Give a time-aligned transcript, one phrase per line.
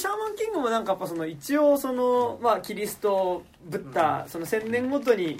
[0.00, 5.38] シャーマンキングもなんかやっぱその一応その、まあ、キリストブッダ、その千年ごとに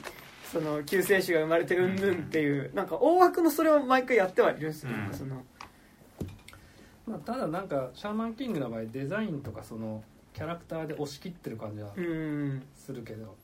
[0.52, 5.16] その救世主が生まれてうんぬんっていう、なんか大枠のそれを毎回やってはいるんですよ、うん。
[5.16, 5.42] その。
[7.06, 12.62] まあ、ただなんかシャーマンキングの場合デザインとかそのキャラクターで押し切ってる感じはうん。
[12.76, 13.34] するけど、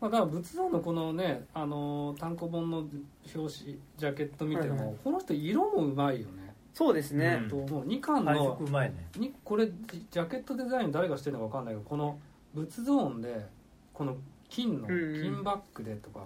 [0.00, 2.90] まあ、だから仏像のこのねあのー単行本の表
[3.34, 6.45] 紙ジャケット見ても、この人色もうまいよね、
[6.76, 7.48] そうですね、うん。
[7.48, 7.86] ともう。
[7.86, 9.08] 2巻配の色うまいね。
[9.16, 12.18] にこれジジャケットデザイン誰がしてるのか分かんないけどこの
[12.54, 13.46] 仏ゾーンで
[13.94, 14.14] この
[14.50, 15.22] 金のうんうん。
[15.22, 16.20] 金バッグでとか、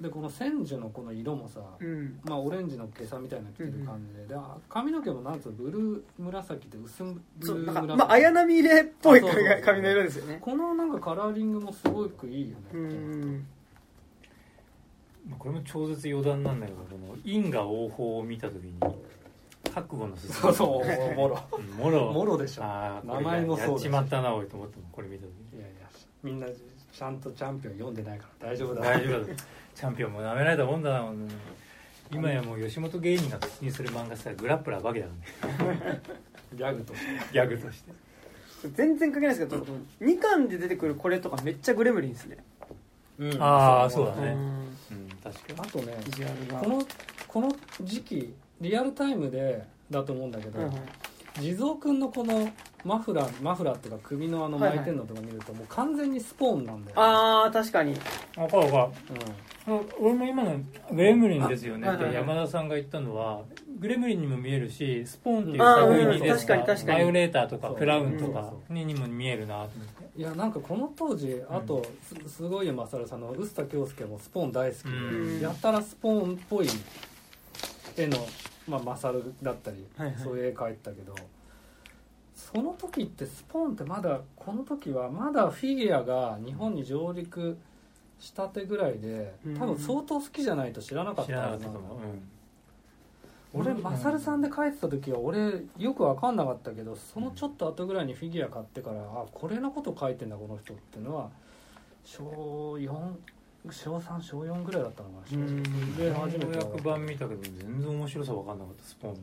[0.00, 2.20] でこの千住のこの色もさ、うん。
[2.22, 7.10] まあ、オレンジの毛さみたいなの着てる感じで,、であ髪の毛もなんつうのブルー紫で薄ブ
[7.48, 7.98] ルー紫。
[7.98, 10.38] まあ綾波入れっぽい髪の色ですよね。
[10.40, 13.46] このなんかカラーリングもすごくいいよね、うん。
[15.28, 18.74] まあこれも超絶余談なんだけどこの因果応報を見た時に
[19.74, 21.38] 覚悟のそうそうもろ。
[21.52, 22.12] うんもろ。
[22.12, 22.64] もろでしょ。
[22.64, 25.30] ああ名前もそうやっちまったなおいと思ってもこれ見た時。
[25.56, 25.88] いやいや。
[26.22, 28.82] みんなちゃんとチャンピオン読んでないから大丈夫だ。
[28.82, 29.26] 大丈夫。
[29.26, 29.34] だ
[29.74, 31.30] チャンピオンも舐められたもんだな本当に。
[32.12, 35.12] 今やもう吉本芸人が口にする漫画したらグラップラーバキだか
[35.58, 36.02] らね。
[36.54, 37.06] ギャグとして。
[37.32, 37.92] ギャグとして。
[38.74, 39.66] 全然関係ないですけど
[40.00, 42.36] 2巻で出てくるこれとかめっちゃグレムリンですね。
[43.40, 44.34] あーそうだね。
[44.34, 44.36] ん。
[44.36, 44.72] うん。
[45.22, 45.96] 確かあとね
[46.60, 46.84] この
[47.26, 51.40] この時期リアルタイムでだと思うんだけど、はいはい。
[51.40, 52.48] 地蔵くんのこの
[52.84, 57.92] マフラーマフラーっていうか首のあの巻いてんのとか見るともう完全にスポーンなんだよ、ああ確かに。
[57.92, 57.98] に
[58.36, 58.90] 分かる分か
[59.66, 59.78] うん。
[59.78, 60.56] る俺も今の
[60.90, 61.88] グレムリンですよね。
[61.90, 63.42] って山田さんが言ったのは
[63.78, 66.98] グレムリンにも見えるしスポーンっていう作品です確かに確かに。
[66.98, 70.18] バイオレーターとかクラウンとうんかににも見えるなと思って。
[70.20, 75.40] いやなんかこの当時あとすすごいよマサルさんの臼田恭介もスポーン大好きで、うん。
[75.40, 76.66] やたらスポーンっぽい
[77.96, 78.18] 絵の、
[78.68, 80.18] まあ、マサルだったり、はいはい。
[80.18, 81.14] そういう絵描いてたけど
[82.34, 87.58] その時ってスポーンってまだこの時はまだフィギュアが日本に上陸
[88.18, 89.58] したてぐらいでうん。
[89.58, 91.72] 多分相当好きじゃないと知らなかっ知たはずな。
[91.72, 93.70] のらなかったと思う、うん。
[93.70, 101.28] 俺マサルさんで描いてた時は俺よく分かんなかったけどそのちょっと後ぐらいにフィギュア買ってからあこれのこと書いてんだこの人っていうのは
[102.04, 102.22] 小
[102.78, 102.90] 4
[103.70, 105.96] 小3小4ぐらいだったのかな正直うん。
[105.96, 109.16] で初めて翻訳版見たけど全然面白さ分かんなかったスポー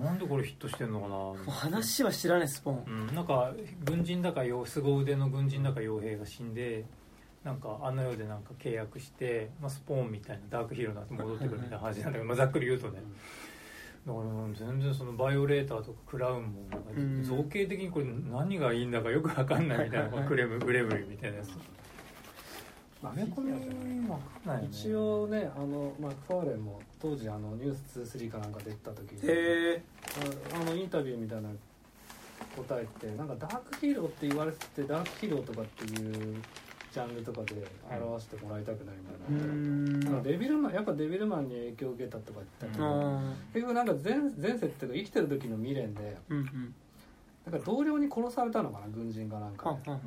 [0.00, 1.52] ンなんでこれヒットしてんのかな。
[1.52, 3.08] 話は知らないスポーン。
[3.08, 3.52] うん、なんか
[3.84, 6.86] 軍人だかよ凄腕の軍人だか傭兵が死んで
[7.44, 13.02] なんかあの世でなんか契約して、まあ、スポーンみたいなダークヒーローになって戻ってくるみたいな話なんだけど、まあ、ざっくり言うとね。
[14.06, 14.24] だから
[14.66, 16.68] 全然そのバイオレーターとかクラウンも
[17.22, 21.50] 造形的にこれ何がいいんだかよく分かんないみたいな クレムグレムリンみたいなやつ。
[21.50, 21.79] まあ
[23.02, 23.68] アメコミ分かん
[24.46, 24.68] ないよね。
[24.70, 29.20] 一応ねあのマクファーレンも当時あの「ニュース2 3かなんか出た時に
[30.52, 31.48] ああのインタビューみたいな
[32.56, 36.42] 答えってなんかダークヒーローって言われててダークヒーローとかっていう
[36.92, 37.54] ジャンルとかで
[37.88, 40.22] 表してもらいたくないみたいな、うん。
[40.24, 43.22] デビルマンやっぱデビルマンに影響を受けたとか言ったけど、あ
[43.54, 43.86] 結局なん。
[43.86, 46.74] か前前世っていうか生きてる時の未練でーうんうん。
[47.50, 50.00] なんか同僚に殺されたのかな軍人かなんかはんはんはん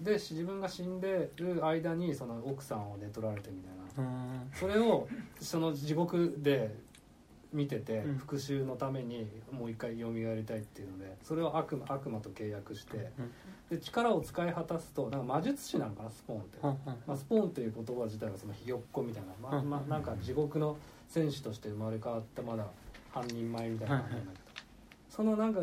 [0.00, 4.04] でで自分が死んでる間にその奥さんを寝取られてみたいな。
[4.04, 4.50] うん。
[4.52, 5.08] それを
[5.40, 6.74] その地獄で
[7.52, 8.18] 見ててうん。
[8.18, 13.32] 復讐のためにもう一回蘇りたいっていうのでそれを悪魔悪魔と契約してうん。
[13.70, 16.58] で力を使い果たすとなんか魔術師なのかなスポーンって、
[17.06, 19.70] まあ、スポーンという言葉自体がそのひよっこみたいな、まあうん。
[19.70, 20.76] まあ、なんか地獄の
[21.08, 22.66] 戦士として生まれ変わったまだ
[23.12, 24.48] 半人前みたいな感じなんだけど。
[25.10, 25.60] そのなんか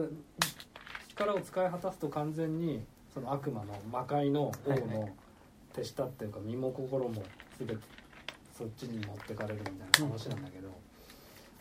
[1.10, 2.84] 力を使い果たすと完全に
[3.16, 5.10] その悪魔の魔界の王の
[5.74, 7.24] 手下っていうか身も心も
[7.58, 7.78] 全て
[8.58, 10.68] そっちに持ってかれるみたいな話なんだけど、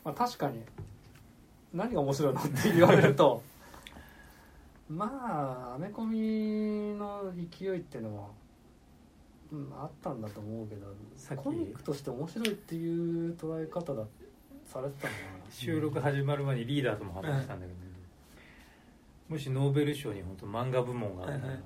[0.05, 0.61] まあ、確かに
[1.73, 3.41] 何が面白いのって言われると
[4.91, 8.29] まあアメコミの勢いっていうのは、
[9.53, 10.89] うん、あったんだと思うけど
[11.37, 14.05] コミックとして面白いっていう捉え方だ
[14.67, 15.19] されてたのか
[15.51, 17.79] 収録始まる前にリーダーとも話したんだけど、
[19.29, 21.65] もしノーベル賞に本当漫画部門があるなら、はいはい。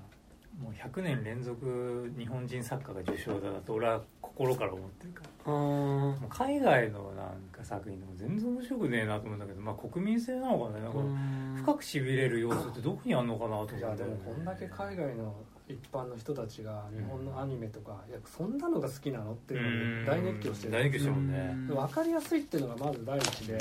[0.63, 5.53] もう100年連続日本人作家が受賞だなと俺は心から思ってるから。
[5.53, 11.55] もう海外のなんか作品でも全然面白くねえなと思うんだけど、まあ、国民性なのかねなんかうん。
[11.59, 13.75] 深くしびれる要素ってどこにあんのかなと思って。
[13.75, 15.35] ないやでもこんだけ海外の
[15.69, 21.51] 一般の人たちが日本のアニメとか、いやそんなのが好きなのっていうので大熱狂してる大熱狂してるもんね。
[21.53, 23.59] うん分かりやすいっていうのがまず第一で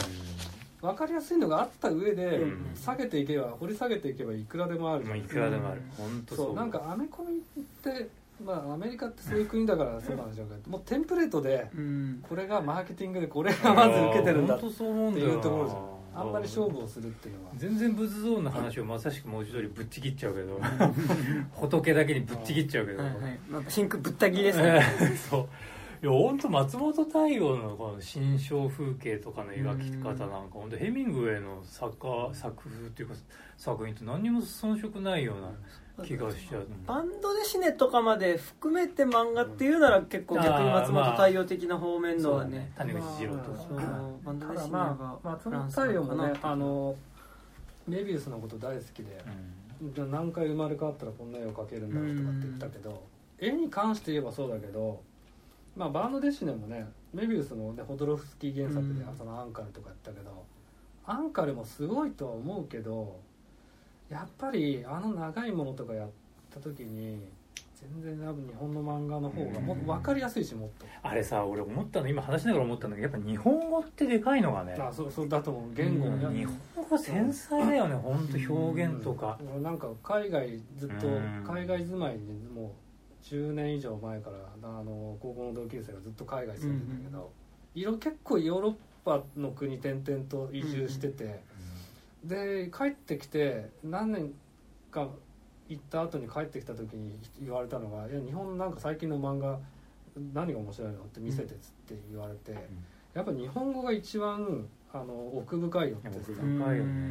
[0.81, 5.17] 分かりやすいのがあった上で、うん下げていけば掘り下げていけばいくらでもあるじゃん。
[5.17, 5.81] まあいくらでもある。
[5.97, 6.55] 本当そう。
[6.55, 8.09] なんかアメコミって
[8.43, 12.23] まあアメリカってそういう国だからそうなんでしょうけどもうテンプレートでうん。
[12.27, 17.51] これがマーケティングでこれがまず受けてるんだ本当そう思うんだよなっていうところじどあんまり勝負をするっていうのは。
[17.55, 20.59] 全然仏像の話をまさしく文字通りぶっちぎっちゃうけど。
[21.53, 23.39] 仏だけにぶっちぎっちゃうけど、はいはい。
[23.49, 24.81] まあ、ピンクぶった切りですね。
[25.29, 25.47] そう
[26.01, 33.15] いや本当松本太陽のこの新象風景とかの描き方なんか本当ヘミングウェイの作家作風っていうか
[33.57, 42.93] 作品と何にも遜色ないような気がしちゃう、バンドデシネとかまで含めて漫画っていうなら結構逆に松本太陽的な方面のはね,、そうだね。
[42.93, 43.57] 谷口二郎とか。
[44.23, 46.95] バンドただデシネがまあ松本太陽もねあの
[47.87, 49.23] メビウスのこと大好きで、
[49.95, 53.03] 何回生まれ変わったらこんな絵を描けるんだろうとかって言ったけど、
[53.39, 55.01] 絵に関して言えばそうだけど、
[55.77, 60.43] まあ、バンドデシネもねメビウスの、ね、ホドロフスキー原作で、うんそのアンカルとかやったけど
[61.05, 63.19] アンカルもすごいとは思うけど
[64.09, 66.09] やっぱりあの長いものとかやっ
[66.53, 67.19] た時に
[67.75, 74.73] 全然多分日本の漫画の方がもっと分かりやすいしもっと、あれさ俺思ったの今話しながら思ったんだけどやっぱ日本語ってでかいのがね。
[74.79, 75.73] あそうそうだと思う。
[75.75, 79.37] 言語うんや日本語繊細だよね本当表現とか。
[79.53, 81.43] 俺なんか海外ずっとうん。
[81.47, 82.86] 海外住まいにもう
[83.31, 87.31] 10年以上前からあの高校の同級生がずっと海外住んでんだけど、
[87.75, 91.41] 色結構ヨーロッパの国転々と移住してて、
[92.23, 94.33] で帰ってきて何年
[94.91, 95.09] か
[95.67, 99.59] 行った後に帰ってきた時に言われたのが「いや日本なんか最近の漫画
[100.33, 102.53] 何が面白いの?」って見せてっつって言われて、
[103.13, 106.07] やっぱ日本語が一番あの奥深いよって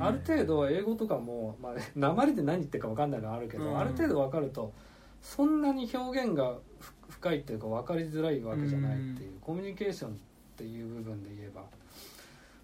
[0.01, 3.79] ある程度英語とかも、まあ、 鉛で何言ってるか分かんないのはあるけど、うん。
[3.79, 4.73] ある程度分かると
[5.21, 10.15] そんなに表現がふ深いっていうか分かりづらいわけじゃないっていう、コミュニケーションっ
[10.57, 11.63] ていう部分で言えば。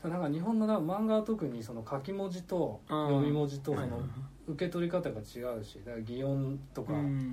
[0.09, 4.03] なんか日本のな漫画は特にその書き文字とうん読み文字とそはいの
[4.49, 7.33] 受け取り方が違うしだから擬音とか、うん。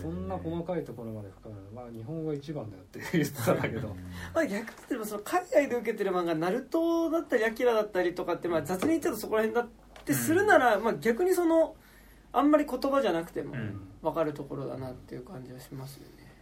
[0.00, 1.62] そんな細かいところまで深める。
[1.74, 3.88] まあ日本語が一番だよって言ってたんだけど。
[4.32, 11.74] まあ、逆に言えばその海外で受けてる漫画ナルトだったりアキラだったりとかってまあ雑に言っちゃうとそこら辺だってするなら、まあ、逆にその
[12.32, 16.32] あんまり言葉じゃなくてもうん分かるところだなっていう感じはしますよね。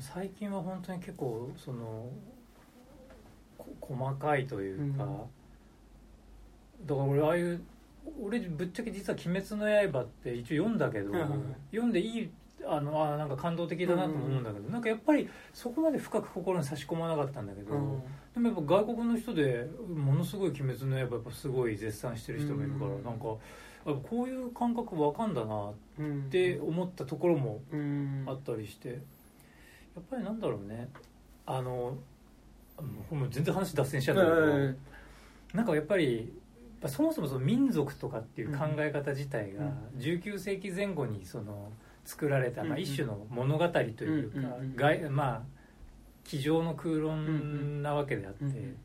[0.00, 2.08] 最近は本当に結構その
[3.56, 4.98] こ細かいというか、うん。
[4.98, 5.18] だか
[6.86, 7.62] ら俺ああいう
[8.20, 11.38] 俺ぶっちゃけ実は「鬼滅の刃」って一応読んだけど、はいはいはい
[11.70, 12.30] 読んでいい
[12.66, 18.02] あのあなんか感動的だなとも思うんだけど、なんかやっぱりそこまで深く心に差し込まなかったんだけど、うん。
[18.34, 23.04] でもやっぱ外国の人でものすごい「鬼滅の刃」やっぱすごい絶賛してる人もいるから、うん。
[23.04, 23.36] なんか
[23.92, 28.24] こういう感覚わかんだなっうんて思ったところもうん。
[28.26, 28.88] あったりして。
[28.88, 28.94] や
[30.00, 30.88] っぱりなんだろうね。
[31.46, 31.96] あの
[33.10, 34.76] もう全然話脱線しちゃったけど、うん。
[35.52, 36.32] なんかやっぱり
[36.86, 40.00] そもそもその民族とかっていう考え方自体がうん。
[40.00, 41.70] 19世紀前後にその
[42.04, 44.30] 作られた、まあ、うん一種の物語という
[44.76, 45.42] か、うまあ
[46.24, 48.76] 机上の空論なわけであって、うんうん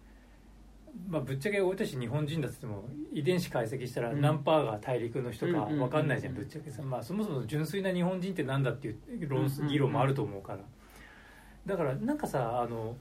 [1.07, 4.21] まあ、ぶっちゃけ俺たち日本人だっつっても遺伝子解析したらうん。
[4.21, 10.59] 何パーが大陸の人かうん分かんないじゃんうんぶっちゃけさ、まあ、そもそも純粋な日本人ってなんだっていう論うん議論もあると思うから。
[11.65, 12.95] だからなんかさあの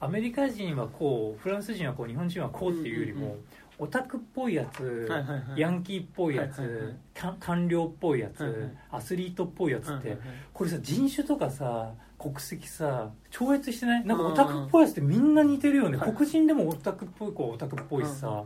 [0.00, 3.44] アメリカ人はこうフランス人はこう日本人はこうっていうよりも、うんうんうん。
[3.80, 5.08] オタクっぽいやつ、
[5.56, 6.96] ヤンキーっぽいやつ、
[7.38, 10.18] 官僚っぽいやつ、アスリートっぽいやつって、
[10.52, 14.04] これさ人種とかさ国籍さ超越してない？
[14.04, 14.32] なんかうん。
[14.32, 16.12] オタクっぽいやつってみんな似てるよね、はい。
[16.12, 18.44] 黒人でもオタクっぽい子はオタクっぽいしさ、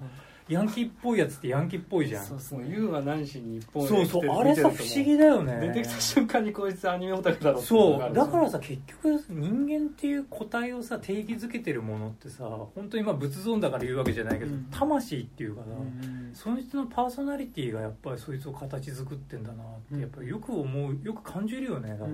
[0.49, 2.25] ヤンキーっぽいやつってヤンキーっぽいじゃん。
[2.25, 5.69] そうもう言うは何しに一本そうそうあれさ不思議だよね。
[5.69, 8.15] 出てきた瞬間にこいつアニメオタクだろそう。
[8.15, 14.67] だからさ結局人間っていう個体をさ定義づけてるものってさ本当にまあ仏像だから言うわけじゃないけど、うん。
[14.71, 22.11] 魂っていうかさ、うんその人のパーソナリティがやっぱりそいつを形作ってんだなってやっぱりよく思うよく感じるよねだから、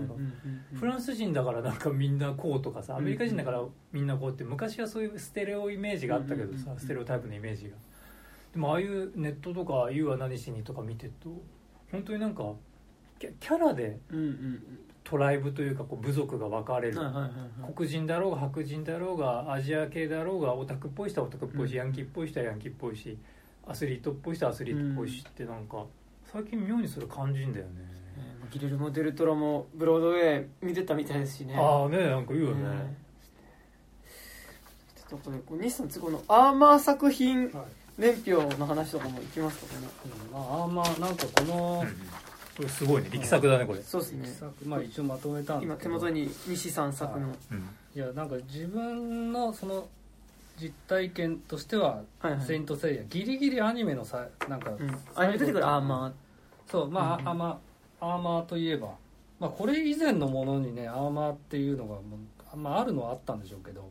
[0.78, 3.62] フランス人だからなんかみんなこうとかさアメリカ人だから
[3.92, 6.78] みんなこうって昔はそういうステレオイメージがあったけどさうん。
[6.80, 7.76] ステレオタイプのイメージが
[8.52, 11.30] でもああいうネットとか「言うは何しに」とか見てると
[11.90, 12.52] 本当になんか
[13.18, 14.62] キャラでうんうん
[15.04, 16.98] トライブというかこう部族が分かれる。
[17.74, 23.16] 黒人だろうが白人だろうがアジア系だろうがオタクっぽい人はオタクっぽいし、うんヤンキーっぽい人はヤンキーっぽいし
[23.66, 25.86] アスリートっぽい人はアスリートっぽいしってなんか
[26.30, 27.72] 最近妙にそれ感じんだよね、
[28.18, 31.54] えーギレルモ・デルトロもブロードウェイ見てたみたいですしね。
[31.54, 32.96] ああねなんか言うよね、
[35.06, 37.64] ちょっとこれこう西さん次このアーマー作品はい
[37.98, 39.88] 年表の話とかもいきますかね。
[40.26, 41.84] うんまああんまなんかこの
[42.56, 43.10] これすごいね。
[43.12, 44.26] 力作だねこれ、そうですね。
[44.28, 44.52] 作。
[44.64, 45.98] まあ一応まとめた今けど。
[45.98, 47.28] 手元に西さん作の。
[47.50, 47.68] うん。
[47.94, 49.88] いやなんか自分のその
[50.60, 54.98] 実体験としてははいはい「セイント・セイヤ」ギリギリアニメのさなんか、うん。
[55.14, 56.12] アニメ出てくるアーマ
[56.70, 58.94] そうまあ、うんアーマーアーマーといえば、
[59.40, 62.00] まあ、これ以前のものにねアーマーっていうのがも
[62.54, 63.86] うまあ、あるのはあったんでしょうけど、うん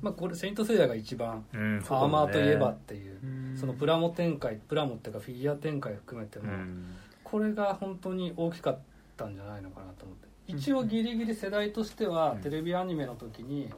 [0.00, 3.56] まあ、これ「セイント・セイヤ」が一番うんアーマーといえばっていううん。
[3.56, 6.94] そのプラモ展開プラモっていうかフィギュア展開含めても、うん。
[7.22, 8.78] これが本当に大きかっ
[9.16, 10.28] たんじゃないのかなと思って。
[10.46, 12.40] 一応ギリギリ世代としてはうん。
[12.40, 13.70] テレビアニメの時に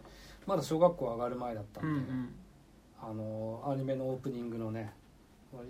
[0.47, 2.13] まだ小学校上がる前だったうんで、
[3.01, 4.93] あのアニメのオープニングのね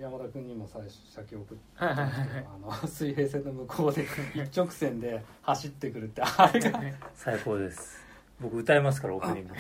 [0.01, 2.47] 山田君にも最初先送ってはいはいはいはい。
[2.47, 6.81] あの水平線の向こうで 一直線で走ってくるってあれが
[7.15, 8.04] 最高です
[8.41, 9.55] 僕歌えますからオープニング、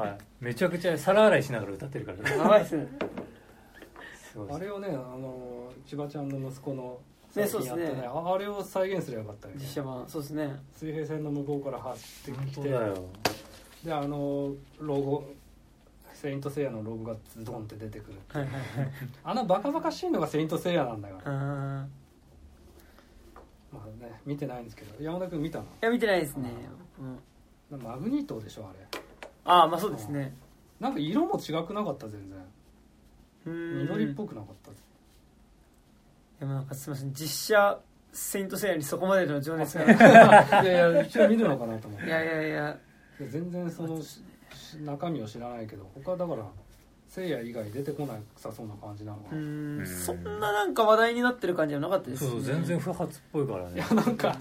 [0.00, 2.88] はい、めちゃくちゃ皿洗いしながら歌ってるからやばいっすね。
[4.50, 6.98] あれをねあの千葉ちゃんの息子の
[7.36, 8.06] ね最近やってそうですね。
[8.06, 9.60] ああれを再現すればよかったよね。
[9.60, 10.60] 実写版そうですね。
[10.74, 12.62] 水平線の向こうから走って本きて。
[12.62, 13.08] 当だよ。
[13.84, 15.24] であのロゴ
[16.14, 18.62] 「セイント・セイヤ」のロゴがズドンって出てくるはいはいはい。
[19.22, 21.88] あのバカバカしいのが「セイント・セイヤ」なんだから、ま
[23.74, 25.04] あね見てないんですけど。
[25.04, 25.64] 山田君見たの？
[25.64, 26.50] いや見てないですね。
[26.98, 27.18] うん
[27.70, 28.78] マグニートでしょあれ。
[29.44, 30.36] ああまあそうですね。
[30.80, 32.38] なんか色も違くなかった全然。
[33.46, 33.82] うん。
[33.82, 34.70] 緑っぽくなかった。
[36.40, 37.12] でもなんかすみません。
[37.12, 37.80] 実写
[38.12, 39.84] 「セイント・セイヤ」にそこまでの情熱が。
[39.84, 42.08] いいやいや一応見るのかなと思って。
[42.08, 42.78] やいやいや。
[43.20, 44.22] いや全然そのし
[44.80, 46.44] 中身を知らないけど他だから
[47.14, 49.86] せいや以外出てこなさそうな感じなのうが、いんうん。
[49.86, 52.30] そんななんか話題になってる感じはなかったですね。
[52.30, 53.78] そう全然不発っぽいからね。
[53.78, 54.36] や なんか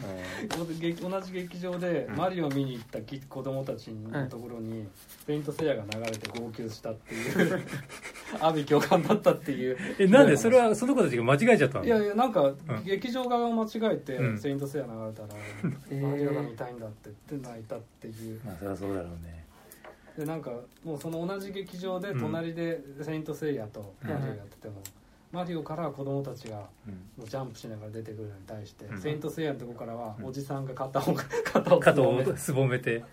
[0.59, 2.15] う劇同じ劇場でうん。
[2.15, 4.87] マリオ見に行ったき子供たちのところに
[5.27, 7.61] 「セイント・セイヤ」が流れて号泣したっていう
[8.41, 9.77] 阿部教官だったっていう。
[9.99, 10.35] えなんで？
[10.35, 11.85] それはその子たちが間違えちゃったの？
[11.85, 12.55] いやいやなんかん。
[12.83, 15.27] 劇場側が間違えてうん「セイント・セイヤ」流れたら
[15.91, 16.07] 「えー。
[16.07, 18.39] マリオが見たいんだ」って言って泣いたっていう。
[18.43, 19.42] まあそりゃそうだろうね
[20.17, 20.51] でなんか
[20.83, 24.81] もうその同じ劇場で隣で「セイント・セイヤ」とマリオやってても、
[25.31, 26.93] マリオから子供たちがうん。
[27.17, 29.01] もうジャンプしながら出てくるのに対して、うん。
[29.01, 30.25] セイント・セイヤのとこからはうん。
[30.25, 31.15] おじさんが肩を
[31.79, 33.03] 肩をすぼめて。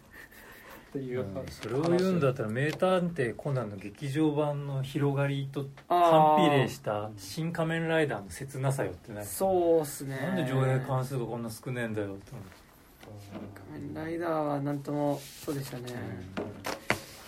[0.92, 0.98] て。
[0.98, 1.46] いう、うん。
[1.48, 10.16] それを言うんだったら「名探偵コナン」の劇場版の広がりと反比例した「新仮面ライダー」の切なさよってないそうっすね。
[10.16, 12.32] なんで上映関数がこんな少ねえんだよって。
[12.32, 15.82] 思って仮面ライダーはなんともそうでしたね、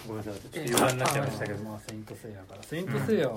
[0.06, 1.64] ごめんなさいちょっと余談になっちゃいましたけど。
[1.64, 2.62] まあ、セイント・セイヤから。
[2.62, 3.34] セイント・セイヤは、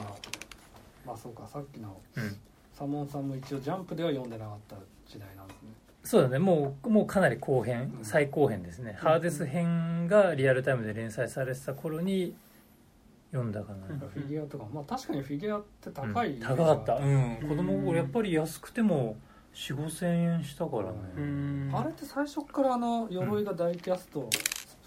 [1.06, 2.38] まあそうかさっきのうん。
[2.74, 4.76] サモンさんも一応ジャンプでは読んでなかった
[5.08, 5.70] 時代なんですね。
[6.04, 6.40] そうだね。
[6.40, 8.06] もうもうかなり後編うん。
[8.06, 12.36] 最後編ですね、ハーデス編がリアルタイムで連載されてた頃に
[13.32, 16.40] 読んだかな、うんフィギュアとかまあ確かにフィギュアって高い、うん。
[16.42, 16.96] 高かった。
[16.96, 17.38] うん。
[17.42, 17.50] うん。
[17.50, 19.18] 子供心やっぱり安くても
[19.54, 21.72] 4 5千円したからね、うん。
[21.74, 24.30] あれって最初からあの鎧が大キャスト、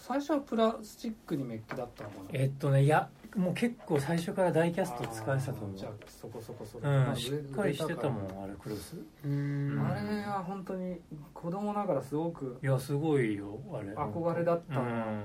[0.08, 2.22] 最初はプラスチックにメッキだったのかな？
[2.32, 8.96] えっとねいやもう結構最初から大キャスト使えてたと思あーじゃあそこそこそこ、う、うん、しっかりしてたもんあれクロス。
[9.22, 9.86] うん。
[9.86, 10.98] あれは本当に
[11.34, 13.94] 子供ながらすごくいやすごいよあれ。
[13.94, 15.24] 憧れだったのがうん。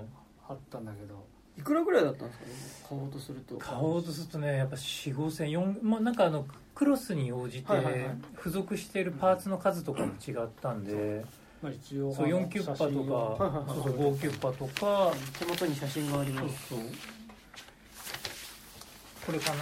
[0.50, 1.25] あったんだけど、
[1.58, 2.96] いくらぐらいだったんですか？
[2.96, 3.56] ね買おうとすると。
[3.58, 8.18] 買おうとするとねやっぱ4 5千4まあなんかあのクロスに応じてはいはいはい。
[8.36, 11.24] 付属しているパーツの数とかも違ったんで、
[11.63, 15.13] まあ、一応そう4キュッパとかはいそうそう5キュッパとか。
[15.39, 16.67] 手元に写真があります。
[16.67, 16.79] そう
[19.25, 19.53] これか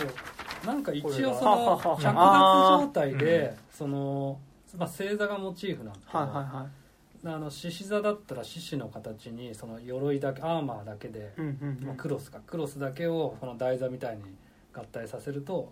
[0.66, 4.40] ななんか一応その着脱状態で、その、
[4.76, 6.44] まあ、星座がモチーフなんだけど、はいはい。
[6.44, 6.70] は
[7.24, 11.86] あの獅子座だったら獅子の形にその鎧だけアーマーだけで、いうんうん。
[11.86, 12.40] まあ、クロスか。
[12.40, 14.24] クロスだけをこの台座みたいに
[14.74, 15.72] 合体させると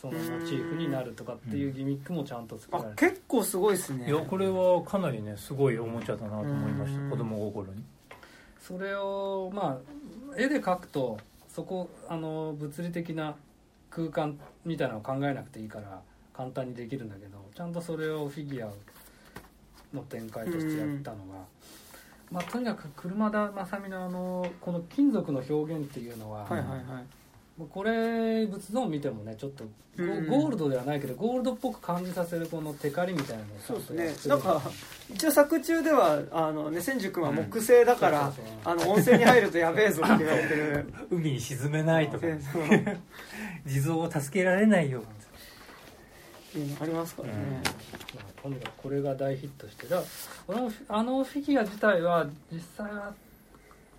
[0.00, 3.10] そのモチーフになるとかっていうギミックもちゃんと作あられてる。
[3.12, 4.06] 結構すごいですね。
[4.06, 7.10] いやこれはかなりねすごいおもちゃだなと思いましうん。
[7.10, 7.82] た子供心に。
[8.60, 13.34] それをまあ絵で描くとそこあの物理的な
[13.90, 16.00] 空間みたいなのを考えなくていいから
[16.34, 18.72] 簡単にできるんだけどちゃんとそれをフィギュア
[19.94, 21.44] の展開としてやったのが、
[22.30, 26.82] まあ、とにかく車田正美のあのこの金属の表現っていうのは、はいはいはい
[27.64, 29.64] これ仏像を見てもねちょっと
[29.96, 34.28] ゴ,、ールドではないけどゴールドっぽく感じさせるこのテカリみたいなのそうですね。
[34.28, 34.60] なんか
[35.10, 38.32] 一応作中ではあのね千住君は木製だから、
[38.64, 40.92] あの温泉に入るとやべえぞって言われてる。
[41.10, 42.26] 海に沈めないとか
[43.66, 45.00] 地蔵を助けられないよ。
[45.00, 45.02] っ
[46.52, 47.34] ていうのありますからね、
[48.14, 50.08] まあとにかくこれが大ヒットしてだから
[50.48, 53.14] 俺もあのフィギュア自体は実際は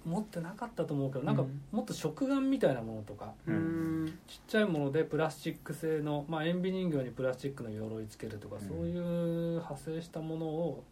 [0.07, 1.61] 持ってなかったと思うけどなんかうん。
[1.71, 4.19] もっと食玩みたいなものとかうーん。
[4.27, 8.67] ちっちゃいものでプラスチック製の、まあ、塩ビ人形にプラスチックの鎧つけるとか、うん。
[8.67, 9.01] そういう
[9.57, 10.83] 派生したものを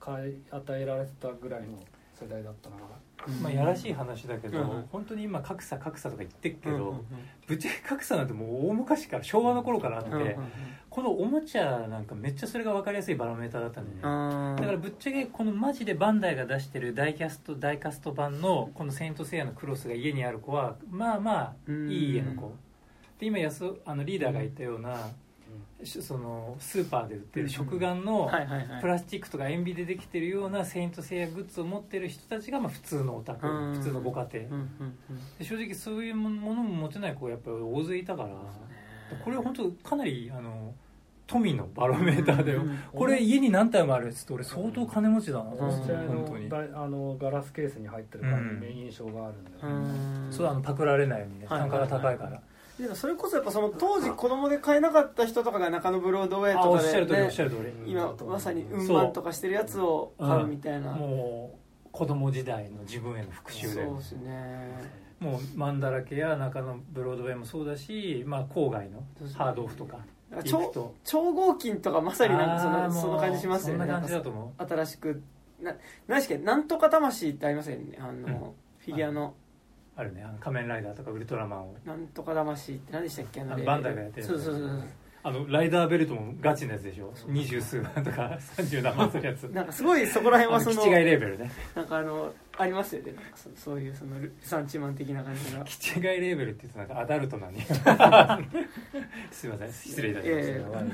[0.00, 1.78] 買い与えられてたぐらいの
[2.18, 2.76] 世代だったな。
[3.42, 7.06] まあやらしい話だけど、うん本当に今格差格差とか言ってるけど、うんうん
[7.46, 10.34] ぶっちゃけ格差なんてもう大昔から昭和の頃からあって、うんうん
[10.88, 14.28] このおもちゃなんかめっちゃそれが分かりやすいバロメーターだったんだよ。
[14.30, 22.54] ね、うんだからぶっちゃけこのマジでバンダイが出してるダイキャストダイカスト版のこの「セイント・セイヤ」のクロスが家にある子はまあまあうんいい家の子。
[23.18, 25.00] で今安あのリーダーが言ったような、し
[25.84, 28.80] そのスーパーで売ってる食玩のはいはいはい。
[28.80, 34.44] プラスチックとか塩ビでできてるような「セイント・セイヤ」グッズを持ってる人たちがまあ普通のオタクうん普通のご家庭。
[34.46, 34.96] うんうん
[35.38, 38.28] で正直そういうものも持てない子がやっぱり大勢いたから
[39.24, 40.74] これは本当かなりあの
[41.26, 45.50] 富のバロメーターだよ、これ家に何体もあるっつって俺相当金持ちだな。
[45.50, 45.68] とうん。
[45.70, 46.72] 思って実際本当に。
[46.72, 48.60] あのガラスケースに入ってる感うん。
[48.60, 50.32] じで印象があるんだようねん。
[50.32, 51.60] そうあのパクられないようにねはい。
[51.62, 52.40] 単価が高いから
[52.78, 60.92] でもそれこそやっぱその当時子供で買えなかった人とかが中野ブロードウェイとかで、ね、今まさに運搬とかしてるやつを買うみたいな。
[60.92, 65.06] もう子供時代の自分への復讐だよそうですね。
[65.18, 69.02] もうマンだらけや中野ブロードウェイもそうだし、まあ、郊外の
[69.34, 70.00] ハードオフとか
[70.44, 71.90] 超超合金と。
[71.90, 73.90] かまさになんかそのその感じしますよね。
[74.58, 75.22] 新しく。
[75.62, 75.74] な
[76.06, 76.44] 何でしたっけ？
[76.44, 77.96] なんとか魂ってありますよね。
[77.98, 79.34] あの、フィギュアの
[79.96, 80.22] あるね。
[80.22, 81.74] あの仮面ライダーとかウルトラマンを。
[81.84, 83.40] なんとか魂って何でしたっけ？
[83.40, 84.82] ああのバンダイがやってるやつそうそうそう
[85.22, 87.12] あのライダーベルトもガチなやつでしょ？
[87.26, 89.40] 二十数万とか三十何万するやつ。
[89.40, 91.50] そ うなんかすごいそこら辺はその気違いレベルね。
[91.74, 93.12] なんかあのありますよね。
[93.34, 95.64] そそういうそのルサンチマン的な感じが。
[95.64, 97.60] 気違いレベルって言うとなんかアダルトなに
[99.32, 99.72] すいません。
[99.72, 100.42] 失礼いたしました。
[100.42, 100.68] いやいやや。
[100.68, 100.90] ばいね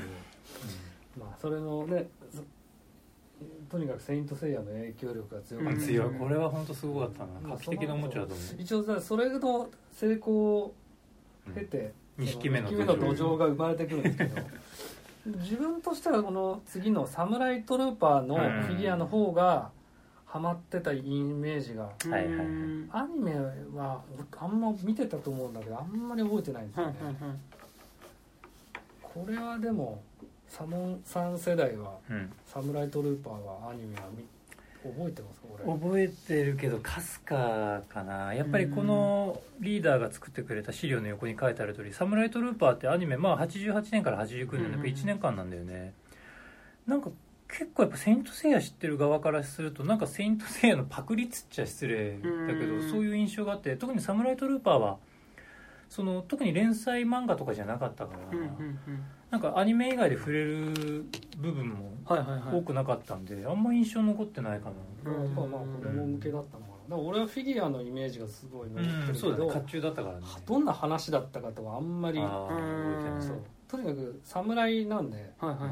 [1.19, 2.22] まあそれのねそ
[3.73, 5.79] とにかく「セイント・セイヤ」の影響力が強かった、うん。
[5.79, 6.13] 強い。
[6.13, 7.39] これは本当すごかったな。
[7.41, 10.75] まあ画期的なおもちゃだと思一応さそれの成功を
[11.47, 14.41] う、経て、2匹目の二匹目の土壌が生まれてくるんですけど
[15.39, 19.71] 自分としてはこの次の「サムライトルーパー」のフィギュアの方が
[20.27, 21.85] ハマってたイメージが。
[21.85, 22.45] はいはいはい。
[22.45, 22.89] うん。
[22.91, 23.33] アニメ
[23.73, 24.03] は
[24.37, 26.95] あんま見てたと思うんだけどあんまり覚えてないんですよね、
[29.01, 30.03] これはでも
[30.55, 34.23] サモンさん世代はうん「サムライトルーパー」はアニメは見
[34.83, 38.35] 覚えてます覚えてるけどかすかかな。
[38.35, 45.93] やっぱりこのリーダーが作ってくれた資料の横に書いてある通り「サムライトルーパー」ってアニメまあ88年から89年のやっぱ1年間なんだよね、
[46.85, 47.09] なんか
[47.47, 52.91] 結構やっぱ「セイント・セイヤ」知ってる側からするとなんか「セイント・セイヤ」のパクリっつっちゃ失礼だけどうん。
[52.91, 54.97] そういう印象があって特に「サムライトルーパーは」
[55.89, 64.69] その特に連載漫画とかじゃなかったから、うんうんうんなんかアニメ以外で触れる部分も多くなかったんであんま印象残ってないか
[65.05, 66.89] な、やっぱまあ子供向けだったのかな。
[66.89, 69.51] だから俺はフィギュアのイメージがすごい残ってうん、るけど、そうだね。
[69.51, 70.25] 甲冑だったからね。
[70.45, 72.47] どんな話だったかとかあんまりあー。
[72.47, 72.61] 覚
[73.01, 73.21] えてない。
[73.23, 73.37] そう。
[73.67, 75.71] とにかく侍なんではいはいはい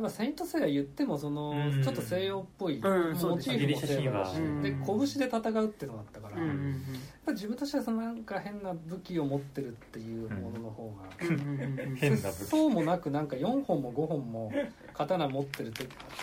[0.00, 1.82] やっぱ「セイント・セイヤ」言ってもその、うん。
[1.82, 4.34] ちょっと西洋っぽい、うんモチーフも西洋だし、ギリシャ神話。
[4.62, 4.76] で
[5.18, 6.78] 拳で戦うっていうのがあったから、うんうんやっ
[7.26, 14.52] ぱ自分としてはそのなんか変な武器を持ってるっていうものの方が、うんそうもなくなんか4本も5本も
[14.94, 15.72] 刀持ってる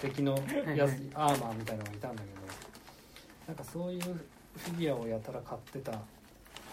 [0.01, 0.33] 敵の
[0.75, 0.99] やつはい。
[1.13, 2.37] アーマーみたいなのがいたんだけど
[3.47, 5.91] なんかそういうフィギュアをやたら買ってた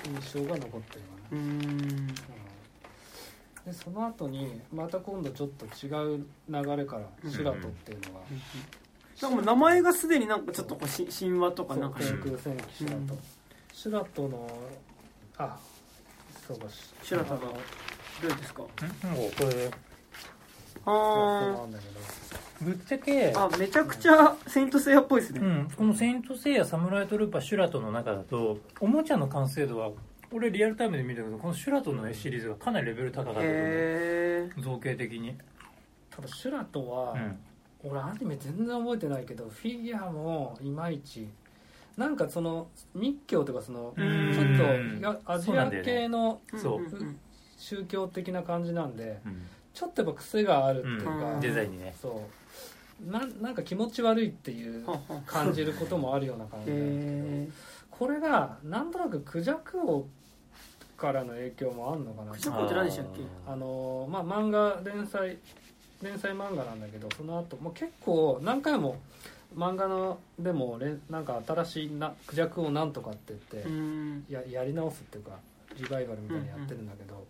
[0.05, 1.49] 印象が残ってるかな、うん。
[1.49, 2.15] うん
[3.67, 8.21] でその後にまた今度ちょっと違う流れからシュラトっていうのが、
[9.23, 12.01] なんかもう名前がすでになんかちょっとこうし神話とかなんか。
[12.01, 13.19] そう天空戦記シュラト、うん。
[13.73, 14.59] シュラトの
[15.39, 15.59] あ
[16.47, 16.67] そうか
[17.03, 18.63] シュラトがどうですか？
[19.05, 19.71] うんもうこれ
[20.87, 25.41] あなんだけどぶっちゃけああめちゃくちゃセイントセイヤっぽいですね。
[25.41, 29.91] うん、この「セイント・セイヤ・サムライト・ルーパー・シュラト」の中だとおもちゃの完成度は
[30.33, 33.51] 俺リアルタイムで見たけどこのシュラトのシリーズがかなりレベル高かったと思う。
[33.51, 35.37] へえ造形的に、
[36.11, 37.39] ただシュラトは、うん、
[37.91, 41.29] 俺アニメ全然覚えてないけどフィギュアもいまいち。
[41.97, 44.65] なんかその密教とかそのちょうんっと
[44.97, 46.41] 東アジア系の
[47.57, 49.47] 宗教的な感じなんでうん。
[49.73, 51.41] ちょっとやっぱ癖があるっていうか、うん。
[51.41, 51.95] デザインにね。
[52.01, 52.23] そ
[53.09, 53.11] う。
[53.11, 54.87] なんなんか気持ち悪いっていう
[55.27, 57.11] 感じることもあるような感じなんですけど。
[57.11, 57.49] へ
[57.99, 60.07] これがなんとなくクジャク王
[60.97, 62.33] からの影響もあんのかな。
[62.33, 63.23] クジャク王って何でしたっけ？
[63.47, 65.39] あのまあ漫画連載
[66.03, 68.97] 連載漫画なんだけどその後もう結構何回も
[69.57, 75.33] 漫画のでもれんなんか新しいなクジャクをなんとかって言って、ややり直すっていうか
[75.77, 77.25] リバイバルみたいにやってるんだけど、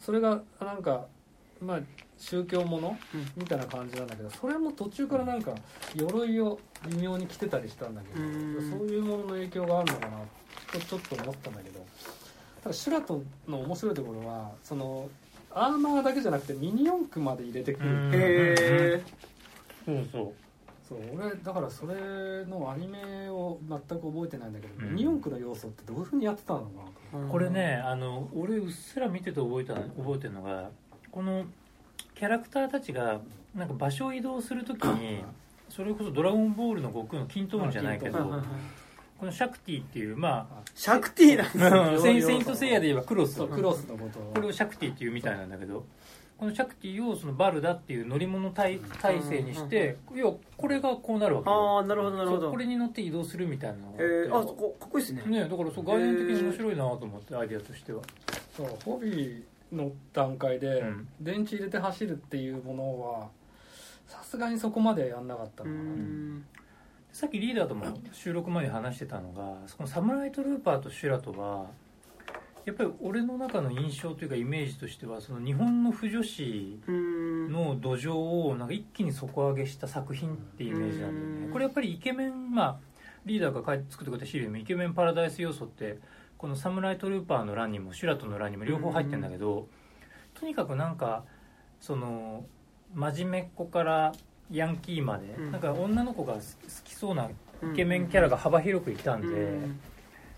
[0.00, 1.06] それがなんか
[1.60, 1.80] まあ
[2.18, 2.98] 宗教もの？
[3.14, 3.26] うん。
[3.36, 5.54] みたいな感じなんだけどそれも途中からなんか
[5.94, 8.70] 鎧を微妙に着てたりしたんだけど、うん。
[8.70, 10.18] そういうものの影響があるのかな？
[10.72, 11.86] とちょっと思ったんだけど。
[12.62, 15.08] ただシュラトの面白いところはその
[15.54, 19.02] アーマーだけじゃなくてミニ四駆まで入れてくる、うんへえ
[19.86, 20.32] そうそう。
[20.88, 21.94] そう俺だからそれ
[22.46, 24.94] のアニメを全く覚えてないんだけど、うん。
[24.94, 26.66] ミニ四駆の要素ってどういうふうにやってたのか
[27.12, 27.26] な？
[27.26, 30.70] とこれねあの俺うっすら見てて覚えた覚えてるのが
[31.10, 31.44] この
[32.18, 33.20] キャラクターたちが
[33.54, 35.22] なんか場所を移動するときに
[35.68, 38.18] それこそ「ドラゴンボール」の悟空の筋斗雲じゃないけど
[39.18, 43.44] このシャクティっていうまシャクティなんですあよ聖闘士星矢で言えばクロス。
[43.46, 44.18] クロスのこと。
[44.18, 45.84] をこれをシャクティっていうみたいなんだけど
[46.36, 50.24] このシャクティをそのバルダっていう乗り物体体制にしていや
[50.56, 51.50] これがこうなるわけ。
[51.50, 52.50] よああなるほどなるほど。
[52.50, 55.22] これに乗って移動するみたいなのがえー、あそこかっこいいですね。
[55.26, 58.02] ねだからそう概念的に面白いなと思ってアイデアとしては。
[58.56, 61.08] そうホビーの段階でうん。
[61.20, 63.28] 電池入れて走るっていうものは
[64.06, 66.44] さすがにそこまでやんなかったうのかな、ん。
[67.12, 71.66] さっきリーダーとも収録前に話してたのがそのサムライトルーパーとシュラトは
[72.64, 77.52] やっぱり俺の中の印象というかイメージとしてはその日本の腐女子うん。
[77.52, 81.46] の土壌をなんか一気に底上げした作品っていうイメージなんだようん。
[81.46, 82.78] ねこれやっぱりイケメンまあ
[83.24, 85.98] リーダーが作ってくれたシリーズでもイケメンパラダイス要素って
[86.38, 89.66] このサムライトルーパーの欄にもシュラトの欄にも両方入ってるんだけど
[90.34, 91.24] とにかくなんか
[91.80, 92.44] その
[92.94, 94.12] 真面目っ子から
[94.50, 95.52] ヤンキーまで、うん。
[95.52, 96.40] なんか女の子が好
[96.84, 97.28] きそうな
[97.60, 99.80] うんイケメンキャラが幅広くいたんで、うん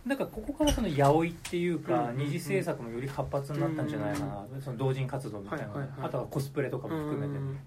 [0.06, 5.66] なんかここからその八百っていうか、うん二次制作もより活発になったんじゃないかな、その同人活動みたいな、
[6.00, 7.58] あとはコスプレとかも含めて、うん。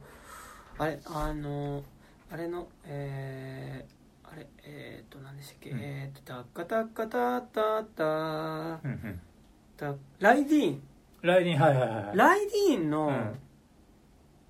[0.79, 1.83] あれあの
[2.31, 4.02] あれのえー、
[4.33, 5.79] あれえっ、ー、と何でしたっけ、うん。
[5.79, 9.19] えっ、ー、とタカタカタタタうんうん。
[9.77, 10.81] タライディーン。
[11.21, 13.39] ライディンはいはいはいライディーンうのん。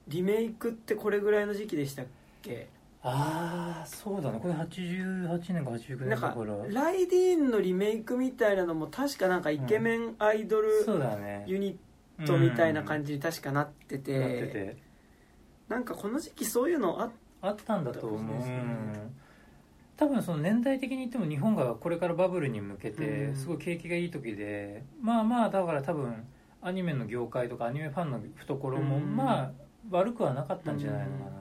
[0.07, 2.05] リメイクってこれぐらいの時期でしたっ
[2.41, 2.67] け？
[3.05, 11.43] ああそうだねこれ88年か89年なんかだからライディーンのリメイクみたいなのも確かなんかイケメンアイドルそうだね。
[11.45, 11.77] ユニ
[12.21, 14.77] ットみたいな感じじに確かなってて,、なってて。
[15.67, 19.15] なんかこの時期そういうのあっあったんだと思う、そうですねうん
[19.95, 23.35] 多分その年代的に言っても日本がこれからバブルに向けてうん。
[23.35, 26.25] すごい景気がいい時でまあまあだから多分
[26.61, 29.15] アニメの業界とかアニメファンの懐もうん。
[29.15, 29.51] まあ
[29.91, 31.31] 悪くはなかったんじゃないのかな、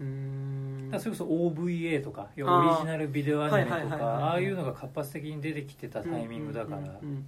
[0.00, 0.90] うーん。
[0.90, 7.24] だそれこそ OVA とか要はオリジナルビデオアニメとかああいうのが活発的に出てきてたタイミングだから、うん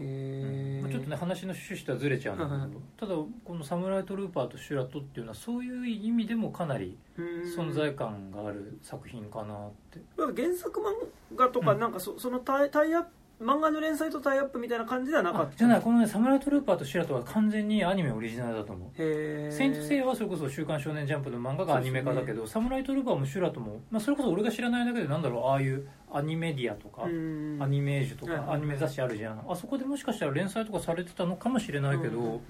[0.00, 7.24] えーまあちょっとね話の趣旨とはずれちゃうんだけど、はいはいただこの「サムライトルーパー」と「シュラト」っていうのはそういう意味でもかなりうん。
[7.42, 11.80] 存在感がある作品かなって、なんか原作漫画とかうん。
[11.80, 13.08] なんかそそのタイタイアップ
[13.40, 15.48] 漫画の連載とタイアップみたいな感じではなかった。
[15.48, 18.88] あじゃないこのね「サムライトルーパー」と「シュラト」は完全にアニメオリジナルだと思う。
[18.90, 29.44] へえセイント・セイヤはそれこそ「週刊少年ジャンプ」の漫画がアニメ化だけど、サムライトルーパーもシュラトも、まあ、それこそ俺が知らないだけでなんだろうああいうアニメディアとか、アニメージュとかアニメ雑誌あるじゃん。
[29.48, 32.40] あそこでもしかしたら連載とかされてたのかもしれないけど、うんうんうん。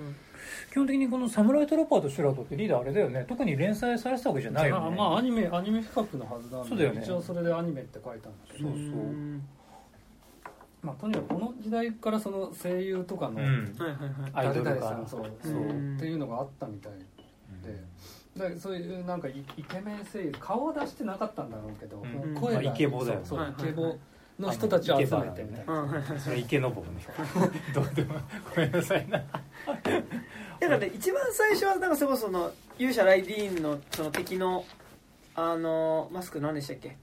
[0.70, 4.96] 基本的にこの「サムライトルーパー」と「シュラト」ってリーダーあれだよね特に連載されてたわけじゃないよね。
[4.96, 7.02] まあアニメアニメ企画のはずなんでそうだよね。
[7.02, 8.68] 一応それでアニメって書いたんだけど。
[8.68, 9.42] そうそうん
[10.82, 13.74] まあ、とにかくこの時代からその声優とかのうん。
[13.78, 14.48] はいはいはい。
[14.48, 15.96] アイドル誰が々さんそうそううん。
[15.96, 16.92] っていうのがあったみたい
[17.62, 17.84] で。
[18.36, 22.34] でそういうなんかイイケメン声優顔は出してなかったんだろうけど、うん。
[22.34, 23.26] 声が、まあイケボだよね。
[23.58, 23.96] イケボ
[24.38, 26.88] の人たちを集めてみたいな、それ池の坊ね
[27.74, 28.14] どうでも
[28.54, 29.18] ごめんなさいな。
[29.18, 34.64] だからね一番最初はなんかそれその勇者ライディーンのその敵の
[35.34, 36.96] あのマスク何でしたっけ？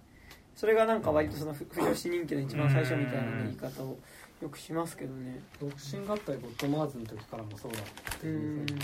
[0.58, 3.98] それがなんか割とその不不女子人気の一番最初みたいな言い方を
[4.42, 5.40] よくしますけどね。
[5.62, 8.78] 独身合体ゴッドマーズの時からもそうだってういうふうにん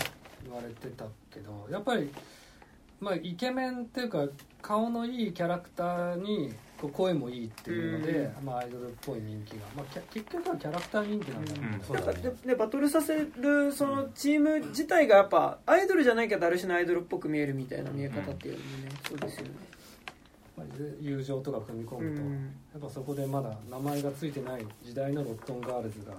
[0.44, 2.10] 言われてたけどやっぱり
[3.00, 4.26] まあイケメンっていうか
[4.62, 19.50] 顔のいいキャラクターにこう声もいいっていうので、まあ、アイドルっぽい人気が、まあ、結局はキャラクター人気なんだろうけど、うんでねバトルさせるそのチーム自体がやっぱアイドルじゃないけどある種のアイドルっぽく見えるみたいな見え方っていうのもねそうですよね
[20.56, 20.66] まあ
[21.00, 22.32] 友情とか組み込むと、うん。
[22.72, 26.12] やっぱそこでまだ名前が付いてない時代のロットンガールズが、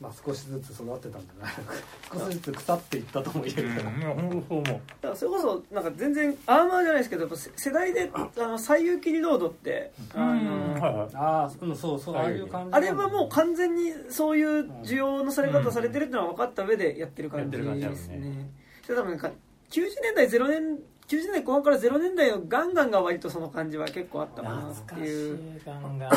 [0.00, 1.54] まあ、少しずつ育ってたんじゃない
[2.12, 4.18] 少しずつ腐っていったとも言えるから、う
[4.50, 4.62] 思う。
[4.64, 10.44] だからそれこそなんか全然アーマーじゃないですけどやっぱ世世代であの最有機リロードってあうん。
[10.44, 11.10] のはいはい。
[11.14, 18.50] あそうそうああいう感じあれはもう完全にそういう需要のされ方をされてるっていうのは分かった上でやってる感じですやってる感じだもんね。
[18.84, 19.30] それ多分なんか
[19.70, 25.56] 90年代0年90年代後半から0年代のガンガンが割とその感じは結構あったかなっ懐かしていう。
[25.56, 26.10] いガンガン。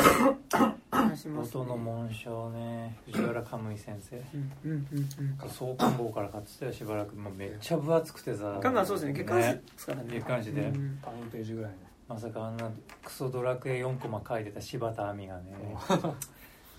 [0.90, 2.98] 話します、音の紋章ね。
[3.06, 4.16] 藤原カムイ先生。
[4.16, 5.08] うんうんうん
[5.42, 5.48] うん。
[5.48, 8.58] 創刊号から買ってたよしばらく、まあ、めっちゃ分厚くてさ。
[8.60, 9.12] ガンガンそうですね。
[9.12, 10.04] 月刊誌ですからね。
[10.10, 10.60] 月刊誌で。
[10.62, 10.98] うん。
[11.00, 11.78] パウンページぐらいね。
[12.08, 12.68] まさかあんな
[13.04, 15.42] クソドラクエ4コマ書いてた柴田亜美がね。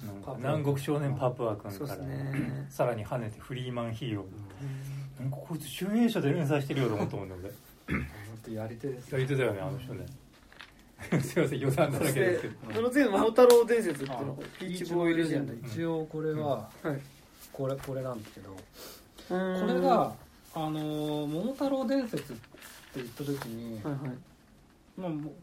[0.05, 2.67] なんか南国少年パプア君そうですから、ね。
[2.69, 4.25] さらに跳ねてフリーマンヒーロー。
[4.25, 4.31] うん。
[5.21, 7.51] なんかこいつ集英社で連載してるよと思ったもんね俺
[8.43, 10.05] 当やり手ですやり手だよねあの人ね。
[11.21, 12.73] すいません予算だらけですけど。
[12.73, 17.01] その次の桃太郎伝説っていうのピーチボーイレジェンド一応これは、はい。
[17.51, 18.57] これこれなんですけどこ
[19.29, 20.13] これが
[20.53, 22.41] 「あのー桃太郎伝説」って
[22.95, 24.01] 言った時に、はいはい。
[24.97, 25.33] まあも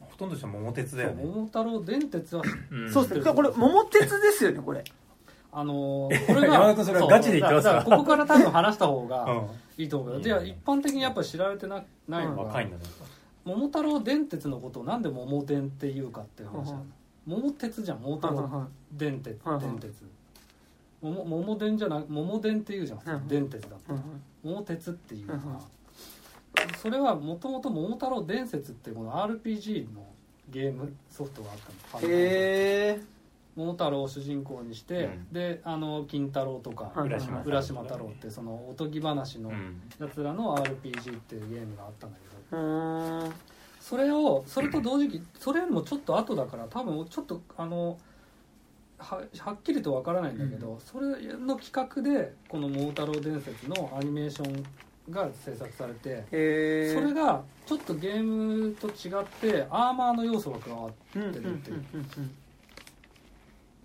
[0.00, 1.24] ほとんどしたら桃鉄だよね。
[1.24, 3.32] 桃太郎電鉄はうんそうですね。
[3.32, 4.84] これ桃鉄ですよねこれ
[5.60, 7.82] あのーこれがそれはガチで言ってますか？
[7.82, 12.36] ここから多分話した方がういいと思うけど、うん一般的にやっぱ知られてなないのん。
[12.36, 12.82] が、若いんだね。
[13.44, 16.86] 桃太郎電鉄のことをなんで桃電っていうかっていう話なの、
[17.26, 18.00] 桃鉄じゃん。
[18.00, 19.94] 桃太郎電鉄電鉄。
[21.02, 24.00] 桃桃電じゃな桃電っていうじゃん電鉄だってはい
[24.44, 25.38] 桃鉄っていうか。
[26.80, 30.04] それはもともと桃太郎伝説っていうこの RPG の
[30.50, 31.58] ゲームソフトがあっ
[31.92, 32.12] たの。
[32.12, 33.00] へえ
[33.58, 35.32] 桃太郎を主人公にして、うん。
[35.32, 37.08] であの金太郎とか、はい
[37.44, 38.06] 浦島太郎。
[38.06, 39.82] ってそのおとぎ話のうん。
[39.98, 42.18] やつらの RPG っていうゲームがあったんだ
[42.50, 42.56] けど。
[42.56, 43.28] うー。
[43.28, 43.32] ん
[43.80, 47.98] それをそれと同時期それよりもちょっと後だから多分ちょっとあの
[48.98, 54.64] ははっきりとわからないんだけど、それの企画でこの「桃太郎伝説」のアニメーション
[55.10, 56.24] が制作されて
[56.92, 61.22] それがちょっとゲームと違ってアーマーの要素が加わってう。
[61.22, 62.30] んうんうんうんってるっていう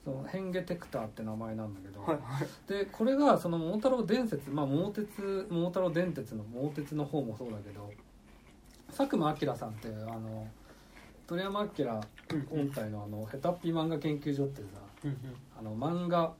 [0.04, 2.48] そのヘンゲテクターって名前なんだけど、はいはい。
[2.68, 7.90] でこれがその桃太郎伝説まあ桃鉄桃太郎電鉄の桃鉄の方もそうだけど
[8.88, 10.48] 佐久間明さんってあの
[11.26, 11.70] 鳥山明
[12.50, 15.18] 本体のあのヘタッピー漫画研究所っていうさうん
[15.58, 16.34] あの漫画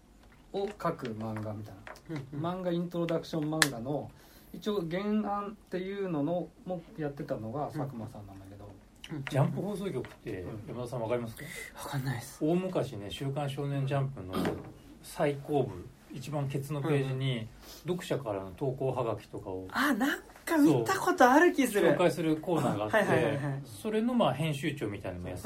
[0.52, 1.76] を描く漫画みたい
[2.10, 4.12] うんな漫画イントロダクション漫画の
[4.54, 8.53] 一応原案っていうののもやってたのが佐久間さんなんだけど、
[9.30, 11.44] ジャンプ放送局って山田さんわかりますか？
[11.84, 12.38] わかんないです。
[12.44, 14.34] 大昔ね「週刊少年ジャンプ」の
[15.02, 17.48] 最後部一番ケツのページに
[17.88, 21.90] 読者からの投稿はがきとかをあなんか見たことある気する。
[21.90, 23.62] 紹介するコーナーがあって、はいはいはいはい。
[23.66, 25.44] それのまあ編集長みたいなのもやって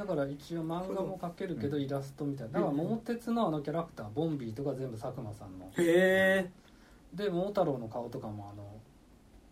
[0.00, 2.54] だから一応漫画も描けるけどイラストみたいな。
[2.54, 5.70] だから桃鉄のあのキャラクターボンビーとか全部佐久間さんの。
[5.76, 5.84] ーへ
[6.44, 6.50] え
[7.14, 8.76] で桃太郎の顔とかもあの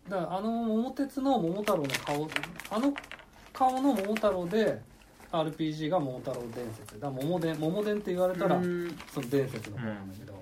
[0.07, 2.27] だからあの桃鉄の桃太郎の顔
[2.69, 2.93] あの
[3.57, 4.79] 顔の桃太郎で
[5.31, 6.99] RPG が桃太郎伝説。
[6.99, 8.97] だ桃伝桃伝って言われたらうん。
[9.13, 10.41] その伝説の方なんだけど、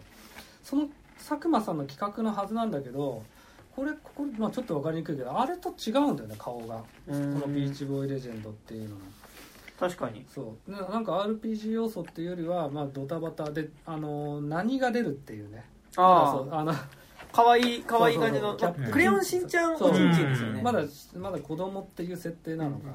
[0.64, 3.24] その佐久間さんの企画のはずなんだけど
[3.76, 6.76] これここ、まあ、ちょっと分かりにくいけどあれと違うんだよね顔が。
[6.76, 9.02] ここの「ビーチボーイレジェンド」っていうのの
[9.80, 10.26] 確かに。
[10.30, 10.72] そう。
[10.72, 15.66] ななんか RPG 要素っていうよりは、まあ、ドタバタであの何が出るっていうね。
[15.92, 16.74] そあうあの
[17.34, 18.56] あかわいいかわいい感じの
[18.92, 20.62] クレヨンしんちゃんおちんちんですよね。
[20.62, 20.84] まだ
[21.16, 22.94] まだ子供っていう設定なのか、うん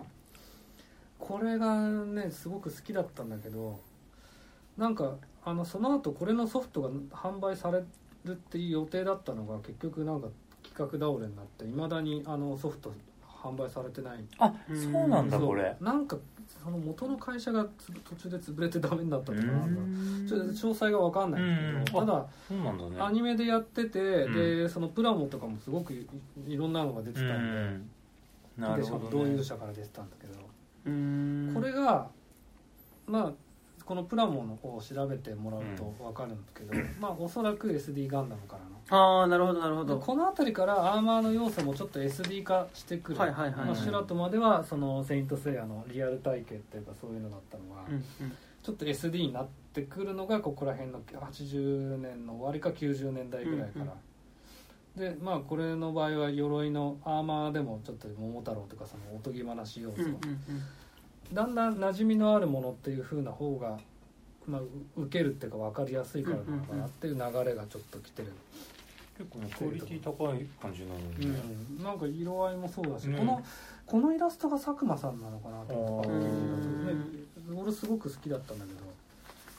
[1.18, 3.80] これがねすごく好きだったんだけど
[4.78, 7.82] なんかあのその後これのソフトが販売され
[8.24, 10.28] るっていう予定だったのが結局なんか
[10.62, 12.94] 企画倒れになっていまだにあのソフト
[13.26, 14.24] 販売されてない。
[14.38, 15.76] あそうなんだこれ。
[15.80, 16.16] なんか
[16.48, 19.42] その元の会社がつ途中で潰れてダメになったとか
[20.26, 22.06] ちょっと詳細が分かんないんだけど、うん。
[22.06, 22.96] ただそうなんだね。
[23.00, 24.34] アニメでやってて、うん。
[24.34, 26.06] でそのプラモとかもすごくい
[26.46, 27.90] いろんなのが出てたんで、うん
[28.58, 30.34] なるほど、ね、も同友者から出てたんだけど、
[30.86, 31.52] うん。
[31.54, 32.08] これが
[33.06, 33.32] まあ
[33.84, 39.98] このプラモの方を調べてもらうと分かるんだけど、まあおそらく SD ガンダムからのああなるほどなるほど。
[39.98, 48.02] でこの辺りからアーマーの要素もちょっと SD 化してくる、はいはいはいまあ、シュラトまではそのセイント・セイヤのリアル体系っていうかそういうのだったのが、うんうん。
[48.62, 53.94] ちょっと SD になってくるのがここら辺の80年の終わりか90年代ぐらいから、
[55.10, 60.18] でまあこれの場合は鎧のアーマーでもちょっと桃太郎とかそのおとぎ話要素、うんうん。
[61.32, 63.78] だんだん馴染みのあるものっていう風な方が、
[64.46, 68.32] まあ、う受けるっていうか分かりやすいからなのかなっていう流れがちょっと来てる、
[69.46, 71.82] クオリティ高い感じなのね、ん。
[71.82, 73.42] なんか色合いもそうだし、ねこの
[73.86, 78.80] このイラストが佐久間さんなのかなと思った時ね俺すごく好きだったんだけど、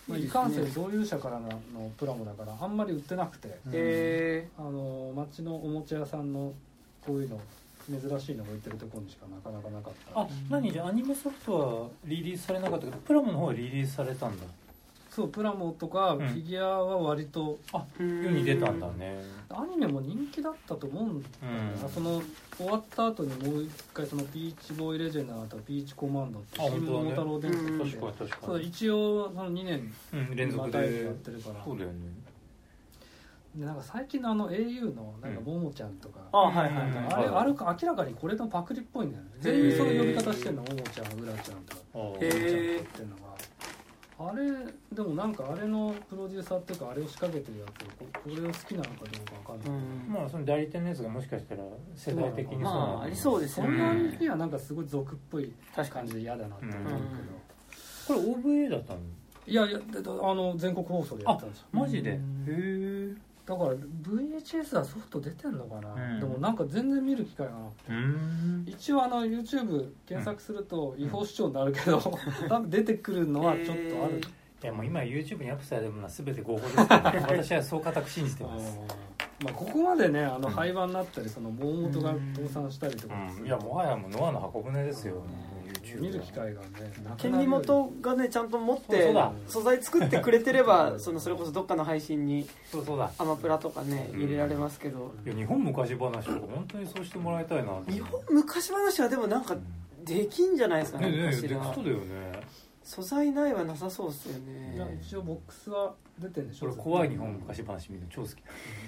[0.08, 3.72] まあ、いかんせん同友者からののプラモだからあんまり売ってなくて、うん。
[3.74, 6.54] へあの町のおもちゃ屋さんの
[7.06, 7.40] こういうの
[7.90, 10.22] 珍しいのが売ってるところにしかなかなかなかった。
[10.22, 10.72] あ何？
[10.72, 14.46] じゃあアニメソフトはリリースされなかったけどプラモの方はリリースされたんだ
[15.10, 16.28] そうプラモとかうん。
[16.28, 19.24] フィギュアは割と、あえ世に出たんだね。
[19.50, 21.90] アニメも人気だったと思うんだよな、うん。
[21.90, 22.22] その
[22.56, 27.66] 終わった後にもう一回そのピーチボーイレジェンドの後ピーチコマンドってあ新桃太郎伝説。
[27.66, 30.90] うんで確かに確かそうに一応その2年うん連続で。
[30.90, 31.64] でやってるから。
[31.66, 31.96] そうだよね。
[33.56, 37.14] でなんか最近のあの au のなんかうんももちゃんとか、あはいはいうんはい。
[37.14, 39.30] あれはいあるか明らかにこれのパクリっぽいんだよね。
[39.40, 41.82] 全員その呼び方してんのももちゃんうらちゃんとか。
[41.94, 42.00] へー。
[42.00, 43.29] ももちゃんっていうのが
[44.22, 44.52] あれ
[44.94, 51.64] でもなんかあれのプロデューサーっていうかあれを仕掛けてるやつここれを好きなのかどうかわかんない、うんまあその代理店のやつがもしかしたら
[51.96, 53.78] 世代的にそうなのまあありそうですよね。
[53.78, 56.78] そんなにはなんかすごい俗っぽい確かに感じで嫌だなって思う
[58.08, 59.00] けど、これ OVA だったの？
[59.48, 61.66] いやいやあの全国放送でやったんですよ。
[61.72, 62.12] マジで？
[62.12, 62.20] へうん。
[62.48, 63.16] え
[63.50, 66.20] だから VHS はソフト出てんのかな、うん。
[66.20, 67.92] でもなんか全然見る機会がなくて。
[67.92, 68.64] うん。
[68.68, 72.00] 一応あの YouTube 検索すると違法視聴になるけど、
[72.48, 73.72] 多分 出てくるのはちょっと
[74.06, 74.22] ある、
[74.62, 78.80] いやもう今 YouTube にアップされてるものは全て合法ですから、ね、 私はそう固く信じてます、
[79.44, 80.54] まあ、ここまでねあのうん。
[80.54, 85.49] 廃盤になったりその大元が倒産したりとか、うん、いやもはやもうノアの箱舟ですよ、YouTube
[85.98, 86.68] 見る機会がね
[87.18, 89.14] 権利元がねちゃんと持って
[89.48, 93.12] 素材作ってくれてれば そのそれこそどっかの配信にそうそうだ。
[93.18, 94.20] アマプラとかねうん。
[94.22, 95.14] 入れられますけど。
[95.26, 97.80] いや日本昔話とか本当にそうしてもらいたいな。
[97.80, 99.56] って日本昔話はでもなんか
[100.06, 102.40] できんじゃないですかねねえねできそうだよね。
[102.84, 104.36] 素材ないはなさそうっすよ
[104.74, 108.34] いやね一応ボックスは出てるんでしょ俺怖い日本昔話見るの超好き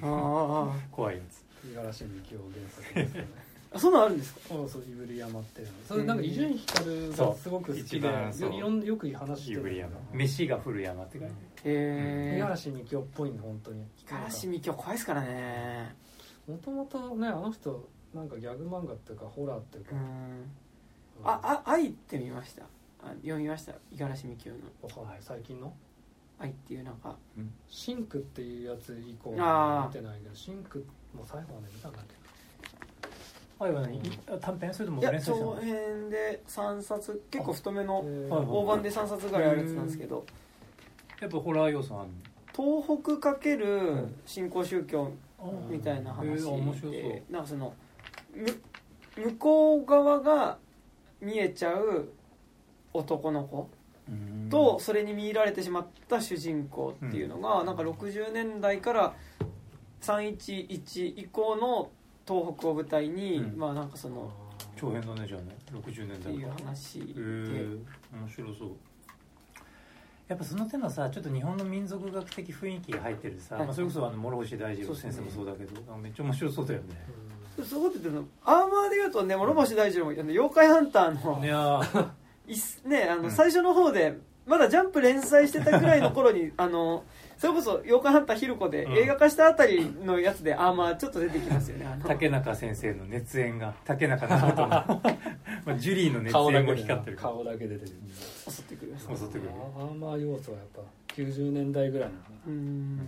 [0.02, 1.46] あ 怖いやつ。
[1.68, 4.40] 五十嵐美京原作ですよねあそんなんあるんですか？
[4.50, 5.74] そうそういぶり山っていうの。
[5.88, 13.82] それなんか伊集院光がすごく好きでよいろんよく話してる飯が降る山って書いてへえ五十嵐美京っぽいの本当に。
[13.82, 15.96] 五十嵐美京怖いですからね。
[16.48, 19.92] もともとねあの人なんかギャグ漫画っていうかホラーっていうか。
[19.94, 20.46] うん。
[21.24, 22.64] ああ愛って見ました？
[23.04, 23.72] あ読みました？
[23.72, 24.58] 五十嵐美京の。
[25.22, 25.74] 最近の？
[26.40, 27.16] 愛っていうなんか。
[27.70, 32.16] シンクっていうやつ以降見てないけどシンクも最後まで見たんだっけ？
[33.62, 34.00] あれは何
[34.40, 34.74] 短編？
[34.74, 35.56] それともいや連載したの？
[35.56, 40.26] 長編で3冊結構太めの大判で3冊ぐらいあるやつなんですけど。
[41.22, 42.10] やっぱホラー要素ある
[42.56, 46.44] 東北かける新興宗教のみたいな話
[46.90, 47.24] で。
[47.30, 47.76] なんかその
[48.36, 48.48] む
[49.24, 50.58] 向こう側が
[51.22, 52.10] 見えちゃう
[52.94, 53.70] 男の子
[54.10, 54.50] うん。
[54.50, 57.68] とそれに見入られてしまった主人公っていうのが、うん。
[57.68, 59.14] なんか60年代から
[60.02, 61.92] 311以降の
[62.28, 63.60] 東北を舞台に、うん。
[63.60, 64.32] まあなんかその
[64.76, 65.58] 長編だねじゃあね。
[65.72, 67.78] 60年代っていう話で、へえ
[68.14, 68.70] 面白そう。
[70.28, 73.66] やっぱその手のさちょっと日本の民族学的雰囲気が入ってるさ、はい。
[73.66, 76.88] まあ、それこそあの諸星大二郎先生もそうだけどあめっちゃ面白そうだよね。
[77.64, 82.08] そういうこと言ってるのアーマーで言うとね諸星大二郎もあの妖怪ハンターのいやー
[82.48, 87.04] いっねあの、うん最初の方でまだジャンプ連載してたぐらいの頃にあの
[87.42, 88.98] それこそ「妖怪ハンターヒルコ」でうん。
[89.00, 93.74] 映画化したあたりのやつでアーマーちょっと出てきますよね竹中先生の熱演が。
[93.84, 94.68] 竹中直人の
[95.66, 97.92] まあジュリーの熱顔だ演もけで光ってる顔だけ出てる
[98.48, 99.50] 襲ってくる襲ってくる。
[99.76, 100.82] アーマー要素はやっぱ
[101.16, 102.36] 90年代ぐらいなのかな。
[102.46, 103.00] ううんん。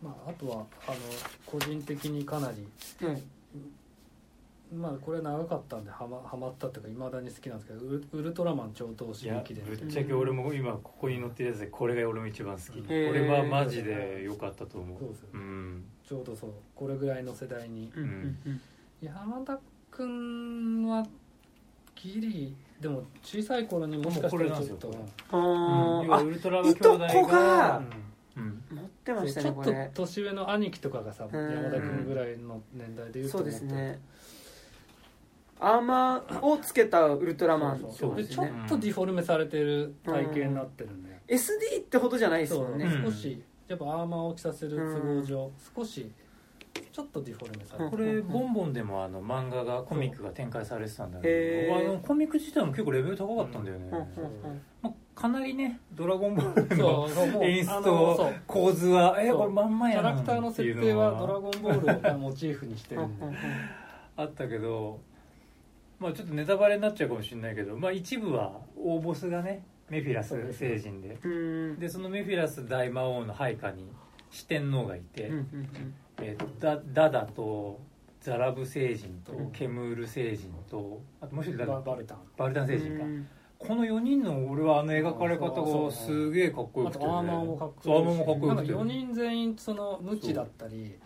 [0.00, 0.96] まあ、あとはあの
[1.44, 3.22] 個人的にかなりはい
[4.72, 12.80] まあこれ長かったんでハマハマったっていうかいまだに好きなんですけどウルウルトラマン超等いや新規伝ぶっちゃけ俺も今ここに載ってるやつでこれが俺も一番好き。
[12.80, 13.12] こへー。
[13.12, 14.98] れはマジで良かったと思う。
[14.98, 15.28] そうですよ。
[15.34, 15.84] うん。
[16.06, 17.90] ちょうどそうこれぐらいの世代に。
[17.94, 18.02] うん。
[18.02, 18.60] うんうん
[19.00, 19.60] 山田
[19.92, 21.06] 君は
[21.94, 26.26] ギリでも小さい頃にもしかしたらちょっともうこれなんですあうん。
[26.28, 26.76] ウルトラ兄弟
[27.06, 27.82] いとこが
[28.36, 31.52] 持ってましたちょっと年上の兄貴とかがさうん。
[31.54, 34.00] 山田君ぐらいの年代で言うとそうですね
[35.60, 38.16] アーマーをつけたウルトラマンそうってそう。
[38.16, 42.84] でちょっことですねとディフォルメされてる体型になってるんで、SD ってほどじゃないですそうもんね。
[42.84, 43.04] うん。
[43.04, 46.10] 少しやっぱアーマーを着させる都合上、少し
[46.92, 54.62] ちょっとディフォルメされてこれボンボンでもあの漫画がコミックが展開されてたんだけどあのコミック自体も結構レベル高かったんだよね、うんうんうん。
[54.82, 63.26] まあ、かなりね「ドラゴンボール」その演出とそう構図はえそうこれまんまやなキャラクターの設定は「ドラゴンボール」をモチーフにしてるんで。
[64.16, 64.98] あったけど
[65.98, 71.18] まあちょっとネタバレになっちゃうかもしれないけど、まあ、一部は大ボスがねメフィラス星人で。
[71.22, 71.78] うん。
[71.78, 73.90] でそのメフィラス大魔王の配下に
[74.30, 75.30] 四天王がいて、
[76.20, 77.80] えー、ダダダと
[78.20, 79.50] ザラブ星人とうん。
[79.50, 82.18] ケムール星人とあともう一人ババルタン。
[82.36, 83.28] バルタンうん星人か、うん。
[83.58, 88.46] この4人の俺はあの描かれ方がすげえかっこよあくて、ね、とアーマーもかっこよくて。
[88.48, 90.96] なんか4人全員その無知だったり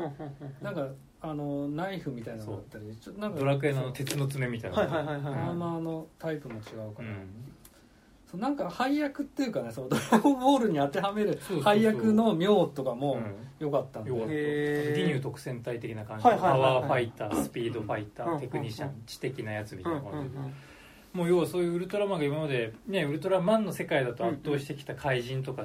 [0.60, 0.88] なんか
[1.24, 4.76] あのナイフみたいなのだったりちょっとなんかドラクエの鉄の爪みたいな。
[4.76, 6.60] はいはいはいはいアーマーのタイプも違う
[6.94, 7.28] から、うん。
[8.30, 11.62] そうなんか配役っていうかねそのドラゴンボールに当てはめるそうそうそう。
[11.62, 13.34] 配役の妙とかもうん。
[13.60, 14.32] 良かったんで、よかった。
[14.32, 14.94] へー。
[14.96, 16.68] ディニュー特戦隊的な感じ、はいはいはいはい。
[16.68, 18.40] パワーファイタースピードファイター、うん。
[18.40, 20.38] テクニシャン、知的なやつみたいな感じで、
[21.12, 25.62] もう要はそういうウルトラマンが今までねウルトラマンの世界だと圧倒してきた怪人とか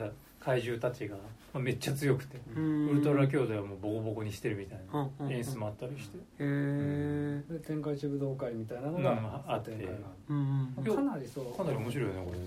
[0.47, 1.17] 怪獣たちが、
[1.53, 2.89] まあ、めっちゃ強くて、うん。
[2.91, 9.03] ウルトラ兄弟はもうボコボコにしてるみたいな演出もあったりして、へえで天下一武道会みたいなのうん。
[9.03, 9.71] があって。
[9.71, 11.53] かなりそう。
[11.53, 12.45] かなり面白いよねこれね。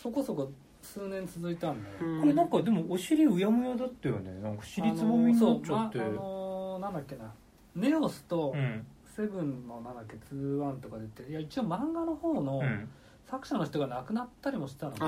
[0.00, 0.48] そこそこ
[0.80, 2.20] 数年続いたんで、うん。
[2.20, 4.40] これなんかでもお尻うやむやだったよね。
[4.40, 6.00] なんか尻つぼみになっちゃって。
[6.00, 7.32] あのーそうまあのーなんだっけな。
[7.74, 8.86] ネオスとうん。
[9.16, 12.88] セブンのなんだっけ2-1とか出ていや一応漫画の方のうん
[13.34, 14.98] 作者の人が亡くなったりもしたのか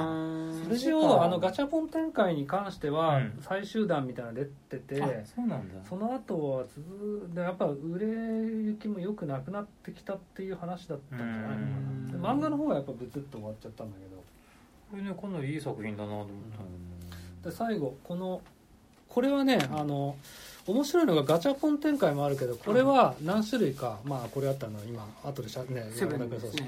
[0.64, 3.38] それ一応あのガチャポン展開に関してはうん。
[3.40, 5.74] 最終弾みたいなの出てて、あそうなんだ。
[5.88, 12.06] その後は続でやっぱ売れ行きも良くなくなってきたっていう話だったんじゃないのかうん。
[12.06, 14.16] なで漫画の方はやっぱブツッと終わっちゃったんだけど。
[14.90, 16.26] これねかなりいい作品だなと思っ
[17.42, 18.40] たで最後この
[19.08, 20.16] これはねあの
[20.66, 26.62] 面白いのがガチャポン展開もあるけどこれは何種類かまあこれあったの今後でしゃねセブ山田君そうンで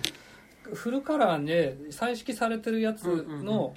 [0.74, 3.04] フルカラーで彩色されてるやつ
[3.42, 3.74] の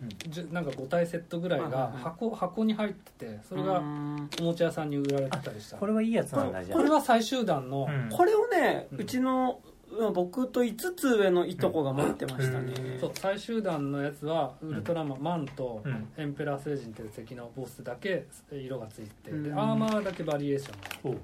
[0.52, 4.30] なんか5体セットぐらいが箱箱に入っててそれがうん。
[4.40, 5.78] おもちゃ屋さんに売られてたりした。
[5.78, 6.78] これはいいやつなんだじゃあ。
[6.78, 8.10] これは最終弾のうん。
[8.10, 9.60] これをね、ううんちの
[9.92, 13.00] うん僕と5つ上のいとこが持ってましたね、うん。
[13.00, 16.08] そう最終弾のやつはウルトラマン、マンとうん。
[16.18, 19.44] エンペラー星人っていう敵のボスだけ色がついて、うん。
[19.44, 21.20] でアーマーだけバリエーションがほうほ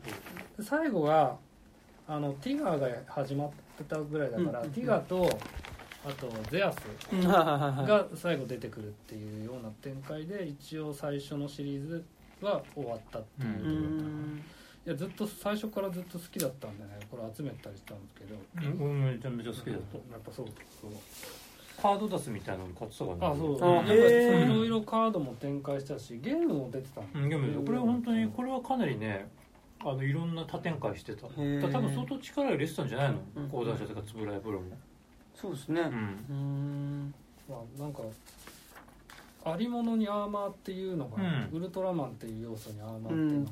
[0.62, 1.38] で最後が
[2.08, 5.30] あのティガーが始まってたぐらいだから、うんティガーと
[6.06, 6.78] あとゼアス
[7.22, 12.04] が最後出てくるっていうような展開で一応最初のシリーズ
[12.42, 14.44] は終わったっていうう状態、いん。
[14.86, 18.86] やずっと最初からずっと好きだったんでねこれ集めたりしたんですけど。
[18.86, 20.46] ううんめちゃめちゃ好きだっやっぱそう
[20.82, 20.92] そう
[21.76, 29.28] たカードダスみたいなの買ってたからあそうあやっぱいろいろカードも展開したしゲームも出てたんうん、でもこれは本当にこれはかなりね
[29.80, 31.28] あのいろんな多展開してた。
[31.28, 33.20] 多分相当力入れてたんじゃないの？
[33.36, 33.50] うん。
[33.50, 34.66] 講談社とか円谷プロも。
[35.36, 35.82] そうですね。
[35.82, 35.88] うん。
[35.88, 37.14] うん。
[37.50, 38.02] まあなんか
[39.46, 41.50] ありものにアーマーっていうのが、うん。
[41.58, 43.48] ウルトラマンっていう要素にアーマーっていうのも、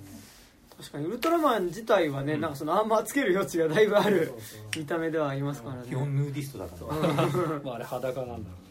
[0.77, 2.41] 確かにウルトラマン自体はね、うん。
[2.41, 5.83] なんかそのアーマーつける余地がだいぶあるそうそう見た目ではありますからね。
[5.87, 6.97] 基本ヌーディストだかそうら
[7.63, 8.41] まああれ裸なんだろう。
[8.41, 8.64] ね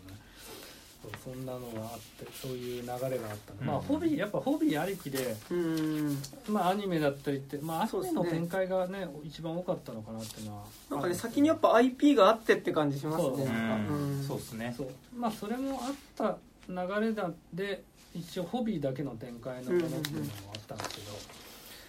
[1.05, 3.67] そうそんなのがあってそういう流れがあったの、うん。
[3.67, 6.19] まあホビーやっぱホビーありきでうん。
[6.49, 10.65] まあアニメだったりってまあアニメの展開がね一番多かったのかなっていうのは。
[10.91, 13.39] なんかね先にやっぱ IP があってって感じしますそう。
[13.39, 13.93] ねなんか。
[13.93, 14.19] うん。
[14.19, 14.77] うんそうですね。
[15.15, 16.39] まあそれもあった
[16.69, 17.83] 流れだで
[18.15, 21.13] 一応ホビーだけの展開のものっていうのもあったんですけど、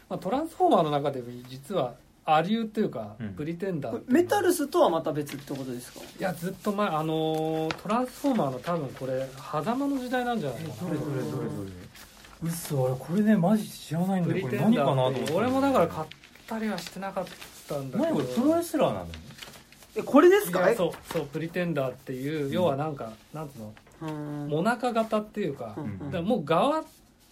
[0.10, 1.94] まあ、トランスフォーマーの中でも実は
[2.26, 3.30] アリューっていうか、うん。
[3.34, 6.00] プリテンダーこっていうのがれメタルスとはまた別ってことですか？
[6.02, 11.72] いやずっと前あのートランスフォーマーの多分これ狭間の時代なんじゃないかなどれどれどれどれ。
[12.44, 14.46] 嘘俺これねマジ知らないんプだよ。
[14.46, 16.08] これ何リテンダかなと思ってーっていう俺もだから買っ
[16.48, 17.26] たりはしてなかっ
[17.68, 18.12] たんだけど。
[18.12, 19.08] 何これプロレスラーなの
[19.98, 20.68] えこれですいか？
[20.68, 23.74] えやそうそうプリテンダーっていう、要はなんかなんつうの？
[24.02, 24.50] うん。
[24.50, 26.00] モナカ型っていうか,、うん。
[26.00, 26.84] だからもう側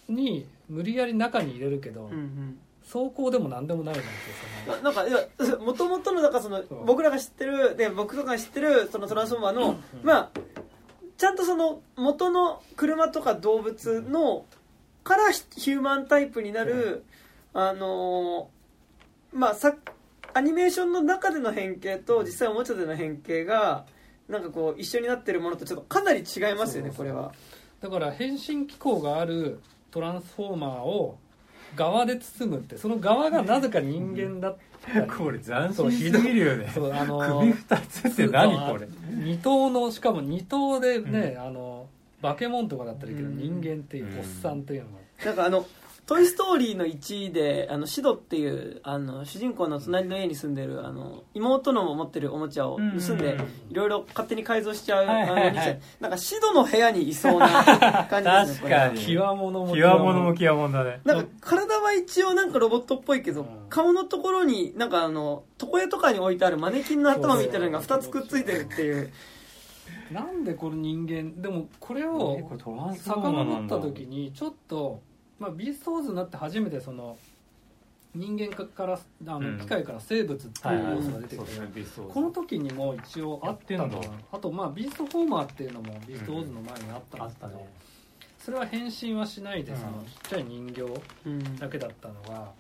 [0.08, 10.30] に無理やり中に入れるけど、うんうん走行でも何でもないなんですよななんかいやもともとのだからその僕らが知ってるで僕とかが知ってるそのトランスフォーマーの、うんまあ
[11.16, 14.46] ちゃんとその元の車とか動物の
[15.04, 17.06] からヒューマンタイプになる、
[17.54, 19.76] あのーまあさ
[20.34, 23.86] アニメーションの中での変形と実際おもちゃでの変形が
[24.28, 27.32] なんかこう一緒になってるものとちょっとかなり違いますよねこれは。
[27.80, 29.62] だから変身機構がある
[29.92, 31.20] トランスフォーマーを
[31.76, 35.08] 側で包むってその側がなぜか人間だったり。
[35.08, 36.72] これ斬新すぎるよね。
[36.74, 38.88] そうあのー首二つって何これ？
[39.10, 41.88] 二頭のしかも二頭でね、あの
[42.22, 43.38] バケモンとかだったらいいけど、うん。
[43.38, 44.88] 人間っていううんおっさんっていうの
[45.20, 45.66] が、なんかあの
[46.06, 53.38] 「トイ・ストーリー」の1位であのシドっていうあの主人公の隣の家に住んでるあの妹の持ってるおもちゃを盗んで
[53.70, 55.80] いろいろ勝手に改造しちゃう、はいはいはい。
[56.00, 58.90] なんかシドの部屋にいそうな感じですね これは。
[58.90, 59.66] 確かに極物。
[59.66, 61.02] も極物も極物だね。
[61.06, 63.48] なんか体は一応なんかロボットっぽいけど、うん。
[63.70, 69.12] 顔のところになんかあの床屋とかに置いてあるマネキンの頭みたいなのが2つくっついてるっていう。
[70.12, 72.38] なんでこれ人間でもこれえを
[72.96, 75.02] 遡った時にちょっと、
[75.44, 77.18] まあ、ビーストウォーズになって初めてその
[78.16, 78.94] 人間から
[79.28, 79.60] あの、うん。
[79.60, 82.14] 機械から生物ってはいう要素が出てきて、そうですねビーストウォーズ。
[82.14, 87.70] この時にも一応あったのあとまあビーストフォーマーっていうのもビーストウォーズの前にあったんですけど、あったね
[88.40, 89.78] それは変身はしないでうん。
[89.78, 90.82] そのちっちゃい人形
[91.26, 91.56] うん。
[91.58, 92.52] だけだったのが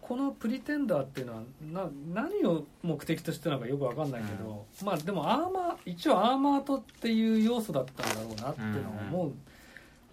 [0.00, 9.32] このプリテンダーっていうのはな何を目的としてなのかよく分かんないけど、まあでもアーマー一応アーマートっていう要素だったんだろうなっていうのは思う、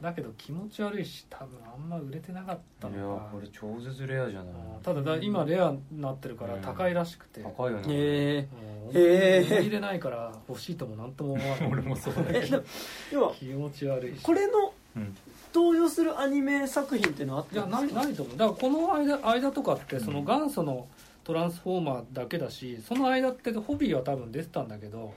[0.01, 4.53] だけど気持ち悪いし多分あんま売れてなかったいやのかこれ超絶レアじゃない。
[4.83, 7.85] ただだ今レアになってるから高いらしくて、高いよね。
[7.89, 11.67] へもうへー手入れないから欲しいとも何とも思わない。
[11.71, 12.63] 俺もそうだえでも
[13.11, 14.23] 要は気持ち悪いし。
[14.23, 15.15] これのうん。
[15.53, 17.99] 登場するアニメ作品っていうのはあっいやたんですか？
[17.99, 18.37] ないないと思う。
[18.37, 20.87] だからこの間間とかってその元祖の
[21.23, 25.13] トランスフォーマーだけだしその間ってホビーは多分出てたんだけど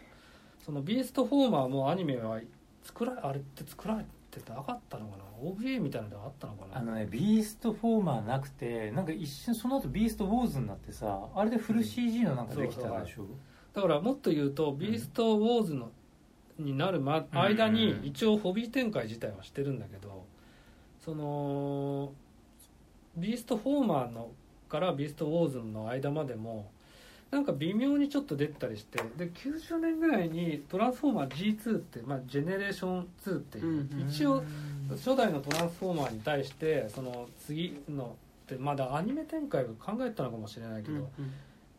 [0.64, 2.40] そのビーストフォーマーもアニメは
[2.84, 4.02] 作らあれって作ら
[4.36, 6.78] れてなかったのかな？OVA みたいなのであったのかな？
[6.78, 13.26] あのねビーストフォーマーなくてなんか一瞬その後ビーストウォーズになってさあれでフル CG のなんかできたでしょ、
[13.72, 15.90] だからもっと言うと「ビーストウォーズの」
[16.58, 17.38] になるまうん。
[17.38, 20.24] 間に一応ホビー展開自体はしてるんだけど
[21.04, 22.12] その
[23.16, 24.30] ビーストフォーマーの
[24.68, 26.70] からビーストウォーズの間までも
[27.34, 34.44] なんか微妙にちょっと出たりしてで90年ぐらいにトランスフォーマー G2 って、まあ、ジェネレーション2っていう、うんうん一応
[34.90, 41.08] 初代のトランスフォーマーに対してその次のってまだアニメ展開を考えてたのかもしれないけど、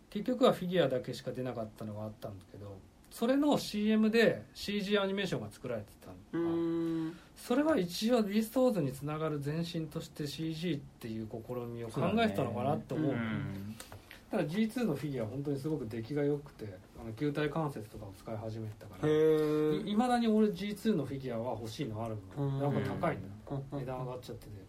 [0.09, 2.75] 結局はフィギュアだけしか出なかったのがあったんだけど
[3.11, 7.15] それの CM で CG アニメーションが作られてたうの、ん。
[7.37, 13.15] それは一応ビーストーズにつながる前身として CG っていう試みを考えてたのかなって思う
[14.31, 16.65] ただ G2 のフィギュアは本当にすごく出来が良くて
[16.99, 19.15] あの球体関節とかを使い始めてたかへら
[19.85, 22.59] えいまだに俺 G2 のフィギュアは欲しいのあるの。
[22.59, 22.73] なん。
[22.73, 23.27] か高いんだ
[23.79, 24.65] 値段上がっちゃってて。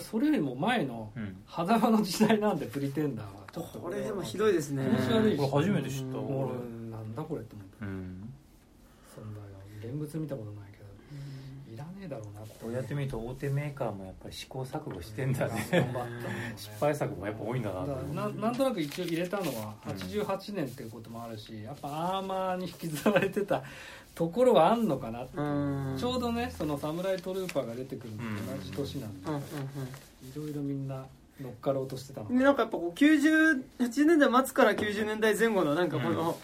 [0.00, 1.36] それよりも前のうん。
[1.48, 3.78] 狭間の時代なんでプリテンダーはちょっと。
[3.78, 4.84] これでもひどいですね。
[4.84, 5.36] 気持ち悪いし。
[5.50, 6.18] これ初めて知った。
[6.18, 6.42] うん。
[6.44, 6.52] 俺
[6.90, 7.76] なんだこれって思って。
[7.80, 8.32] うん。
[9.14, 9.46] そんなよ。
[9.80, 10.61] 現物見たことない
[12.12, 15.66] だろうなってこうやって見ると大手メーカーもやっぱり試行錯誤してんだね。
[15.70, 16.52] 頑張ったもんね。
[16.56, 21.88] 失敗作もやっぱ多いんだなだななんとなく一応入れたのは88年っていうこともあるしやっぱ
[22.18, 23.62] アーマーに引きずられてた
[24.14, 25.40] ところはあんのかなってう。
[25.42, 25.96] ん。
[25.98, 28.22] ちょうどねそのサムライトルーパーが出てくるのと
[28.56, 29.32] 同じ年なんでい
[30.36, 31.04] ろいろみんな
[31.40, 32.50] 乗っかろうとしてたのな。
[32.52, 36.14] んかやっぱこう98年代末から90年代前後のなんかこうん。
[36.14, 36.38] の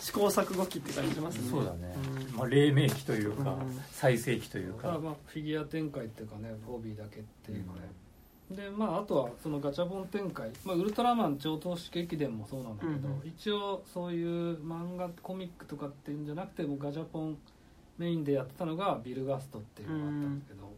[0.00, 1.50] 試行錯誤期って感じしますね。
[1.50, 1.94] そうだね、
[2.30, 2.36] うん。
[2.36, 3.80] まあ、黎明期というか、うん。
[3.92, 4.98] 最盛期というか。
[4.98, 7.74] まあフィギュア展開っていうかねホビーだけっていうの
[8.54, 13.28] で、でまああとはそのガチャポン展開、まあ、ウルトラマン超投資劇伝もそうなんだけど、うんうん。
[13.28, 17.36] 一応そういう漫画コミックとかっていうんじゃなくてもうガチャポン
[17.98, 20.72] メインでやってたのがビルガストっていうのがあったんだけど、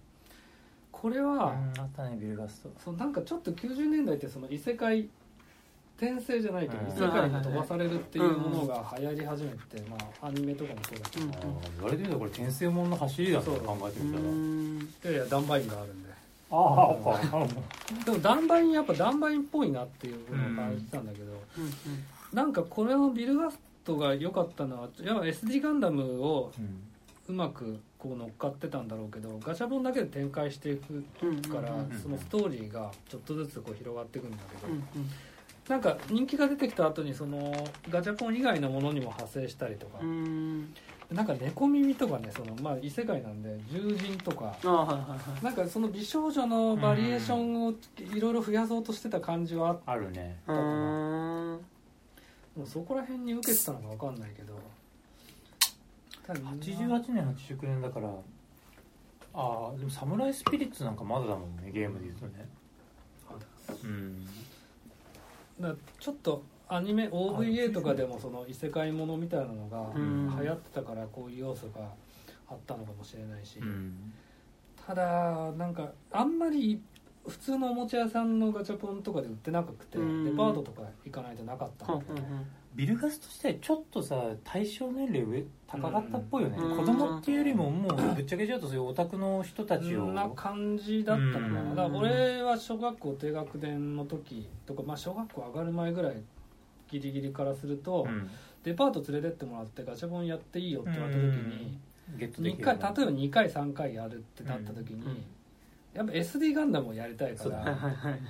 [0.90, 2.70] これは、うんあったねビルガスト。
[2.84, 5.08] そうなんかちょっと90年代ってその異世界
[6.02, 6.88] 転生じゃないけどうん。
[6.88, 11.26] 異世界に飛ばされるっていうものが流行り始めて、まあ、アニメとかもそうだけど、
[11.76, 14.78] 言われてみたらこれ転生もんの走りだねそう考えてうみたら、ん。
[14.78, 16.12] いやいやダンバインがあるんで。
[16.54, 21.24] ああでもダンバインやっぱダンバインっぽいなっていうのを感じたんだけど、
[22.32, 26.52] なんかこれのビルガストが良かったのはやっぱ SD ガンダムを
[27.28, 31.02] うまくこう乗っかってたんだろうけどガチャポンだけで展開していく
[31.48, 31.72] から、
[32.02, 35.10] そのストーリーがちょっとずつこう広がっていくんだけど、うん
[35.68, 37.52] なんか人気が出てきた後にその
[37.88, 39.98] ガチャポン以外のものにも派生したりとか。
[40.02, 40.74] う、ん。
[41.10, 44.56] なんか猫耳とかねその、まあ、異世界なんで獣人とか。
[44.64, 45.44] ああはいはいはい。
[45.44, 50.36] なんかその美少女のバリエーションをいろいろ増やそうとしてた感じはあるね。
[50.46, 51.58] も
[52.64, 54.58] うそこら辺に受けてたのか分かんないけど。
[56.26, 58.08] ただ88年89年だから
[59.34, 62.46] ああでもサムライスピリッツなんかまだだもんねゲームで言うとね。
[63.84, 64.28] うん
[66.00, 70.36] ちょっとアニメ OVA とかでもその異世界ものみたいなのがうん。
[70.40, 71.82] 流行ってたからこういう要素が
[72.48, 74.12] あったのかもしれないし、うん。
[74.86, 76.80] ただなんかあんまり
[77.26, 80.24] 普通のおもちゃ屋さんのガチャポンとかで売ってなくてうん。
[80.24, 82.26] デパートとか行かないとなかったんだけど
[82.74, 86.76] ビルガスとしてちょっとさ対象年齢上高かったっぽいよね、うん。
[86.76, 96.16] 子供っていうよりももうぶっちゃけちゃうとそういうオタクの人たちをな感じだったのかな、うんだから俺は小学校低学年の時とか、まあ、小学校上がる前ぐらい
[96.90, 98.30] ギリギリからすると、うん。
[98.64, 101.78] デパート連れてってもらってガチャポンやっていいよって言われた時に、
[102.60, 105.24] 回例えば2回3回やるってなった時に、うん
[105.94, 107.58] やっぱ SD ガンダムをやりたいかそうだ。
[107.58, 108.20] ら、はいはいはい。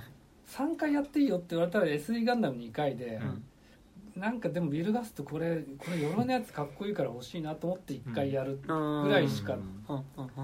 [0.47, 4.21] 3回やっていいよって言われたら SD ガンダム2回で、うん。
[4.21, 9.57] なんかでもビルガストこれこれ鎧のやつかっこいいから欲しいなと思って1回やる、ぐぐらいしか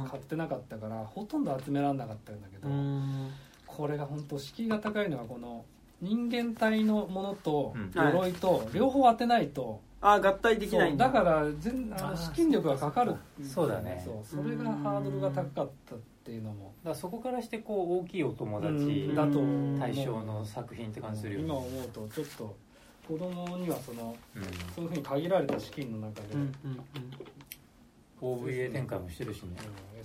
[0.09, 3.29] 買ってなかったからほとんど集められなかったんだけど、うん。
[3.67, 5.65] これが本当敷居が高いのがこの
[6.01, 7.91] 人間体のものとうん。
[7.93, 11.05] 鎧と両方当てないと、ああ合体できないんだ。
[11.05, 13.15] だから全ああーの資金力がかかる。
[13.43, 14.01] そうだね。
[14.03, 15.95] そうそれがハードルが高かった。
[15.95, 15.97] っ
[16.29, 16.73] ていうのも。
[16.83, 18.77] だからそこからしてこう大きいお友達う
[19.11, 19.15] ん。
[19.15, 19.39] だと
[19.79, 21.45] 対象の作品って感じするよね。
[21.45, 22.55] 今思うとちょっと
[23.07, 24.43] 子供にはそのうん。
[24.75, 26.79] そういうふうに限られた資金の中で、うんうん
[28.21, 28.45] うん。
[28.45, 29.49] OVA 展開もしてるしね。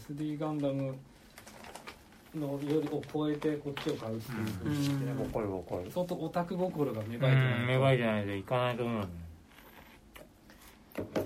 [0.08, 0.16] うん。
[0.16, 0.96] SD ガンダム
[2.34, 5.30] のよりを超えてこっちを買うっていうふうにして、うん。
[5.30, 5.90] かるわかる。
[5.90, 9.23] 相当オタク心が芽う生えてないん芽生えてないでいかないと思うよね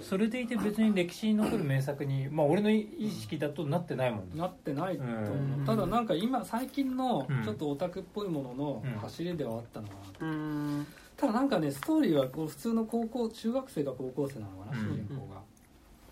[0.01, 4.37] それでいて別に歴史に残る名作にまあ俺の意識だとなってないもんね。
[4.37, 5.65] なってないと思う、うん。
[5.67, 7.45] ただなんか今最近のうん。
[7.45, 10.87] ちょっとオタクっぽいもののうん走りではあったのかな、うん。
[11.17, 14.87] ただなんかねストーリーはこう普通の高校中学生が高校生なのかな、うん。
[14.87, 15.41] 主人公が。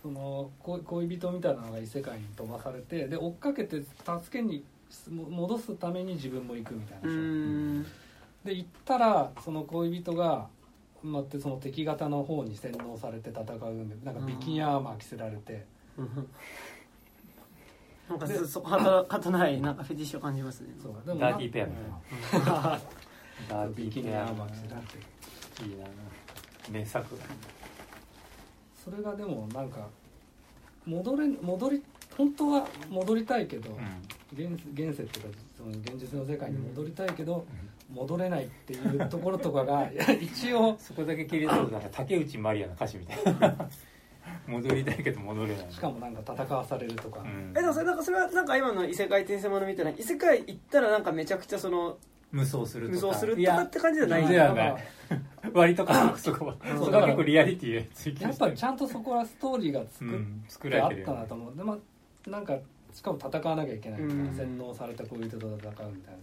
[0.02, 3.88] その恋恋人みたいなのが異世界に飛ばされてで追っかけて助
[4.30, 4.64] けに
[5.11, 7.14] も戻すために自分も行くみたいなうー
[7.80, 7.86] ん。
[8.44, 10.46] で行ったらその恋人が
[11.03, 15.64] まってその敵方の方に洗脳されて戦うんでなんかビキニアーマー着せられて。
[18.09, 20.68] なんかそこはたかたないなんかフェティッシュを感じますね。
[20.80, 20.94] そう。
[21.05, 22.47] でもダーティーペアみたいな。
[22.47, 22.80] な
[23.49, 24.99] ダーテビキィーペアニアーマー着せられて。
[25.64, 25.86] いいな。
[26.70, 27.18] 名作。
[28.84, 29.88] それがでもなんか
[30.84, 31.82] 戻れ戻り
[32.16, 33.76] 本当は戻りたいけど、
[34.32, 37.44] 現現世っていうかその現実の世界に戻りたいけど、
[37.91, 43.57] 戻れないっていうところとかが 一応そこだけ切り取るとなんか竹内まりやの歌詞みたいな。
[44.49, 45.72] 戻りたいけど戻れない。
[45.72, 47.53] しかもなんか戦わされるとか、うん。
[47.57, 49.84] えでもそれなんかそれはなんか今の異世界転生ものみたい。
[49.84, 51.97] な異世界行ったらなんかめちゃくちゃその
[52.32, 53.07] 無双するとか。
[53.07, 54.26] 無双するとかって感じじゃない。
[54.26, 54.76] ではない
[55.53, 61.57] 割と加速そこはうんそこは結構リアリティで追求やっぱりちゃんとそこはストーリーがう作っん作てあってたなと思う。
[61.57, 61.78] で、ま
[62.26, 62.59] あ、なんか
[62.93, 64.37] しかも戦わなきゃいけないみたいな、うん。
[64.37, 66.18] 洗脳された恋人と戦うみたいな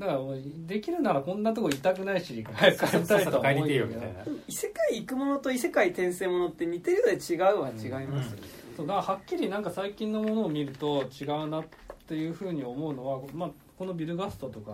[0.00, 4.24] だからもうできるならこんなとこいたくないし早く帰りさたいとは思うけどてえよみたいな。
[4.48, 8.48] 異世界行くものと異世界転生ものって似てるようで違うは違いますよね、
[8.78, 11.64] そうだからはっきりなんか最近のものを見ると違うなっ
[12.08, 14.70] ていうふうに思うのは、まあ、このビル・ガストとか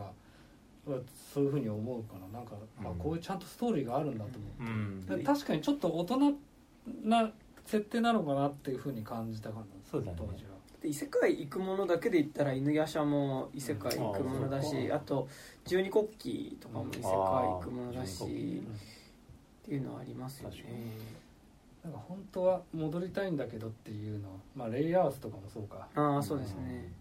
[0.87, 1.01] は
[1.35, 2.53] そういうふうに思うからなんか、
[2.85, 2.99] あうん。
[2.99, 5.05] こういうちゃんとストーリーがあるんだと思うん。
[5.11, 6.35] う、で確かにちょっと大人
[7.03, 7.33] な
[7.67, 9.67] 設定なのかなっていうふうに感じたかな。
[9.91, 10.17] そうだね。
[10.17, 10.51] 当時は。
[10.51, 10.56] で
[10.87, 15.29] 異世界行くものだけで言ったら犬夜叉も異世界行くものだし、うんあと
[15.65, 18.29] 十二国旗とかも異世界行くものだし、うん。
[18.29, 18.29] っ
[19.65, 20.57] ていうのはありますよね。
[21.83, 25.89] なんか本当は戻りたいんだけどっていうのは、まあ、レイアウスとかもそうか。
[25.95, 26.93] ああそうですね、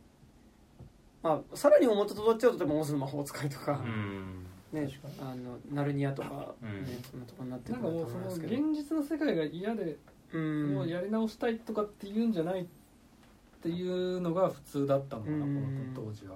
[1.23, 4.45] まあ、さらに表とどっちゃうとでもオズの魔法使いとかう、ん。
[4.71, 5.31] ね確かに。
[5.31, 7.03] あのナルニアとか、ねうん。
[7.11, 8.55] そんなとこになってなんかもうその思いますけど。
[8.55, 9.97] 現実の世界が嫌で
[10.33, 10.73] うん。
[10.73, 12.69] もうやり直したいとかっていうんじゃないって
[13.69, 15.93] いうのが普通だったのかな、うん。
[15.93, 16.35] この当時は。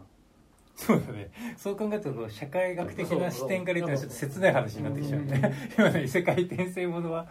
[0.76, 1.30] そうだね。
[1.58, 5.54] そう考えると社会学的な視点から言ったらちょっと切ない話になってきちゃうね。
[5.78, 7.28] 今の異世界転生ものは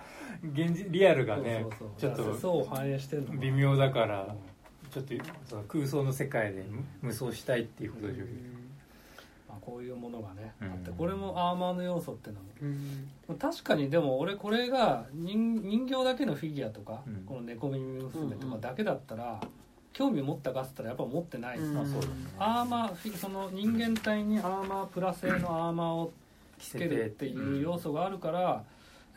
[0.53, 1.65] 現実リアルがね
[1.97, 3.41] ちょっとそう反映してるのかな。
[3.41, 4.37] 微妙だから
[4.91, 5.15] ちょっと
[5.67, 6.67] 空想の世界で
[7.01, 8.39] 無双したいっていうことでしょうけど。
[9.49, 10.71] まあ、こういうものがね、うん。
[10.71, 12.49] あってこれもアーマーの要素っていうのも。
[13.31, 13.39] うん。
[13.39, 17.15] 確かにでも俺これが人人形だけのフィギュアとか、うん。
[17.25, 19.41] この猫耳娘とかだけだったら、
[19.99, 26.13] 興味持ったかっつったらやっぱ持ってない、アーマーその人間体にアーマープラ製のアーマーを
[26.57, 28.63] つけるっていう要素があるからや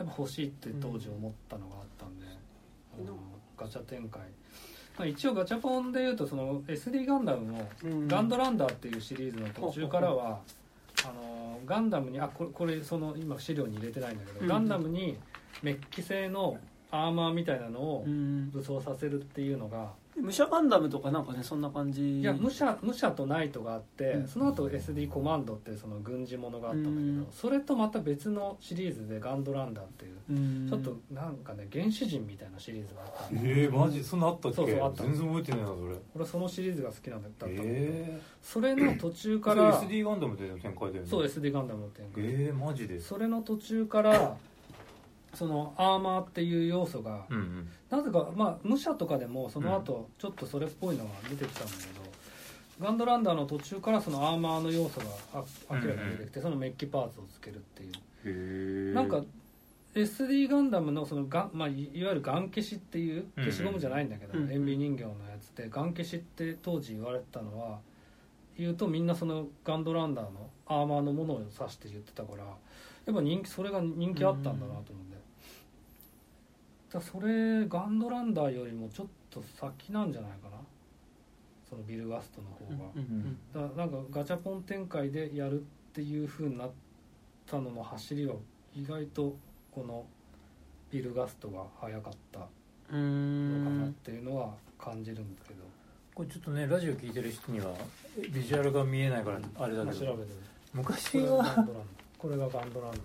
[0.04, 2.26] っぱ欲しいって当時思ったのがあったんで、
[2.98, 3.18] うんあの
[3.56, 4.22] ガチャ展開、
[4.98, 8.08] まあ、一応ガチャポンでいうとその SD ガンダムもうん。
[8.08, 10.40] ガンドランダーっていうシリーズの途中からは、
[11.06, 14.48] あのガンダムにあこれこれその今資料に入れてないんだけど、うん。
[14.48, 15.16] ガンダムに
[15.62, 16.58] メッキ製の
[16.90, 18.50] アーマーみたいなのをうん。
[18.50, 22.20] 武装させるっていうのが、武者ガンダムとかなんかねそんな感じ。
[22.20, 24.28] いや武者武者とナイトがあって、うん。
[24.28, 27.28] その後 SD コマンドっていうその軍事ものがあったんだけど、うん。
[27.32, 30.70] それとまた別のシリーズでガンドランダーっていう、うん。
[30.70, 34.03] ちょっとなんかね原始人みたいなシリーズがあったんで、えー、マジ？
[34.03, 34.55] そんなあったっけ？
[34.57, 35.03] そうそうあった。
[35.03, 35.95] 全然覚えてないなそれ。
[36.16, 41.09] 俺そのシリーズが好きなんだったんだけど、えそれの途中ー、から SD ガンダムでの展開だよね。
[41.09, 42.24] そう SD ガンダムの展開。
[42.26, 42.99] えー、マジで。
[42.99, 44.36] それの途中から
[45.34, 47.70] そのアーマーっていう要素がうんうん。
[47.90, 59.24] なぜかまあ武者とかでもその後ちょっとそれっぽいのが出てきたんだけど、ガンドランダーの途中からそのアーマーの要素があ明らかに出てきて、そのメッキパーツをつけるっていう、なんか
[59.94, 67.80] SD ガンダムのそのガン、まあ、いいわゆるガン消しっていううん消しゴムじゃないんだけど、うん塩ビ人形のやつでガン消しって当時言われてたのは
[68.58, 72.50] 言うとみんなそのガンドランダーのアーマーのものを指して言ってたからや
[73.12, 75.11] っぱ人気それが人気あったんだなと思って、
[76.94, 80.58] だそれガンドランダーよりもちょっと先なんじゃないかな？
[81.70, 85.64] そのビル・ガストの方が、うんだからなんかガチャポン展開でやるっ
[85.94, 86.72] ていう風になっ
[87.46, 88.36] たのの走りは
[88.76, 89.38] 意外と
[89.72, 90.06] この
[90.92, 92.44] ビル・ガストが早かったう
[92.94, 93.94] のかなっん。
[94.04, 95.64] ていうのは感じるんですけど、
[96.14, 97.74] これちょっとねラジオ聞いてる人には
[98.34, 100.06] ビジュアルが見えないからあれだけど。
[100.06, 100.36] まあ調べてる
[100.74, 101.86] 昔これがガはンドランダー。
[102.18, 103.02] これがガンドランダー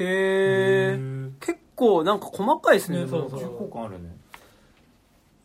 [0.00, 0.98] へえ
[1.40, 3.40] 結構なんか細かいですねねそうそう。
[3.40, 4.16] 重厚感あるね。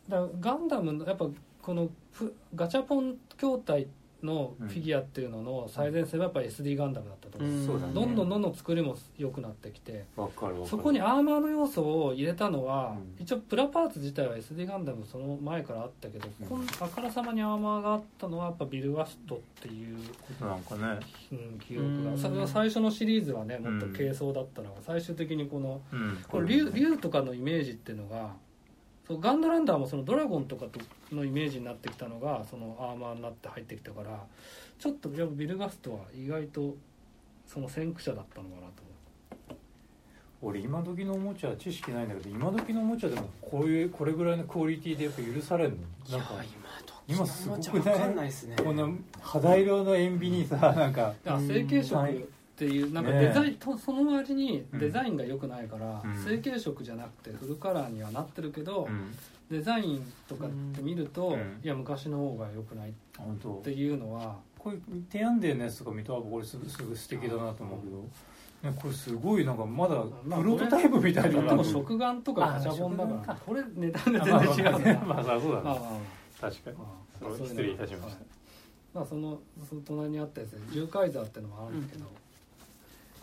[0.09, 1.27] だからガンダムのやっぱ
[1.61, 3.87] このふガチャポン筐体
[4.25, 7.93] のフィギュアっていうのの最前線はやっぱ SD ガンダムだったと思う、うん。
[7.93, 10.05] どんどんどんどん作りも良くなってきて
[10.65, 13.23] そこにアーマーの要素を入れたのは、うん。
[13.23, 16.47] 一応プラパーツ自体は SD ガンダムその前からあったけど、うん。
[16.47, 20.99] こんあからさまにアーマーがあったのはやっぱビル・ワストっていう、ことなんかね
[21.31, 26.23] うん、記憶が、うんそれは最初のシリーズはねもっと軽装だったのが最終的にこのうん。
[26.27, 28.31] これ竜竜とかのイメージっていうのが
[29.07, 30.79] そうガンダランダーもそのドラゴンとかと
[31.13, 34.25] のイメージになってきたのがそのアーマーになって入ってきたから
[34.79, 36.75] ちょっとやっぱビルガストは意外と
[37.45, 38.83] その先駆者だったのかなと
[40.41, 45.77] 俺今時のおもちゃは知識ないんだけど今時のおもちゃでもこういうこれぐらいのクオリティでやっぱ許される
[46.09, 46.17] の？
[46.17, 46.33] なんか
[47.07, 48.55] 今今すごくね時のおもちゃわかんないですね。
[48.57, 48.89] こんな
[49.21, 56.23] 肌色の塩ビにさなんか成形色っていうなんかデザイン、とその割にデザインが良くないから、うん。
[56.23, 59.15] 成形色じゃなくてフルカラーにはなってるけど、うん。
[59.49, 61.59] デザインとかって見ると、うん。
[61.63, 62.93] いや昔の方が良くないっ
[63.63, 74.93] ていうのはこういうテアンデーのやつとか見たらこれすすぐ素敵だなと思うけど、ね、これすごいなんかまだまあプロトタイプみたいだなでも食玩とかガチャポンだからこれ値段があまあ全然違うな。
[75.05, 75.63] まあまあそうだね。
[75.63, 75.99] まあまあ。
[76.39, 76.77] 確かに。
[76.77, 76.85] ま
[77.21, 77.37] あ。
[77.37, 78.19] 失礼いたしました。
[78.19, 78.25] はい。
[78.93, 82.05] まあそのその隣にあったやつで重カイザーっていうのもあるんですけど、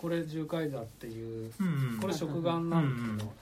[0.01, 3.33] これ重カイザーっていううんこれ食玩なんですけど、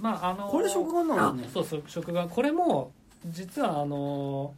[0.00, 1.50] まああのこれ食玩なんですね。
[1.50, 2.28] あそうそう食玩。
[2.28, 2.92] これも
[3.26, 4.54] 実はあの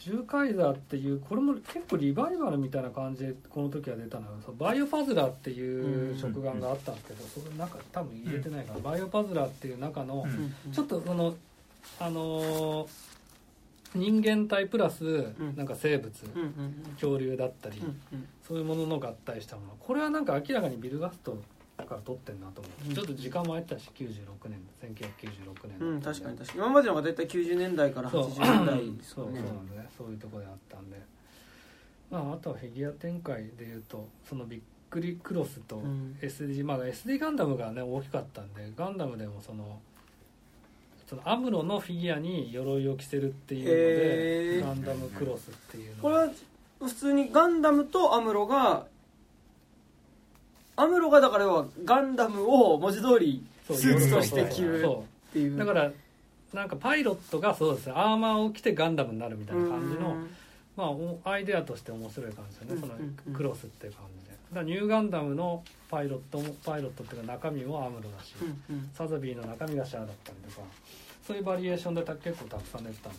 [0.00, 10.72] 重カイザーっていうこれも結構リバイバルみたいな感じでこの時は出たのよそうバイオパズラーっていう食玩があったんですけどそれ中多分入れてないから、バイオパズラーっていう中の、うん。
[10.72, 11.34] ちょっとその
[11.98, 13.09] あのー
[13.94, 15.54] 人間体プラスん。
[15.56, 16.12] なんか生物、
[16.94, 17.82] 恐竜だったり、
[18.46, 19.76] そういうものの合体したもの。
[19.80, 21.36] これはなんか明らかにビル・ガスト
[21.86, 22.94] から撮ってんなと思って、うん。
[22.94, 26.58] ちょっと時間も空いてたし96年1996年うん、確かに確かに。
[26.58, 28.30] 今までのが大体90年代からそう。
[28.30, 31.00] 80年代ですそうそうなんだねそういうところであったんで。
[32.10, 36.16] まああとはフィギュア展開でいうとそのびっくりクロスとうん。
[36.20, 39.80] SD、まあ SD ガンダムがね大きかったんでガンダムでもその
[41.10, 46.28] そのアムロのフィギュアに鎧を着せるっていうのでガンダムクロスっていうのこれは
[46.78, 48.86] 普通にガンダムとアムロが
[50.76, 55.56] アムロがだから要はガンダムを文字通りスーツとして着るそっていう。
[55.56, 55.90] うだから
[56.54, 57.86] なんかパイロットがそうです。
[57.88, 60.30] ねアーマーを着てガンダムになるみたいな感じのうん。
[60.76, 64.19] まあおアイデアとして面白い感じですよねそのクロスっていう感じで
[64.52, 68.90] だニューガンダムのパイロットもパイロットっていうか中身もアムロだし、うんうん。
[68.92, 70.66] サザビーの中身がシャアだったりとか
[71.26, 73.18] そういうバリエーションでた結構たくさん出てたんだ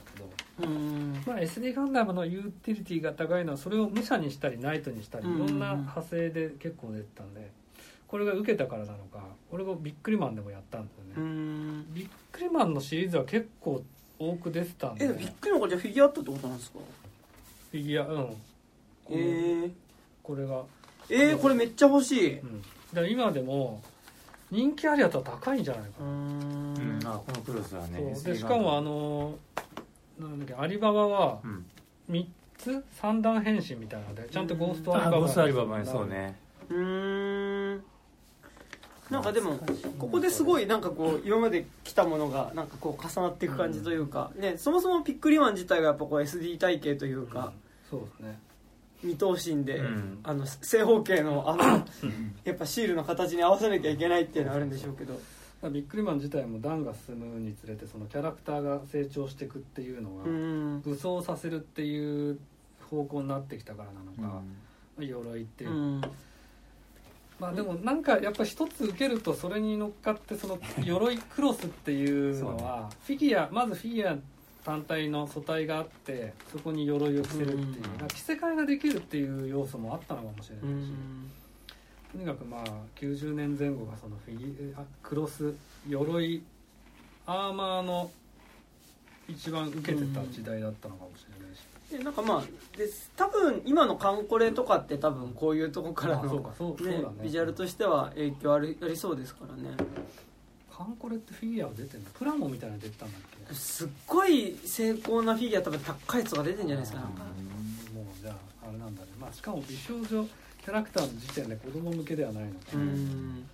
[0.60, 7.50] けど、うんまあ、SD ガンダムのユーティリティが高いのはそれを武者にしたりナイトにしたりいうんろんな派生で結構出てたんで
[8.08, 11.94] これが受けたからなのか俺がビックリマンでもやったんですよね、うん。
[11.94, 13.82] ビックリマンのシリーズは結構
[14.20, 15.06] 多く出てたんで。
[15.06, 16.80] えびっくりのがじゃあフィギュアあったってことなんですか？
[17.72, 18.26] フィギュアうん。
[18.26, 18.36] こ
[19.12, 19.72] えのー、
[20.22, 20.64] これが、
[21.12, 22.40] えー、これめっちゃ欲しい。
[22.40, 23.82] うん、今でも
[24.50, 27.00] 人気あるやつは高いんじゃないかうな、うん。
[27.00, 27.00] ん。
[27.06, 28.34] あこのクロスはねそう。
[28.34, 29.36] でしかもあの
[30.20, 31.66] なんだっけアリババはうん。
[32.10, 32.26] 3
[32.58, 32.84] つ？
[32.92, 36.36] 三段変身みたいなのでちゃんとゴーストアリババあゴーストアリババねそうね。
[36.70, 37.84] うーん。
[39.10, 39.60] なんかでも
[40.00, 47.52] ここですごいなんかこう今まで来たものがなんかこう重なっていく感じというか、ね、そもそもピックリマン自体がやっぱこう SD 体系というか、
[47.90, 48.40] そうですね
[49.04, 50.20] 二頭身で、うん。
[50.24, 51.86] あの正方形のあの
[52.44, 55.20] やっぱシールの形に合わせなきゃいけないっていうのはあるんでしょうけど。
[55.70, 60.82] ビックリマン自体も段が進むにつれてそのキャラクターが成長していくっていうのがうん。
[60.82, 62.40] 武装させるっていう
[62.90, 64.42] 方向になってきたからなのか、
[65.00, 65.70] 鎧っていう。
[65.70, 66.02] う、ん。
[67.40, 74.18] まあでもなんかやっぱ一つ受けるとそれに乗っかってその鎧クロスっていうのはフィギュアまずフィギュア
[74.64, 77.66] 単体の素体があってそこに鎧を着せるっていう
[78.02, 78.08] うん。
[78.08, 81.32] 着せ替えができるっていう要素もあったのかもしれうないし、ん。
[82.12, 82.64] とにかくまあ
[83.00, 85.54] 90年前後がそのフィギュアクロス
[85.88, 86.44] 鎧
[87.26, 88.12] アーマーの
[89.28, 91.62] 一番受けてた時代だったのかもしれないし、
[91.98, 96.54] でなんかまあで多分今のカンコレとかって多分こういうとこからの
[97.24, 99.78] ビジュアルとしては影響ありありそうですからね。
[100.76, 102.10] カンコレってフィギュア出てんの？
[102.10, 103.38] プラモみたいなの出てたんだっけ？
[103.54, 107.24] すっごい精巧なフィギュア多分高いやつが出てんじゃないですかなんか。
[107.94, 109.08] もうじゃああれなんだね。
[109.20, 113.46] まあしかも美少女キャラクターの時点で子供向けではないのかうん。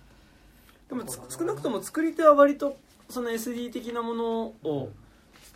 [0.88, 2.76] でもつ少なくとも作り手は割と
[3.08, 4.90] その SD 的なものを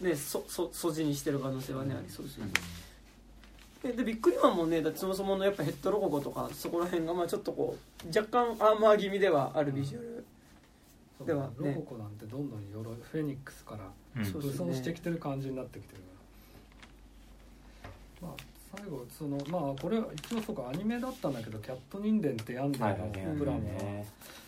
[0.01, 2.53] ねそそ素地にしてる可能性はねありそうですよね。
[3.83, 10.12] ででビックリマンもねだってそもそものやっぱヘッドロゴとかそこら辺がまあちょっとこう若干アーマー気味ではあるビジュアル、
[11.25, 16.09] ではねロボコなんてどんどん鎧フェニックスから武装してきてる感じになってきてるか
[18.23, 18.29] ら。
[18.29, 24.05] まあ最後そのまあこれは一応そうかアニメだったんだけどキャット人伝テヤンデーはいのプラモは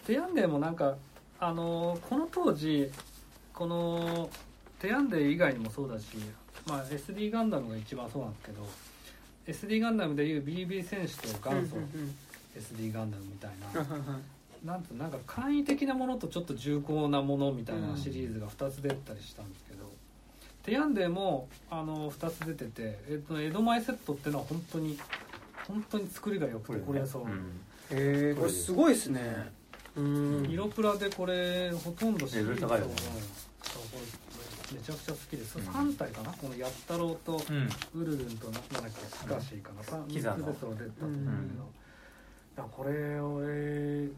[0.06, 0.96] テヤンデーもなんか
[1.38, 2.90] あのーこの当時
[3.52, 4.30] この
[4.80, 6.06] テヤンデー以外にもそうだし、
[6.66, 11.76] まあ、SD ガンダムが一番そうなんですけど SD ガンダムでいう BB 戦士と元祖
[12.58, 14.18] SD ガンダムみたいな
[14.64, 19.92] なんつうなんか簡易的なものとちょっと重厚なものみたいなシリーズが2つ出たりしたんですけど、
[20.62, 24.98] テヤンデもあの2つ出てて、えっと、江戸前セットっていうのは本当に
[25.68, 27.30] 本当に作りが良くてこれそう、うん。
[27.30, 29.52] へえこれすごいですね。
[29.96, 30.46] うん。
[30.50, 32.94] 色プラでこれほとんどシリーズレベル高いよね。
[33.62, 33.98] そうこ
[34.72, 35.64] れめちゃくちゃ好きです、うん。
[35.66, 36.32] 3体かな？
[36.32, 37.68] このやったろうとうん。
[38.00, 40.38] ウルルンとななんだっけスカシーかな、三キザの。
[40.38, 41.26] 3つでそう出たと思うん。
[41.48, 41.52] だ
[42.56, 44.08] けど、これを俺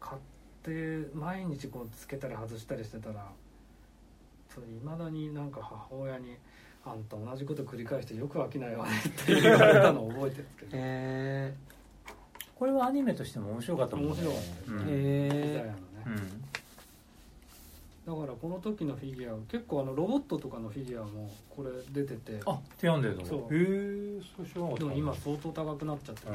[0.00, 0.20] 買っ
[0.62, 3.26] て毎日こうつけたり外したりしてたら
[4.58, 6.36] いまだになんか母親に
[6.84, 10.70] 「あんた同じこと繰り返してよく飽きないわね」って言われたのを覚えてるんですけど。
[10.74, 11.54] へ
[12.56, 14.10] これはアニメとしても面白かったもんね。
[14.10, 14.70] 面白かったです。
[14.70, 14.80] うん。
[14.80, 16.44] えへえ時代なのね、うん
[18.06, 22.40] だからこの時のフィギュア結構あのロボットとかのフィギュアもこれ出てて。
[22.46, 23.54] あティアンデーのそう。
[23.54, 26.34] へえそうしようでも今相当高くなっちゃってる。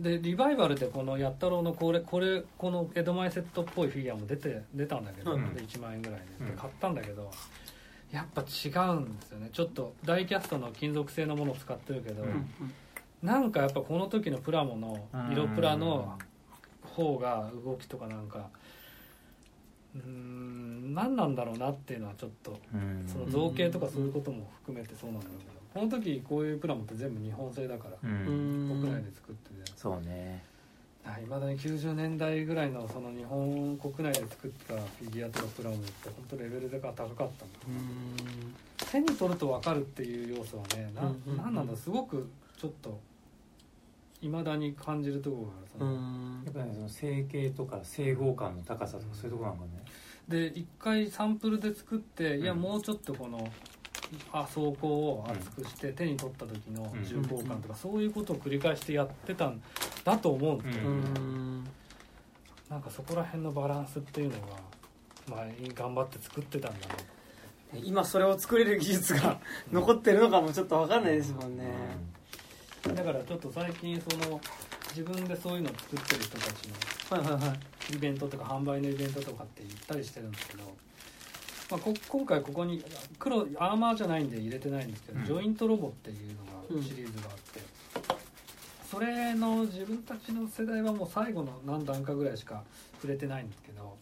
[0.00, 5.54] でリバイバルでこのやったろうのこれこれこの江戸前セットっぽいフィギュアも出て出たんだけど、うん。
[5.54, 6.24] で1万円ぐらいで。
[6.56, 7.30] 買ったんだけど
[8.10, 9.50] やっぱ違うんですよね。
[9.52, 12.48] ちょっとダイキャストの金属製のものを使ってるけど、うん。
[13.22, 16.16] なんかやっぱこの時のプラモの色プラの
[16.82, 18.48] 方が動きとかなんか
[19.94, 23.06] うーん何なんだろうなっていうのはちょっとうん。
[23.06, 25.40] その造形とかそういうことも含めてそうなんだけど
[25.74, 30.42] この時こういうプラモって全部日本製だから国内で作っててそうね。
[31.22, 37.28] いまだに90年代ぐらいのその日本国内で作ったフィギュアとかプラモって本当レベルが高かったんだ
[37.68, 37.70] う。
[37.70, 38.54] ん。
[38.90, 42.98] 手に取ると分かるっていう要素はねなんなんだすごくちょっと
[44.24, 46.42] いまだに感じるところがあるその、うん。
[46.44, 49.70] やっぱねその整形とか整合感の高さとかそういうところなんかね。
[50.28, 53.46] で一回サンプルで作って、いやうんもうちょっとこの
[54.32, 59.60] あ装甲を厚くして手に取った時の重厚感とか、そういうことを繰り返してやってたん
[60.04, 61.64] だと思うんですけど、ううん。
[62.70, 66.94] なんかそこら辺のバランスっていうのが前に頑張って作ってたんだな
[67.82, 69.38] 今それを作れる技術が
[69.72, 71.64] 残ってるのかもちょっと分かんないですもんね
[72.92, 74.40] だからちょっと最近その
[74.90, 77.54] 自分でそういうのを作ってる人たちの
[77.94, 80.64] イベントとか販売のイベントとかって行ったりしてるんですけど、
[81.70, 82.84] まあ、こ今回ここに
[83.18, 85.26] 黒アーマーじゃないんで入れてないんですけど、うん。
[85.26, 86.28] ジョイントロボっていう
[86.72, 87.60] のがシリーズがあって、
[88.90, 92.62] それの自分たちの世代はもう最後の何段かぐらいしか
[93.00, 93.96] 触れてないんですけど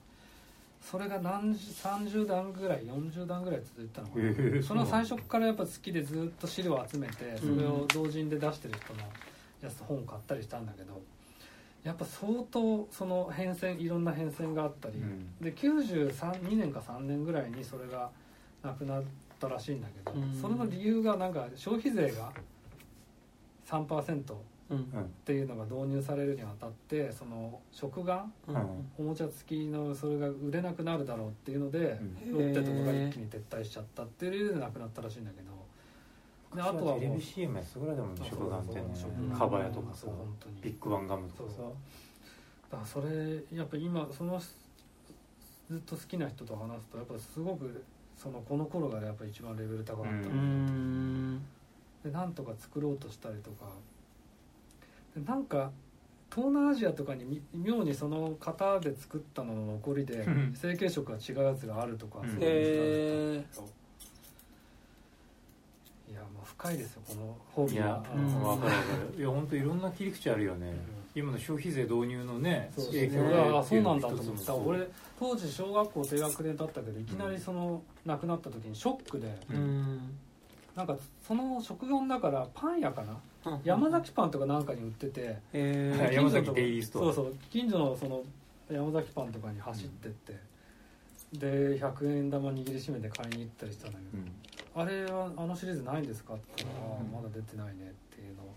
[0.83, 4.63] それが何十30段ぐらい40段ぐらい続いてたのかな、へえ。
[4.63, 9.01] その最初からやっぱ好きでずっと資料を集めてそれを同人で出してる人の
[9.63, 11.01] やつ本買ったりしたんだけど
[11.85, 15.35] やっぱ相当その変遷いろんな変遷があったり、うん。
[15.41, 18.11] で932年か3年ぐらいにそれが
[18.63, 19.03] なくなっ
[19.41, 20.41] たらしいんだけど、うん。
[20.41, 22.33] それの理由がなんか消費税が
[23.67, 24.35] 3%
[24.75, 28.25] っていうのが導入されるにあたってその食玩？
[28.49, 28.57] うん。
[28.99, 32.33] おもちゃ付きのそれが売れなくなるだろうっていうので、うん。
[32.33, 35.53] ロッテとかが一気に撤退しちゃったっていう理由でなくなったらしいんだけど。
[36.55, 41.51] であとはもうテレビ CM やつぐらいでもね食玩ってねそうそうカバヤとかさそう本当にビッグバンガムとか。
[41.51, 47.83] さだからそれやっぱ今そのずっと好きな人と話すとやっぱすごく
[48.17, 51.43] そのこの頃がやっぱ一番レベル高かった、ううん。
[52.05, 53.71] でなんとか作ろうとしたりとかで
[55.17, 55.71] なんか
[56.31, 60.55] 東南アジアとかにみ妙にその型で作ったのの残りでうん。
[60.55, 62.31] 成形色が違うやつがあるとか、うん。
[62.31, 63.69] そういうのがあったんですけど
[66.11, 68.77] いやもう深いですよこのホビーいやはうん分かる分か
[69.15, 69.19] る。
[69.21, 70.69] いや本当いろんな切り口あるよね。
[70.69, 70.77] うん。
[71.15, 74.89] 今の消費税導入のねそう影響ねがあそうなんだと思った俺
[75.19, 79.27] 当時小学校低学年だったけどいきなりその亡くなった時にショックで。
[79.51, 80.01] ううん
[80.77, 80.97] なんか
[81.27, 83.61] その食玩だからパン屋かな？
[83.65, 85.37] 山崎パンとかなんかに売ってて。
[85.53, 87.35] えはい山崎デイリーストアそうそう。
[87.51, 88.23] 近所のその
[88.71, 90.37] 山崎パンとかに走ってって、
[91.35, 94.89] で100円玉握りしめて買いに行ったりしたんだけど、うん。
[94.89, 96.35] あれはあのシリーズないんですか？
[96.35, 98.55] って言ったら、ああまだ出てないねっていうのを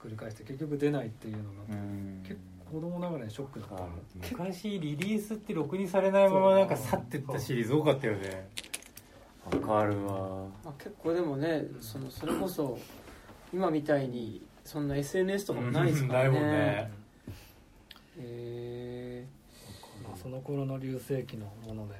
[0.00, 2.22] 繰り返して結局出ないっていうのが、うん。
[2.22, 2.34] 結
[2.70, 3.86] 構子供ながらにショックだった、あ
[4.32, 8.28] 昔リリースってろくにされないままなんか去ってったシリーズ多かったよね。
[8.28, 8.34] わ
[9.50, 10.46] かるわ。
[10.64, 12.78] まあ、結構でもねそのそれこそ
[13.52, 16.90] 今みたいにそんな SNS とかもないですからね,、うんないもんね。
[18.18, 19.26] え
[20.02, 21.94] まあ、その頃の流星期のもので。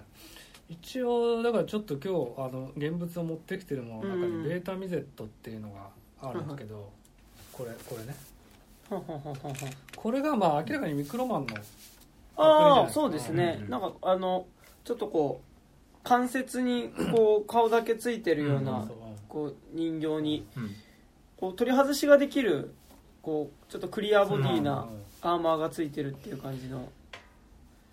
[0.68, 4.42] 一応だからちょっと今日あの現物を持ってきてるものの中うん。
[4.42, 5.90] にベータミゼットっていうのが
[6.20, 6.90] あるんですけど、
[7.53, 8.16] これこれね。
[9.97, 11.55] これがまあ明らかにミクロマンの
[12.36, 13.70] ああそうですね、うん。
[13.70, 14.47] なんかあの
[14.84, 15.45] ちょっとこう
[16.07, 18.88] 関節にこう 顔だけついてるような、
[19.28, 20.70] こう人形にうん。
[21.36, 22.72] こう取り外しができる
[23.20, 24.88] こうちょっとクリアボディうんな
[25.20, 26.88] アーマーがついてるっていう感じの。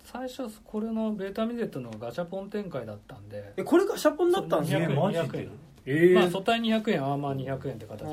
[0.04, 3.52] 最初これのベータミゼットのガチャポン展開だったんで。
[3.56, 5.50] えこれがシャポンだったんです200ね円マジで？200円。
[5.86, 8.06] ええまあ素体200円アーマー200円って形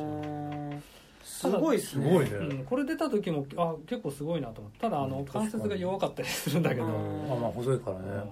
[1.24, 4.80] すごいですごいね、うん、これ出た時もあ結構すごいなと思って。
[4.80, 7.32] ただあのうん関節が弱かったりするんだけど、うん。
[7.32, 8.30] あまあ細いからね、うん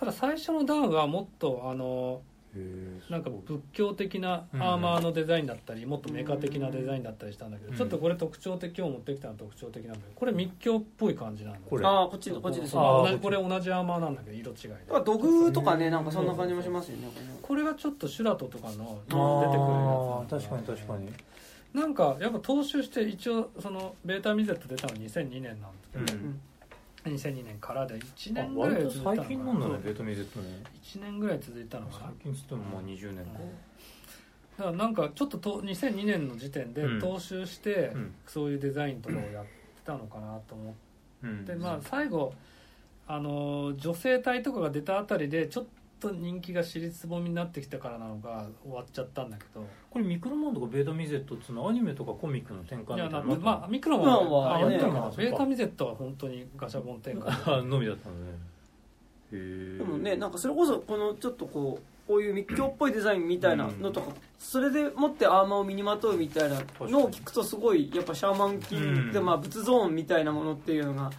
[0.00, 2.22] ただ最初の段はもっとあの
[3.10, 7.76] なんか仏教的なアーマーのデザインだったり、もっとメカ的なデザインだったりしたんだけど、うん。
[7.76, 11.86] ちょっとこれ特徴的今日持ってきたの特徴的なんだけどこれ密教っぽい感じなんだこれ。
[11.86, 14.76] ああこっちこっちですこれ同じアーマーなんだけど色違いで。
[15.04, 17.08] 土偶とかねなんかそんな感じもしますよね
[17.42, 19.24] これがちょっとシュラトとかの出てくる
[20.32, 21.12] やつ確かに確かに。
[21.74, 26.40] なんかやっぱ踏襲して一応そのベータミゼット出たの2002年なんですけど、うん
[27.04, 32.06] 2002年からで1あ年ぐらい続いたのか最近なんだねベトミゼットね1年ぐらい続いたのかな。
[32.06, 33.32] 最近っつってもまあ20年か
[34.58, 36.98] だからなんかちょっとと2002年の時点でうん。
[36.98, 38.14] 踏襲して、うん。
[38.26, 39.50] そういうデザインとかをやって
[39.84, 40.74] たのかなと思
[41.22, 41.40] うん。
[41.40, 42.34] って、まあ最後
[43.08, 45.64] あの女性隊とかが出たあたりでちょっ
[46.00, 49.64] と人気が尻つぼみになってきたからなのか終わっちゃったんだけど。
[49.90, 57.32] これミクロマンとかベータミゼットっつうのはアニメとかコミックの展開いやみたなないんかまあミクロミクロマンはねベータミゼットは本当にガシャポン展開。
[57.46, 58.32] あのみだったのね。
[59.32, 69.24] へえでもねなんかそれこそこのちょっとこうこういう密教っぽいデザインみたいなのとか、それでもってアーマーを身にまとうみたいなのを聞くとすごいやっぱシャーマンキンで、うん。
[69.24, 71.12] まあ仏ゾーンみたいなものっていうのが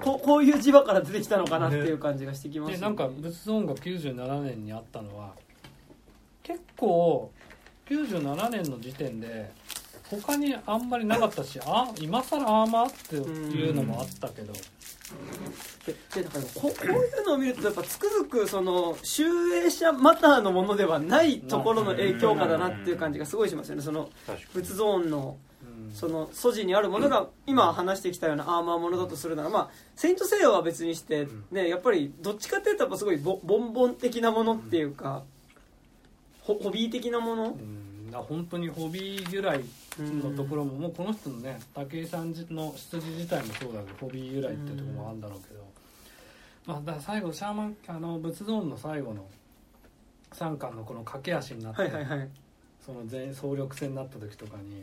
[0.00, 2.70] こうこういう磁場から出てきたのかなっていう感じがしてきます。
[2.70, 5.34] よねでなんか仏像が97年にあったのは
[6.42, 7.30] 結構
[7.90, 9.52] 97年の時点で
[10.10, 14.60] 他にあんまりなかったしあ今更アーマーっていうのもあったけど、で
[16.12, 23.82] でだからここういうのを見るとやっぱつくづくその集英者マターのものではないところの影響下だなっていう感じがすごいしますよね。
[23.82, 24.10] その
[24.52, 25.94] 仏ゾーンのうん。
[25.94, 31.44] その素地にあるものが今話してきたようなアーマーものだとするならまあセイント・セイヤは別にしてうん。
[31.52, 35.22] ねやっぱりどっちかっていうとやっぱすごいボボンボン的なものっていうか
[36.42, 37.56] ホホビー的なもの？
[38.12, 39.60] 本当にホビー由来
[40.02, 45.60] のところも、もうこの人のね武井さんの出自自体もそうだけどホビー由来っていうところもあるんだろうけど、
[46.66, 49.26] まあ、だから最後シャーマンあの仏ゾーンの最後の
[50.32, 52.28] 三巻のこの駆け足になって、はいはいはい。
[52.84, 54.82] その全総力戦になった時とかに、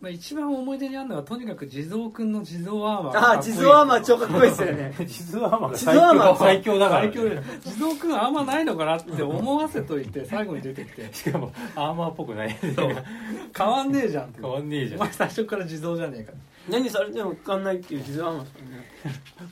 [0.00, 4.94] まあ、一番思い出にあるのはとにかく地蔵くんの地蔵アーマーああ地蔵アーマー超かっこいいですよね。
[5.06, 6.00] 地蔵アーマーが地最強。
[6.00, 11.08] 蔵アーマー最強だから、最強で地蔵くんあんまないのかなって思わせといて最後に出てきて。
[11.12, 12.56] しかもアーマーっぽくない。
[12.58, 15.00] 変わんねえじゃん変わんねえじゃん。
[15.02, 16.32] お前最初から地蔵じゃねえか。
[16.70, 18.88] 何されても聞かんないっていう地蔵アーマーですよね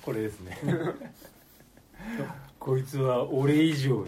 [0.01, 0.59] これですね。
[2.59, 4.07] こいつは俺以上に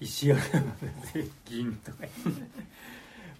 [0.00, 0.72] 石原の
[1.14, 1.98] 税金とか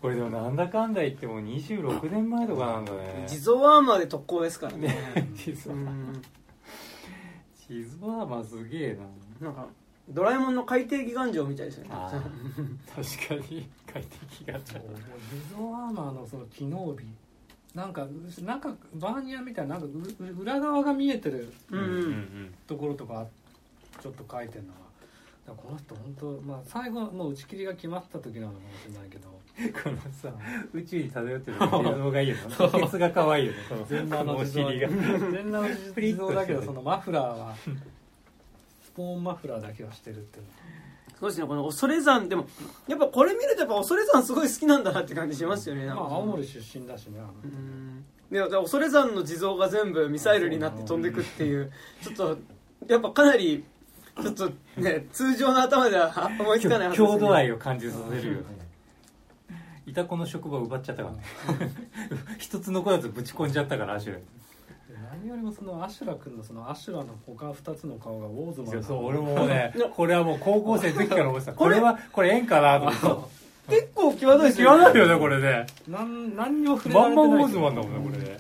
[0.01, 3.25] これでもなんだかんだ言っても26年前とかなんだね。
[3.27, 4.97] 地蔵アーマーで特攻ですからね。
[5.35, 6.23] 地蔵うん
[7.57, 8.99] 地蔵アーマーすげえ
[9.41, 9.49] な。
[9.49, 9.67] なんか
[10.09, 11.91] ドラえもんの海底祈願城みたいですよね。
[11.91, 17.05] 確かに快適がそうもう地蔵アーマーのその機能美。
[17.75, 18.07] なんか
[18.43, 21.53] なんかバーニアみたいななんかうう裏側が見えてる
[22.67, 23.27] ところとか
[24.01, 24.79] ちょっと書いてるのは
[25.47, 29.38] だからこの人本当まあ最後の打ち切りが決まった時なのかもしれないけど
[29.83, 30.33] このさ
[30.73, 33.59] 宇宙に漂ってる 地蔵がいいよなケツが可愛いよね。
[33.69, 34.69] この全裸のお地蔵。
[34.69, 34.99] 尻が全
[35.53, 37.55] 裸の地蔵だけど そのマフラーは
[38.85, 40.45] スポーンマフラーだけはしてるっていう。
[40.45, 40.51] の
[41.19, 42.47] そうですねこの恐山でも
[42.87, 48.05] やっぱこれ見るとやっぱ恐山すごい好きなんだなって感じしますよねまあ青森出身だしねうん。
[48.31, 52.39] で恐山の地蔵が全部ミサイルになって飛んでくっていうちょっと
[52.87, 53.65] やっぱかなり
[54.23, 58.58] ちょっとね通常の頭では思いつかないはずです、ね、郷土愛を感じさせるよね
[59.89, 61.73] いた子の職場奪っちゃったからね。
[62.39, 64.25] 一つ残らずぶち込んじゃったからアシュラに。
[65.23, 71.53] 何よりもそのアシュラ君のそのアシュラの他2つの顔がウォーズマンそう俺もね これはもう高校生の時から思ってた。
[71.55, 73.29] これこれはこれ縁かなと思っ
[73.69, 74.85] て結構際どいです言わよね。
[74.85, 75.67] ないよねこれね。
[75.89, 77.29] なん何にも触れらまんれてない。
[77.29, 78.39] まウォーズマンだもんねこれね。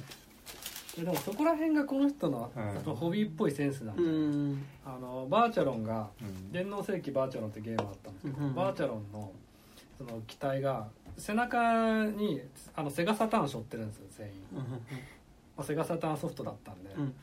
[0.98, 2.82] でもそこら辺がこの人の,、うん。
[2.82, 4.02] そのホビーっぽいセンスなんうだ。
[4.04, 4.64] よん。
[4.84, 6.52] あのバーチャロンがうん。
[6.52, 8.54] 電脳世紀バーチャロンってゲームあったんですけど、うん。
[8.54, 9.32] バーチャロンの
[9.98, 10.88] その機体が
[11.18, 12.40] 背中に
[12.74, 14.66] あのセガサターン背負ってるんですよ全員、うんま
[15.58, 17.14] あ、セガサターンソフトだったんで、うん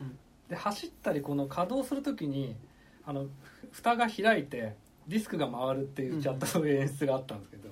[0.49, 2.55] で走ったりこの稼働する時に
[3.03, 3.29] あのふ
[3.71, 4.75] 蓋が開いて
[5.07, 7.69] ディスクが回るっていうちゃったそういう演出があったんですけど、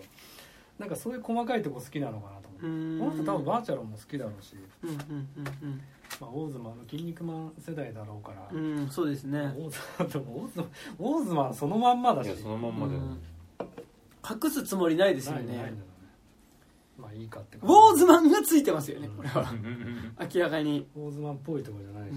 [0.80, 3.00] なんかそういう細かいとこ好きなのかなと思って、うん。
[3.00, 5.82] この人多分バーチャロンも好きだろうし、うんうん
[6.20, 9.40] まあ、オーズマンの「筋肉マン」世代だろうから、うんそうですね。
[9.40, 10.70] オーズマンでもオーズマン
[11.00, 12.28] オーズマンそのまんまだし。
[12.28, 13.18] いやそのまんまだよね。
[14.28, 15.93] 隠すつもりないですよないないんだよね
[17.14, 19.10] いいかってウォーズマンがついてますよね。
[19.16, 19.58] これはうん。
[19.60, 19.66] うん。
[19.66, 22.16] うん明らかに、オーズマンっぽいところじゃないし、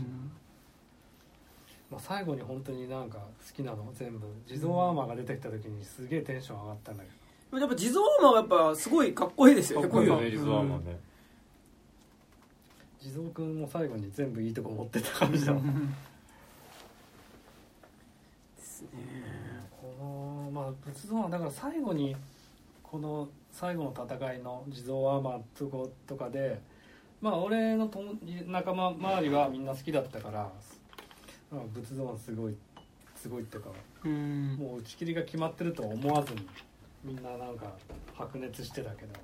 [1.91, 3.25] まあ、最後に本当になんか好
[3.55, 4.27] きなの全部。
[4.47, 7.11] 地蔵アーマーが出てきた時にすげえテンション上がったんだけ
[7.53, 7.59] ど。
[7.59, 10.99] やっぱ地蔵アーマーはやっぱすごいかっこいいですよねかっこいいよねこ実はもうね。
[13.01, 15.95] 地蔵くんも最後に全部いいとこ持ってた感じだもん。
[18.57, 18.89] ですね。
[19.81, 22.17] このまあ仏像はだから最後に
[22.91, 26.61] この最後の戦いの地蔵アーマーとことかで
[27.21, 28.15] まあ俺の友
[28.47, 30.53] 仲間周りはみんな好きだったから、
[31.51, 32.57] まあ、仏像はすごい
[33.17, 33.71] すごいっていうか
[34.05, 34.57] うん。
[34.57, 36.47] もう打ち切りが決まってるとは思わずに
[37.05, 37.73] みんななんか
[38.15, 39.15] 白熱してたけど。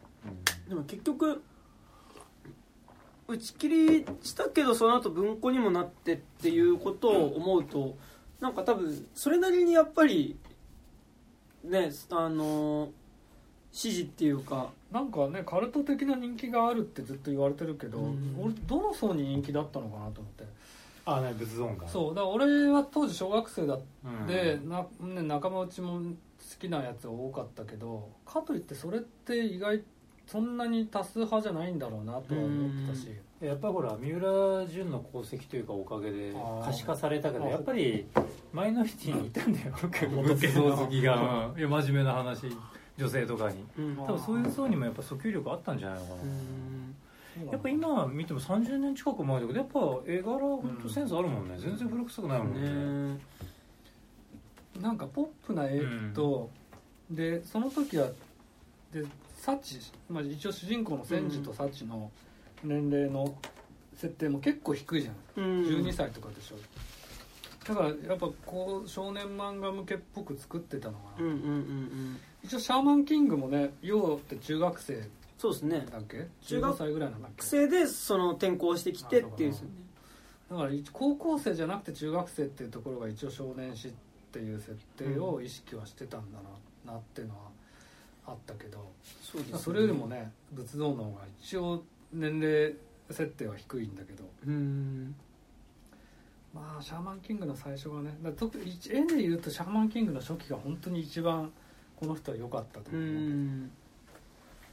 [0.69, 1.43] でも結局
[3.29, 7.97] 打ち切りしたけどその後文庫にもなってっていうことを思うと
[8.41, 10.37] なんか多分それなりにやっぱり
[11.65, 12.91] ねあの
[13.73, 18.37] 支持っていうかなんかねカルト的な人気があるってずっと言われてるけど、うん。
[18.39, 20.45] 俺どの層に人気だったのかなと思って。
[21.05, 21.89] あね仏像が。
[21.89, 24.27] そうだから俺は当時小学生だっうん。
[24.27, 26.07] でな、ね、仲間内も好
[26.61, 29.83] きなやつ多かったけどかといってそれって意外
[30.27, 33.09] そんなに多数派じゃないんだろうなとは思ってたし。
[33.41, 36.33] やっぱりほら三浦淳の功績というかおかげで
[36.65, 38.07] 可視化されたけどあやっぱり
[38.53, 41.59] マイノリティにいたんだよ仏像好きが、うん。
[41.59, 42.47] いや真面目な話
[42.99, 43.65] 女性とかに。
[43.79, 43.93] うん。
[43.99, 47.51] あ多分そういう層にもやっぱ訴求力あったんじゃないのかな、うん。
[47.51, 53.15] やっぱ今見ても30年近く前だけどやっぱ絵柄本当センスあるもんね、全然古臭くないもんね。
[53.15, 53.21] ね
[54.81, 55.83] なんかポップな絵
[56.15, 56.51] と、
[57.11, 58.09] でその時は
[58.93, 59.05] で
[59.37, 62.11] サチ、まあ、一応主人公の千治とサチの
[62.63, 63.35] 年齢の
[63.97, 65.63] 設定も結構低いじゃん、うん。
[65.65, 66.57] 12歳とかでしょ。
[67.67, 75.87] だからやっぱこう少年漫画向けっぽく作ってたのかな、うんうんうんうん一応シャーマンキングもねヨウって中学生そうですね。
[75.91, 76.29] だっけ？
[76.43, 77.43] 中学15歳ぐらいなんだっけ？
[77.43, 79.75] 学生でその転校してきてっていうですよね。
[80.51, 83.93] だから一高校生じゃなくて中学生っていうところが一応少年誌っ
[84.33, 86.39] ていう設定を意識はしてたんだ
[86.87, 87.41] な,、なっていうのは
[88.27, 89.59] あったけどそうですね。
[89.59, 91.83] それよりもね仏像の方が一応
[92.13, 92.75] 年齢
[93.11, 94.25] 設定は低いんだけど。
[94.47, 95.15] うん。
[96.55, 101.51] まあシャーマンキングの最初がねだ特に絵で言うとシャーマンキングの初期が本当に一番
[102.03, 103.71] この人は良かったとう思う、ん。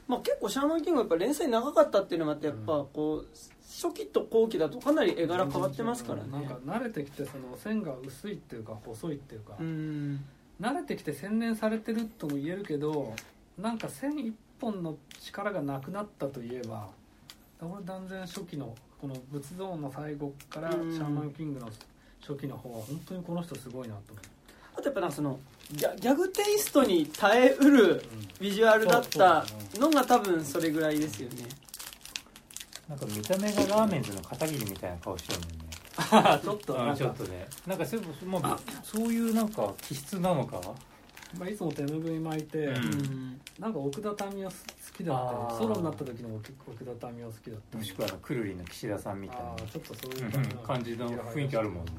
[0.08, 3.28] まあ結構シャーマンキングはやっぱ連載長かったっていうのもあってやっぱこう
[3.62, 6.32] 初期と後期だとかなり絵柄変わってますからね。
[6.32, 10.26] なんか慣れてきてその線が薄いっていうか細いっていうか、うん。
[10.60, 13.14] 慣れてきて洗練されてるとも言えるけど
[13.58, 16.88] なんか線一本の力がなくなったといえば
[17.62, 20.90] 俺断然初期のこの仏像の最後からシうん。
[20.98, 21.70] ャーマンキングの
[22.20, 24.22] 初期の方は本当にこの人すごいなと思
[24.76, 25.40] あとやっぱなその
[25.72, 28.04] ギャギャグテイストに耐えうる
[28.40, 29.46] ビジュアルだった
[29.76, 31.44] のが多分それぐらいですよね。
[32.88, 36.40] なんか見た目がラーメンズの片桐みたいな顔してるもんね。
[36.40, 36.96] う ちょっとなんか。
[36.96, 37.48] ちょっとね。
[37.68, 40.60] なんかそう,、まあ、そういうなんか気質なのか？
[41.38, 42.76] まあ、いつも手ぬぐい巻いて、うん。
[42.76, 43.42] うん。
[43.60, 44.52] なんか奥田民生好
[44.98, 47.78] きだったソロになった時の奥奥田民生好きだったり。
[47.78, 50.32] もしくはあのくるりの岸田さんみたいあーちょっとそういう
[50.66, 51.92] 感じの雰囲気あるもんね。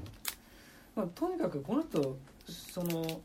[0.97, 2.19] まあ、とにかくこの人
[2.49, 3.21] その、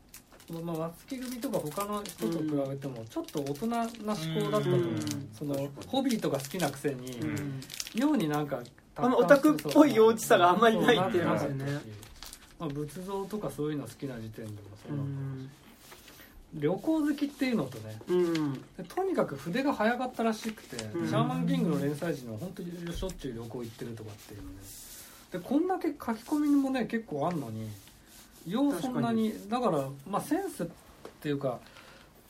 [0.48, 5.28] まあ、松木組とか他の人と比べてもちょっと大人な思考だったと思う、うん。
[5.36, 7.60] そのホビーとか好きなくせに、うん。
[7.94, 8.60] 妙になんか
[8.94, 12.06] あのオタクっぽい幼稚さがあんまりないって言いますよねそうなかったし
[12.58, 15.50] まあ、仏像とかそういうの好きな時点でもそううなんだしん。
[16.60, 18.52] 旅行好きっていうのとねうん。
[18.54, 21.08] でとにかく筆が早かったらしくて、うん。
[21.08, 24.56] シャーマンキングの連載時には本当にしょっちゅう旅行行ってるとかっていうのね。
[25.32, 27.68] でこんだけ書き込みもね結構あんのに
[28.46, 30.66] ようそんなにだからまあセンスっ
[31.20, 31.58] ていうか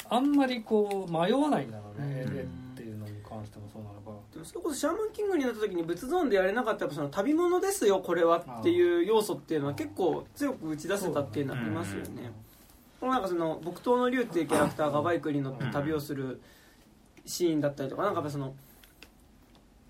[0.09, 2.73] あんまりこう迷わないんだろうね、うん。
[2.73, 4.13] っていうのに関してもそうなのか。
[4.33, 12.33] でもそれこそシャーマンキングになった時に仏ゾーンでやれなかったやっぱその旅物ですよこれはっていう要素っていうのは結構強く打ち出せたっていうのはありますよね。
[13.01, 16.41] このなんかその木刀の竜っていうキャラクターがバイクに乗って旅をする
[17.27, 18.55] シーンだったりとかなんかやっぱその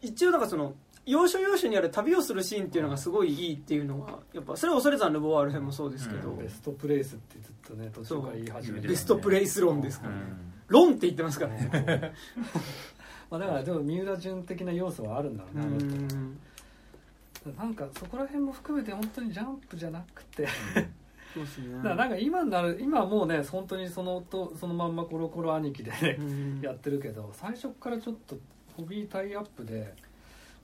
[0.00, 0.74] 一応なんかその
[1.06, 6.38] 要所要所にある旅をするシーンっていうのがすごいいいっていうのはやっぱそれは恐れ山ルボワール編もそうですけど、うん。
[6.38, 12.12] ベストプレイスってずっとね途中から言い始めてベストプレイス論ですからね、うん論って言ってますからね。
[13.30, 16.16] まあだからでも三浦淳的な要素はあるんだろううねあの人。
[16.16, 16.38] ん。
[17.56, 20.48] なんかそこら辺も含めて本当にジャンプじゃなくて。
[21.34, 21.76] そうですね。
[21.76, 26.60] だからなんか今になる今はもうね本当にそのとそのまんまコロコロ兄貴でねうん。
[26.60, 28.36] やってるけど最初からちょっと
[28.76, 29.94] ホビータイアップで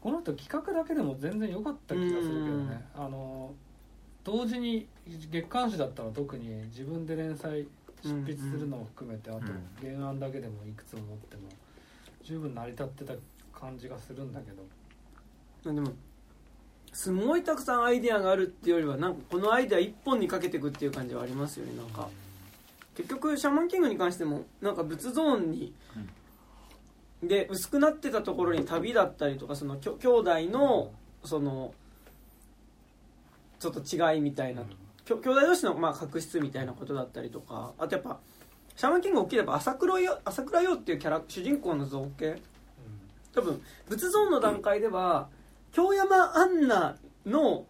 [0.03, 2.85] この人企画だけでも全然良かった気がするけどね。
[2.95, 3.55] あの
[4.24, 7.66] 同時に月刊誌だったら特に自分で連載
[8.03, 11.43] 執筆するのを含めてあとうん原案だけでもいくつも持っても
[12.23, 13.15] 十分成り立ってた
[13.53, 15.73] 感じがするんだけど。
[15.73, 15.93] でも
[16.93, 21.77] すごいたくさんアイデアがあるっていうよりはなんかこのアイデア一本にかけていくっていう感じはありますよね。
[21.77, 22.09] なんか
[22.95, 25.73] 結局シャーマンキングに関してもなんか仏ゾーンに、
[27.23, 30.90] で薄くなってたところに旅だったりとかそのきょ兄弟の
[31.24, 31.73] その
[33.61, 34.65] ちょっと違いみたいな、
[35.05, 38.19] きょ兄弟同士のまあ確執みたいなことだったりとかあとやっぱ
[38.74, 42.40] シャーマンキング大きいれば朝倉よ朝倉陽っていうキャラ主人公の造形。
[43.35, 45.28] 多分仏像の段階では
[45.73, 47.65] 京山アンナの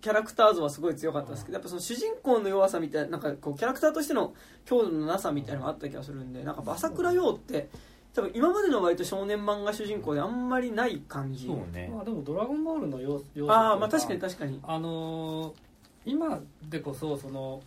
[0.00, 4.34] キャラクター像はすごい強かったんですけどやっぱその主人公の弱さみたいななんかこうキャラクターとしての
[4.66, 7.68] 強度のなさみたいなのがあった気がするんでなんか朝倉陽って
[8.16, 11.46] 多分今までの割と少年漫画主人公であんまりない感じ。
[11.46, 11.90] そうね。
[11.92, 14.58] まあでも「ドラゴンボール」の要要素ああまあ確かに確かに。
[14.62, 15.66] あのー
[16.06, 17.60] 今でこそその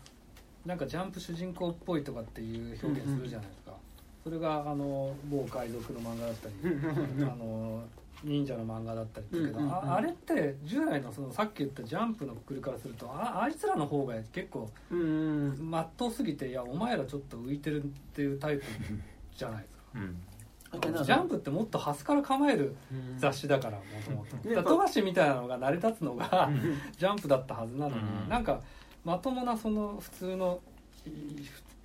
[0.66, 3.74] なんかジャンプ主人公っぽいとかっていう表現するじゃないですか、
[4.24, 6.54] それがあの某海賊の漫画だったり
[7.30, 7.84] あの
[8.24, 18.64] 忍者の漫画だったりだけど、うんうんうんああれって従来のそのさっき言ったジャンプのくくりからするとああいつらの方が結構うんまっとうすぎていやお前らちょっと浮いてるっていうタイプ
[19.36, 19.84] じゃないですか。
[19.96, 20.16] うん
[20.72, 22.76] ジャンプってもっとハスから構える
[23.18, 24.64] 雑誌だからもともと。
[24.64, 26.50] 富樫みたいなのが成り立つのが
[26.98, 28.30] ジャンプだったはずなのに、うん。
[28.30, 28.62] なんか
[29.04, 30.60] まともなその普通の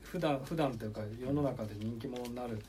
[0.02, 2.62] 普段普段というか世の中で人気者になる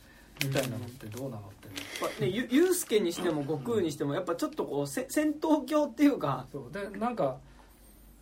[0.44, 1.68] みたいなのってどうなのって。
[1.68, 6.46] ね、やっぱねゆゆうすけにしても悟空にしてもやっぱちょっとこうせ戦闘狂っていうか。
[6.52, 6.74] そう。
[6.74, 7.38] でなんか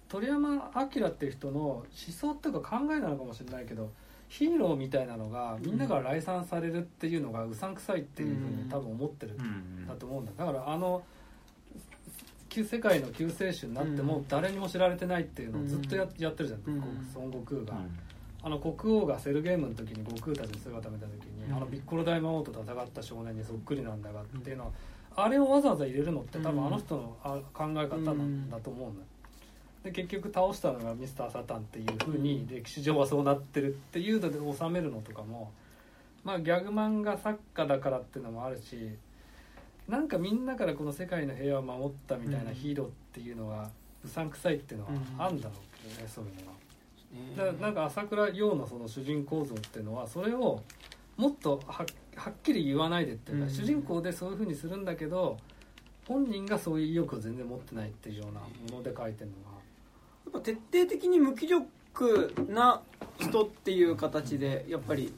[0.10, 3.92] 鳥山明っていう人の思想っていうか考えなのかもしれないけど
[4.34, 9.88] ヒーローみたいなのがみんなから来賛されるっていうのがうさんくさいっていうふうに多分思ってるうん。
[9.88, 10.32] だと思うんだ。
[10.36, 11.04] だからあの
[12.50, 16.80] 旧世界の救世主になってもうん誰にも知られてないっていうのをずっとややってるじゃん、うん。
[17.14, 18.00] 孫悟空が、うん。
[18.42, 21.56] あの国王がセルゲームの時に悟空たちの姿見た時に、うん。
[21.56, 24.72] あのピッコロ大魔王と戦った少年にそっくりなんだがっていうのは、
[25.16, 29.02] あれをわざわざ入れるのって多分あの人のあ考え方なんだと思うんだ。
[29.02, 29.06] よ
[29.84, 35.52] で結局倒したのがミスター・サタンっていうふうに歴史上はそうなってるっていうので収めるのとかも
[36.24, 38.90] まあギャグ漫画作家だからっていうのもあるし
[39.88, 43.70] なんかみんなからこの世界の平和を守ったみたいなヒーローっていうのが
[44.06, 46.64] うさんくさいっていうのはあるんだろうけどね、そういうのは。
[47.38, 50.62] だからなんか朝倉陽のその主人公像っていうのはそれを
[51.18, 51.86] もっとは
[52.16, 53.52] はっきり言わないでっていうか、うん。
[53.52, 55.38] 主人公でそういうふうにするんだけど
[56.08, 58.48] 本人がそういう意欲を全然持ってないっていうようなも
[58.78, 59.53] ので書いてるのが
[60.34, 62.82] ぱ徹底的に無気力な
[63.20, 65.14] 人っていう形でやっぱり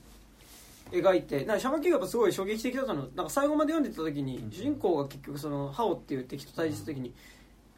[0.92, 3.08] 描いてなんかシャマキがやっぱすごい衝撃的だったの。
[3.16, 7.14] なんか最後まで読んでた時に主人公が結局そのハオっていう敵と対峙した時に、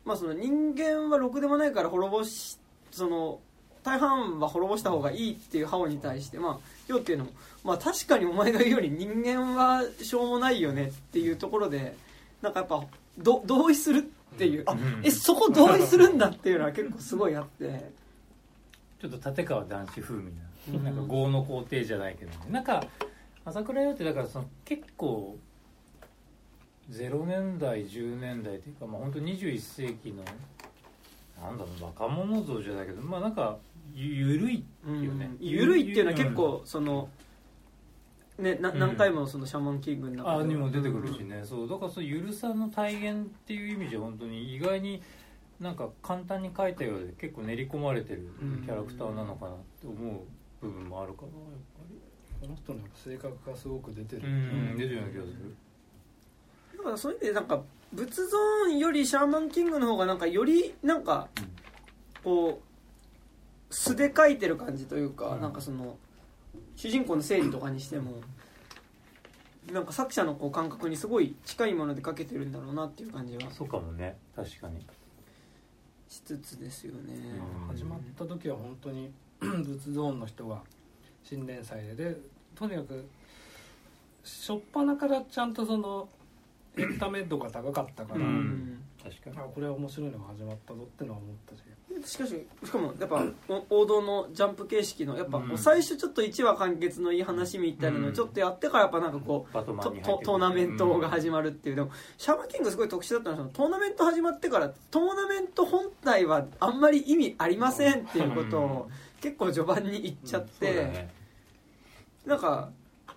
[0.04, 2.58] まあその人間はろくでもないから滅ぼし
[2.92, 3.40] その
[3.84, 7.32] 大半は滅ぼした方がいいっていうハオに対してまあヨウっていうのも
[7.64, 11.96] まあ確かにお前が言うように人間はしょうもないよねっていうところで
[12.42, 12.84] なんかやっぱ
[13.18, 14.64] ど同意するっていう。
[14.68, 17.92] あうんえそこ同意するんだっていうのは結構すごいあって。
[19.00, 20.32] ちょっと立川談志風味
[20.70, 22.38] うんななんか業の皇帝じゃないけどね。
[22.50, 22.84] なんか
[23.46, 25.38] 朝倉洋ってだからその結構
[26.92, 30.24] 0年代10年代というかまあ本当21世紀の
[31.44, 33.58] なんだろう若者像じゃないけどまあなんか
[33.94, 35.30] ゆゆるいよね。
[35.40, 37.10] ゆるいっていうのは結う構その
[38.38, 38.80] ねなうん。
[38.80, 41.44] 何回もそのシャーマンキングの中であにも出てくるしね。
[41.44, 45.02] そうだからそうゆるさの体現っていう意味じゃ本当に意外に
[45.60, 48.30] なんか簡単に書いたようで結構練り込まれてる
[48.64, 50.22] キャラクターなのかなって思う
[50.62, 51.36] 部分もあるかなやっ
[51.76, 52.00] ぱり
[52.42, 54.78] この人の性格がすごく出てる、うん。
[54.78, 55.56] 出てるような気がする。
[56.78, 61.28] だからそういう意味でなんか仏ゾーンよりシャーマンキングの方がなんかよりなんか
[62.24, 62.62] こ
[63.70, 65.42] う素で描いてる感じというか、うん。
[65.42, 65.98] なんかその
[66.78, 68.14] 主人公の整理とかにしても
[69.74, 74.16] なんか作者のこう感覚にすごい近いもので描けてるんだろうなっていう感じはそうかもね。
[74.34, 74.86] 確かに。
[76.08, 77.16] しつつですよね、
[77.60, 77.68] うん。
[77.68, 80.62] 始まった時は本当に 仏ゾーンの人が
[81.24, 82.18] 新連載でで
[82.56, 83.10] とにかく
[84.24, 86.08] 初っ端からちゃんとその
[86.78, 88.24] エンタメ度が高かったから、うん。
[88.24, 91.64] うん確かあこれは面白いのが始まったぞってのは思ったし
[92.06, 95.58] しかししかもやっぱお王道のジャンプ形式のやっぱうん。
[95.58, 108.90] 最初ちょっと1話完結のいい話みたいなのをちょっとやってからやっぱなんかこうトーナメントが始まるっていうでもシャーマンキングすごい特殊だったのはそのトーナメント始まってからトーナメント本体はあんまり意味ありませんっていうことを
[109.22, 111.08] 結構序盤に言っちゃって、
[112.26, 112.70] なんか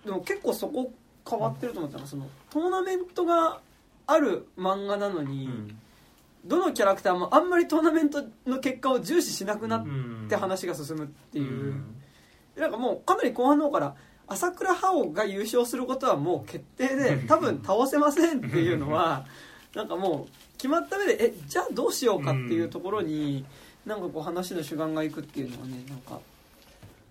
[0.03, 0.91] でも結構そこ
[1.29, 3.59] 変わってると思ったのがそのトーナメントが
[4.07, 5.80] ある漫画なのに、うん
[6.45, 11.95] どのキャラクターもあんまりトーナメントの結果を重視しなくなっうんて話が進むっていう、ん。
[12.55, 13.95] なんかもうかなり後半の方から
[14.27, 19.25] 朝倉覇王が優勝することはもう決定で 多分倒せませんっていうのは
[19.75, 23.45] なんかもう決まった上でえじゃあどうしようかっていうところに、
[23.85, 26.19] なんかこう話の主眼がいくっていうのはねなんか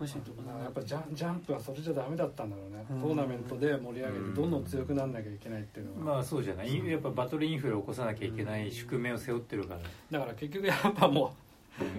[0.00, 3.00] 面白いところだなやっぱジャンジャンプはそれじゃダメだったんだろうね、うん。
[3.02, 6.88] トーナメントで盛り上げてどんどん強くならなきゃいけないっていうのが、まあそうじゃない。
[6.88, 9.80] やっぱバトルインフレを起こさなきゃいけない宿命を背負ってるから。
[10.10, 11.30] だから結局やっぱもう、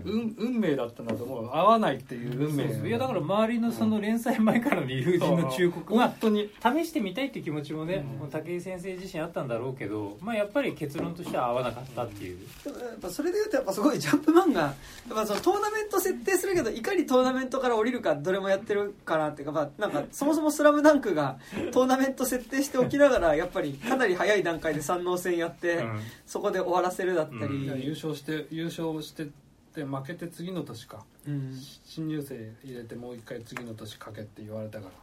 [0.04, 1.50] 運運命だったんだと思う。
[1.52, 2.68] 合わないっていう運命。
[2.68, 2.88] そうそう。
[2.88, 6.50] いやだから周りのその連載前からの友人の忠告は本当に。
[6.62, 8.20] 試してみたいっていう気持ちもね、うん。
[8.20, 14.62] もう武井先生自身あったんだろうけど、まあ、やっぱり結論としては合わなかったっていう、でもやっぱそれでいうとやっぱすごいジャンプ漫画。
[14.62, 14.74] やっ
[15.14, 21.38] ぱそのトーナメント設定するけどいかにトーナメントから降りるかどれもやってるかなっていうか,、まあ、なんか そもそも「スラムダンクが
[21.72, 26.02] トーナメント設定しておきながらやっぱりかなり早い段階で三能戦やって、うん。
[26.26, 29.28] そこで終わらせるだったり、優勝して優勝して
[29.72, 31.06] って負けて次の年か。
[31.26, 31.58] うん。
[31.86, 34.92] 新入生入れてもう一回次の年かけって言われたから。
[34.92, 34.96] っ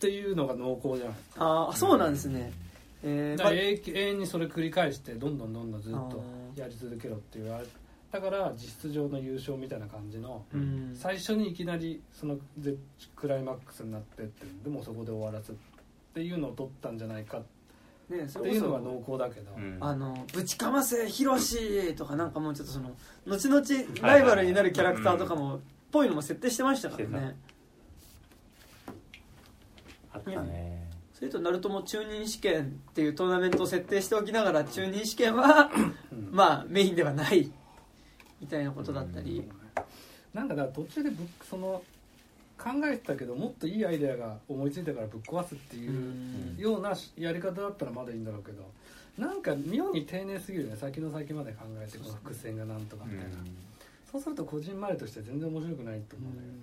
[0.00, 1.14] ていうのが濃厚じゃない。
[1.36, 2.52] ああそうなんですね、
[3.02, 6.22] えーだから永永遠にそれ繰り返してどんどんどんどんずっと
[6.56, 7.66] やり続けろって言われ
[8.10, 10.92] だから実質上の優勝みたいな感じのうん。
[10.94, 12.76] 最初にいきなりそのゼ
[13.14, 15.54] クライマックスになってってでもそこで終わらすっ
[16.14, 17.42] ていうのを取ったんじゃないか
[18.08, 18.66] ね、そってれこそ。
[18.66, 19.78] いうのが濃厚だけど、うん。
[19.80, 22.94] あのぶちかませヒロシとかなんかもうちょっとその
[23.26, 23.62] 後々
[24.02, 25.60] ライバルになるキャラクターとかもっ
[25.90, 27.36] ぽいのも設定してましたからね。
[30.12, 30.90] あったね。
[31.12, 35.70] それとナルトも中任試験っていうトーナメントを設定しておきながら中任試験は
[36.12, 36.28] うん。
[36.30, 37.50] まあメインではない
[38.40, 39.48] みたいなことだったり、
[40.34, 41.10] なんかだから途中で
[41.48, 41.82] その
[42.56, 46.56] 考えてたけどもっといいアイデアが思いついたからぶっ壊すっていううん。
[46.56, 48.70] ようなやり方だったらまだいいんだろうけど
[49.18, 53.30] なんか妙に丁寧すぎるね先の先まで考えてこの伏線がなんとかみたいな、
[54.10, 56.54] そうすると個人前として全然面白くないと思うんだよね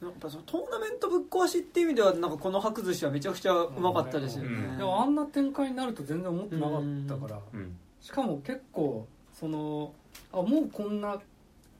[0.00, 4.78] なんかそのトーナメントぶっ壊しっていう意味ではなんかこの白寿司はめちゃくちゃうまかったですよね、うん。
[4.78, 7.76] でもあんな展開になると全然思ってなかったから、うん。
[8.00, 9.06] しかも結構
[9.38, 9.92] その
[10.32, 11.20] あもうこんな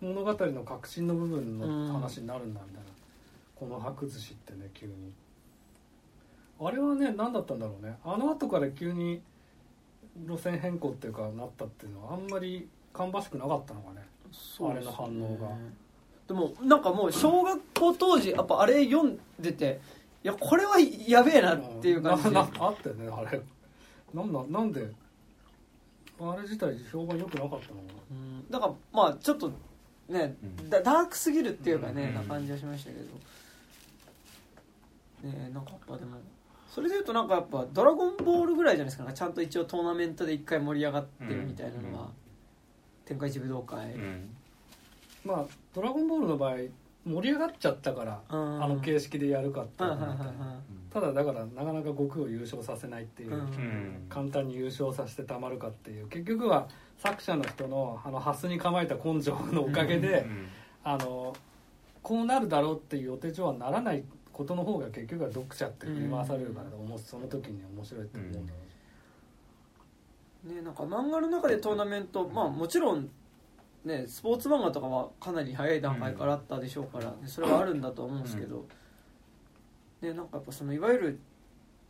[0.01, 2.80] 物語の核心の部分の話になるんだみたいな、
[3.61, 5.13] この白寿司ってね急に。
[6.59, 7.99] あれはね何だったんだろうね。
[8.03, 9.21] あの後から急に
[10.27, 14.07] 路線変更っていうかなったっていうのはあんまり芳しくなかったのかね。
[14.61, 15.49] あれの反応が。
[16.27, 19.81] でもなんかもう小学校当時やっぱあれ読んでて
[20.25, 22.31] いやこれはやべえなっていう感じで。
[22.31, 23.41] ななあったよねあれ。
[24.15, 24.91] なんだなんで
[26.19, 27.65] あれ自体評判良くなかったのか
[28.11, 28.51] うん。
[28.51, 29.51] だからまあちょっと
[30.09, 30.71] ねうん。
[30.71, 32.15] ダダークすぎるっていうかね、うん。
[32.15, 33.05] な感じはしましたけど
[35.23, 36.17] ねなんかやっぱでも。
[36.69, 39.13] それでいうとなんかやっぱ「ドラゴンボール」ぐらいじゃないですか。
[39.13, 42.09] ちゃんと一応トーナメントで一回盛り上がってるみたいなのは、うん。
[43.05, 44.37] 天下一武道会、うん。
[45.27, 46.57] なまあ「ドラゴンボール」の場合
[47.05, 48.63] 盛り上がっちゃったからうん。
[48.65, 49.99] あの形式でやるかっていう
[50.91, 53.33] ただだからなかなか悟空を優勝させないっていう、
[54.09, 56.09] 簡単に優勝させてたまるかっていう。
[56.09, 56.69] 結局は
[56.99, 60.47] 作者の人のあのハスに構えた根性のおかげで、うん。
[60.83, 61.35] あの
[62.03, 68.49] こうなるだろうっていう予定上はならないことの方が結局は読者って振り回されるから、おもその時に面白いって思うんだろう
[70.49, 73.09] しいねなんか漫画の中でトーナメントまあもちろん
[73.85, 78.67] ねスポーツ漫画とかはかなり早い段階からあったでしょうから、ねそれはあるんだと思うんですけど、
[80.01, 81.19] ねなんかやっぱそのいわゆる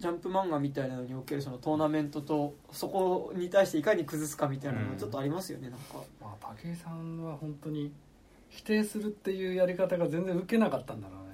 [0.00, 5.98] ジャンプ漫画みたいなのにおけるそのトーナメントとそこに対していかに崩すかみたいなのがちょっとありますよね、なんか。
[6.20, 7.92] まあ武井さんは本当に
[8.48, 11.29] 否定するっていうやり方が全然受けなかったんだろうね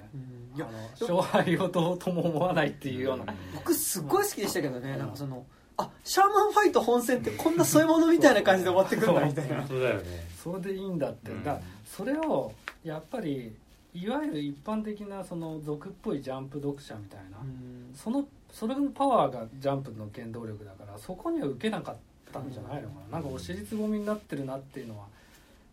[0.57, 5.45] いやあの勝敗をどうとも思わないっていうような、僕すっごい好きでしたけどね、なんかその
[5.77, 9.57] あシャーマンファイト本戦ってこんな添え物みたいな感じで終わってくんだみたいな。
[9.57, 10.27] 本当だよね。
[10.43, 11.43] それでいいんだって、うん。
[11.43, 12.51] だからそれを
[12.83, 13.55] やっぱり
[13.93, 17.93] いわゆる一般的なその俗っぽいジャンプ読者みたいな、うん。
[17.95, 21.95] そのそれのパワーがジャンプの原動力だからそこには受けなかっ
[22.33, 25.05] たんじゃないのかな、なんかお尻つぼみになってるなっていうのは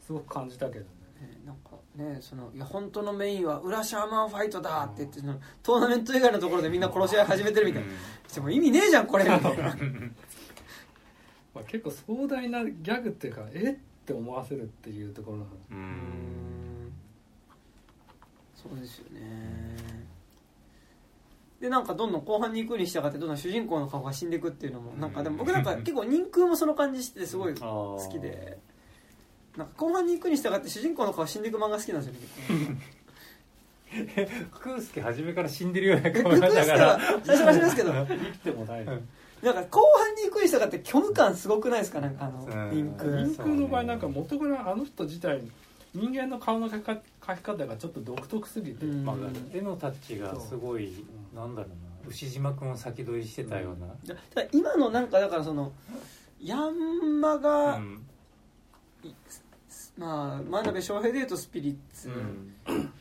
[0.07, 0.89] すごく感じたけどねね
[1.45, 7.89] なんかねそのいや本当のメインは裏シャーマンファイトだって言ってそのトーナメント以外のところでみんな殺し合い始めてるみたいな、
[8.35, 9.77] でも意味ねえじゃんこれみたいな。
[11.55, 15.45] まあ、結構壮大なギャグっていうかえって思わせるっていうところの。
[15.45, 15.79] ううん。
[15.79, 16.93] ん
[18.57, 20.05] そうですよね。
[21.61, 28.59] でなんかどんどん後半に行くに従ってどんどん主人公の顔が死んでいくっていうのもなんかでも僕なんか結構人空もその感じしててすごい好好きで
[29.57, 32.15] なんか後半に行くに従って主人公の顔死んでいく漫画好きなんです
[32.51, 32.79] よね。
[34.17, 36.99] 結構空介初めから死んでるようなク顔だから。
[37.25, 39.09] 最初からしますけど生きてもない、うん。
[39.43, 39.55] なん。
[39.55, 42.17] か後半に行くに従って虚無感すごくないですかなん。
[42.17, 42.75] かあのうん。
[42.75, 44.01] リンク人空の場合なん。
[44.01, 45.41] か元からあの人自体
[45.95, 49.05] 人間の顔の描きか描き方がちょっと独特すぎて、うん。
[49.05, 49.17] まあ、
[49.53, 51.55] 絵のタッチがすごいなん。
[51.55, 55.07] だろうな牛島君を先取りしてたようなだから今のなん。
[55.07, 55.73] かだからその
[56.41, 58.07] ヤンマが、うん
[59.97, 62.55] まあ真鍋翔平でいうとスピリッツ、うん。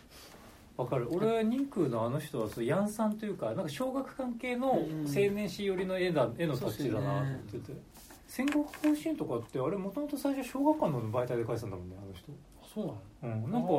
[0.77, 1.07] わかる。
[1.11, 7.73] 俺は人空のあの人はそうヤンさんというかなんか小学関係の青年誌寄りの絵だ絵のタッチだなと思ってて、
[8.27, 12.31] 戦国方針とかってあれもともと最初小学館の媒体で描いてたんだもんねあの人。
[12.73, 13.69] そうなのうん、なんか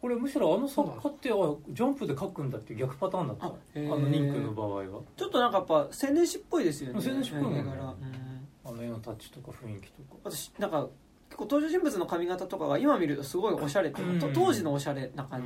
[0.00, 1.34] 俺むしろあの作家ってあ
[1.70, 3.46] ジャンプで描くんだっていう逆パターンだった。
[3.46, 4.84] あの人空の場合は。
[5.16, 7.00] ちょっとなんかやっぱ青年誌っぽいですよね。
[7.04, 7.58] 青年誌っぽいね。
[7.58, 8.48] 絵柄うん。
[8.64, 10.14] あの絵のタッチとか雰囲気とか。
[10.22, 10.86] 私なんか
[11.34, 14.20] 結構登場人物の髪型とかが今見るとすごいおしゃれっていうん。
[14.20, 15.42] と当時のおしゃれな感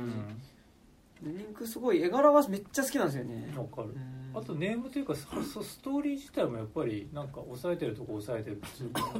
[1.19, 3.51] じ、でリンクすごい絵柄はめっちゃ好きなんですよね。
[3.51, 3.89] うんわかる。
[3.89, 3.91] う
[4.37, 4.39] ん。
[4.39, 9.11] あとネームというかそストーリー自体もやっぱりなんか抑えてるとこ抑えてるっていうか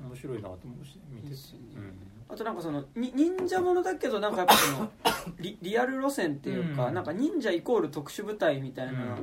[0.00, 1.34] 面白いなと思うし見てて。
[1.74, 1.92] うん。
[2.28, 4.92] あとなんかそのに忍者ものだけどなんかやっぱその
[5.40, 6.94] リリアル路線っていうか、うん。
[6.94, 9.18] なんか忍者イコール特殊部隊みたいな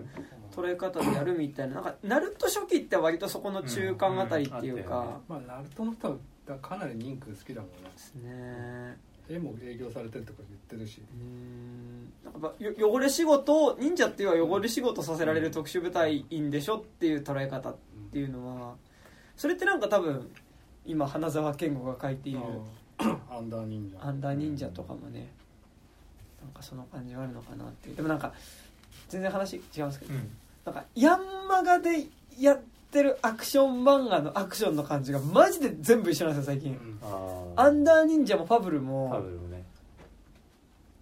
[0.52, 5.00] 捉え方でやるみたいななんかナルト初期って割とそこの中間あたりっていうか、
[5.30, 5.38] うん。
[5.38, 6.20] うんまあナルトの人
[6.54, 7.76] はかなり人空好きだもんね。
[7.94, 8.98] ですね。
[9.28, 11.02] 絵も営業されてるとか言ってるし。
[11.12, 12.14] うん。
[12.24, 17.76] なんかやっぱよ汚れ仕事を忍者っていうのは汚れ仕事させられる特殊部隊員でしょっていう捉え方っ
[18.12, 18.76] ていうのは
[19.36, 20.30] それってなんか多分
[20.86, 22.40] 今花澤健吾が書いている
[23.30, 24.08] アンダー忍者。
[24.08, 24.68] アンダー忍者。
[24.68, 25.28] とかもね
[26.42, 27.96] なんかその感じはあるのかなっていう。
[27.96, 28.32] でもなんか
[29.10, 30.30] 全然話違うんですけどうん。
[30.66, 32.06] なんかヤンマガで
[32.40, 32.60] や
[32.96, 36.72] ってるアクション漫画のアクションの感じがマジで全部一緒なんですよ最近。
[36.72, 37.00] うん。
[37.58, 39.10] あアンダー忍者もファブルも。
[39.10, 39.64] ファブルもね。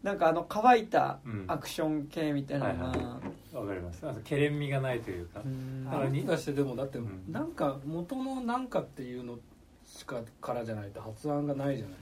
[0.01, 1.45] なんかあの乾いたうん。
[1.47, 4.07] アクション系みたいなのが、はいわかります。
[4.07, 5.41] あとケレン味がないというか。
[5.45, 5.85] うん。
[5.85, 7.07] だからにあ出してでもだってん。
[7.29, 9.37] なんか元のなんかっていうの
[9.85, 11.95] しかからじゃないと発案がないじゃない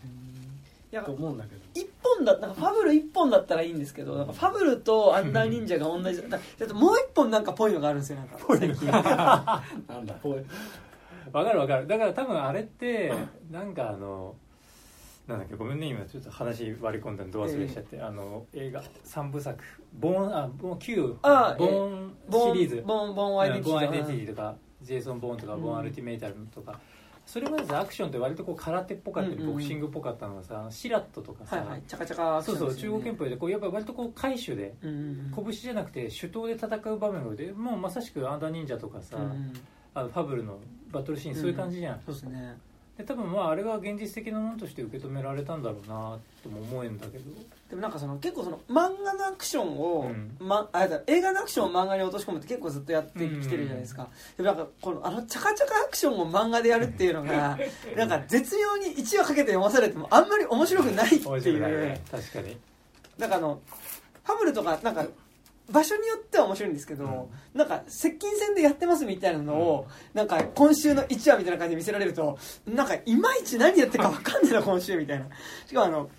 [0.99, 1.61] と思うんだけど。
[1.73, 8.37] 一本だなんかファブル一本だったらいいんですけどなんかファブルとアンダー忍者が同じ だだってもう一本なんかぽいのがあるんですよなんか。
[8.49, 10.45] 最近なんだこう
[11.37, 11.87] わかるわかる。
[11.87, 13.13] だから多分あれって
[13.49, 14.35] なんかあの
[15.27, 19.63] なんだっけごめんね今ちょっと話割り込んだのど忘れしちゃって、あの映画三部作
[19.93, 22.83] ボーンあボーン旧あボーンボシリーズ。
[22.85, 24.55] ボーンボーンアイデンティティとか。
[24.81, 26.79] ジェイソン・ボーンとか、うんボーン・アルティメイタルとか
[27.31, 29.53] それまでさアクションって割とこう空手っぽかったり、うんうんうん。
[29.53, 31.81] ボクシングっぽかったのがさシラットとかさ、はいはい。
[31.87, 35.45] チャカチャカアクそうそう中国拳法でこうやっぱ割とこう回手でうんうんうん。
[35.45, 39.53] 拳じゃなくて手刀で戦う場面がでもうまさしくアンダー忍者とかさ、うんうん。
[39.93, 40.59] あのファブルの
[40.91, 42.57] バトルシーンそういう感じじゃん、そうですね
[42.97, 47.23] で多分まああれが現実的なものとして受け止められたんだろうなとも思えんだけど。
[47.69, 50.35] でもなんかその結構その漫画のアクションを、うん。
[50.39, 57.57] ま、あだ映画のアクションを漫画に落とし込むって結構ずっとやってきてるじゃないですか、でもなんかこのあのチャカチャカアクションを漫画でやるっていうのが
[57.95, 62.01] なんか絶妙に1話かけて読まされてもあんまり面白くないって面いうね。
[62.11, 62.57] 確かに。
[63.17, 63.61] なんかあの
[64.23, 65.05] ファブルとかなんか
[65.71, 75.25] 場所によっては面白いんですけど、なんか接近戦でやってますみたいなのを、なんか今週の1話みたいな感じで見せられるとなんかいまいち何やってるか分かんねえな今週みたいな。
[75.65, 76.09] しかもあの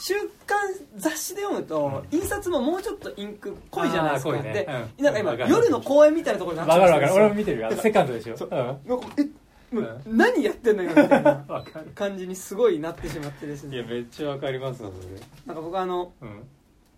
[0.00, 0.14] 週
[0.46, 0.58] 刊
[0.96, 4.42] 雑誌で読むと、印刷ももうちょっとインク濃いじゃないですか、ね。
[4.42, 4.68] で、
[4.98, 5.04] うん。
[5.04, 7.08] なんか今夜の公演みたいなところになっちゃうんですよ。
[7.08, 7.24] わかるわかる。
[7.24, 7.76] 俺も見てるよ。
[7.76, 8.36] セカンドでしょ。
[8.36, 8.48] そう。
[8.50, 9.34] うん。
[9.72, 11.44] もう何やってんのよみたいな
[11.94, 15.20] 感じにすごいなってしまってですいやねめっちゃわかりますわそれ。
[15.46, 16.44] なんか僕あのうん。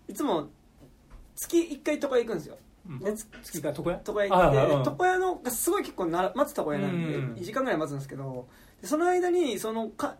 [0.07, 0.47] いつも
[1.35, 2.57] 月1回床屋行くんですよ。
[2.89, 2.99] うん。
[2.99, 4.01] でつ月が床屋？
[4.05, 8.47] 床屋行って床屋のがすごい結構な待つ床屋なんでうん2時間ぐらい待つんですけど
[8.81, 10.15] でその間にそのか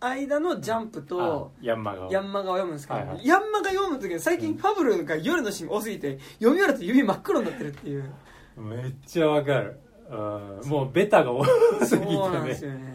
[0.00, 8.12] 間のジャンプとあヤンマがヤンマガを読むんですけど、ヤンマガ読む時に最近ファブルが夜のシーン多すぎて読み終わると指真っ黒になってるっていう。
[8.56, 9.80] めっちゃわかる。
[10.10, 11.44] うんもうベタが多
[11.82, 12.18] すぎてね。
[12.18, 12.93] なんですよね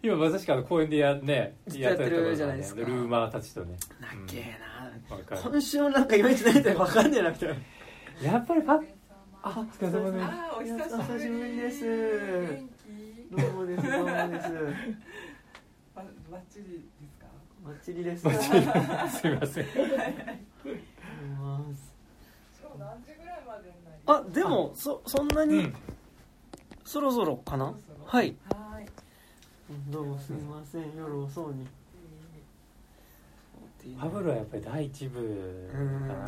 [0.02, 2.80] 今まさしくあの公園でやねずっとやってるところじゃないですか。
[2.80, 3.76] ルーマーたちとね。
[4.00, 4.58] なっけえ
[5.10, 5.40] な、わかる。
[5.42, 7.54] 今週もなんかいまいち何言って分かんねえなみたいな
[8.32, 8.86] やっぱりパッ
[9.42, 10.24] あお疲れ様です。
[10.24, 11.84] あーお久しぶりです。
[11.84, 12.68] 元
[13.30, 13.82] 気どうもです。
[13.90, 14.48] どうもです。
[15.94, 17.26] ばバッチリですか？
[17.64, 18.04] バッチリ。
[18.04, 19.66] ですすいません。
[19.66, 19.76] 今
[22.72, 25.74] 日何時ぐらいまでになりあでもそそんなにうん。
[26.84, 28.06] そろそろかな、そろそろ。
[28.06, 28.59] はいはい
[29.88, 30.82] どうもすみません。
[30.96, 31.66] 夜遅うに。
[33.96, 35.84] ファブルはやっぱり第一部かう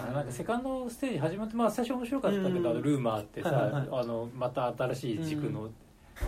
[0.07, 0.15] なん。
[0.15, 2.63] なんかセカンドステージ始まってまあ最初面白かったけうん。
[2.63, 4.01] どあのルーマーってさ、はいはいはい。
[4.01, 5.71] あのまた新しい軸の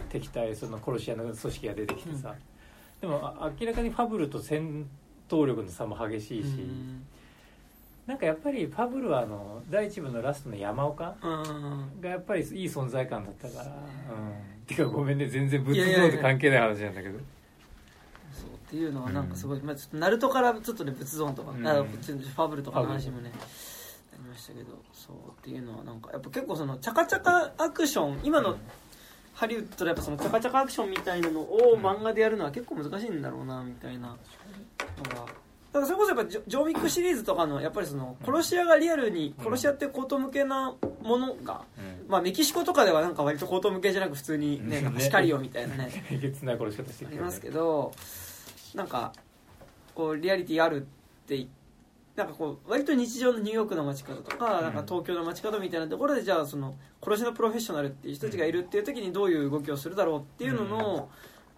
[0.08, 2.34] 敵対その殺し屋の組織が出てきてさ、
[3.00, 4.86] でもあ明らかにファブルと戦
[5.28, 6.48] 闘力の差も激しいし、
[8.06, 12.00] なんかやっぱりファブルはあの第一部のラストの山岡うん。
[12.00, 13.72] がやっぱりいい存在感だったから、うん、
[14.66, 17.18] てかごめんね全然仏像と関係ない話なんだけど。
[18.32, 21.62] そうっていうのはなんかすごい、まあ、ちょっとナルトからちょっとね仏像とか、うん。
[21.62, 28.56] ファブルとかの話もねありましたけどそうっていうのはなんかやっぱ結構そのチャカチャカアクション今の
[29.34, 35.26] ハリウッドでやっぱそのチャカチャカアクションみたいなのを漫画でやるのは結構難しいんだろうなみたいなのが
[35.74, 40.72] だからそれこそやっぱジョジョーウィックシリーズとかのやっぱりその殺し屋がリアルに殺し屋って高等向けな
[41.02, 41.62] ものが、
[42.06, 44.84] まあメキシコとかではなんか割と高等向けじゃなく普通にねうん。
[44.84, 47.92] なんかシカリオみたいなね えげつない殺し方してありますけど
[48.76, 49.12] なんか
[49.96, 50.84] こうリアリティあるっ
[51.26, 51.48] てい
[52.14, 54.62] なんかこう割と日常のニューヨークの街角とか,、うん。
[54.62, 61.08] なんか東京の街角みたいなところでじゃあその殺しのプロフェッショナルっていう人たちがいるっていう時にどういう動きをするだろうっていうのの、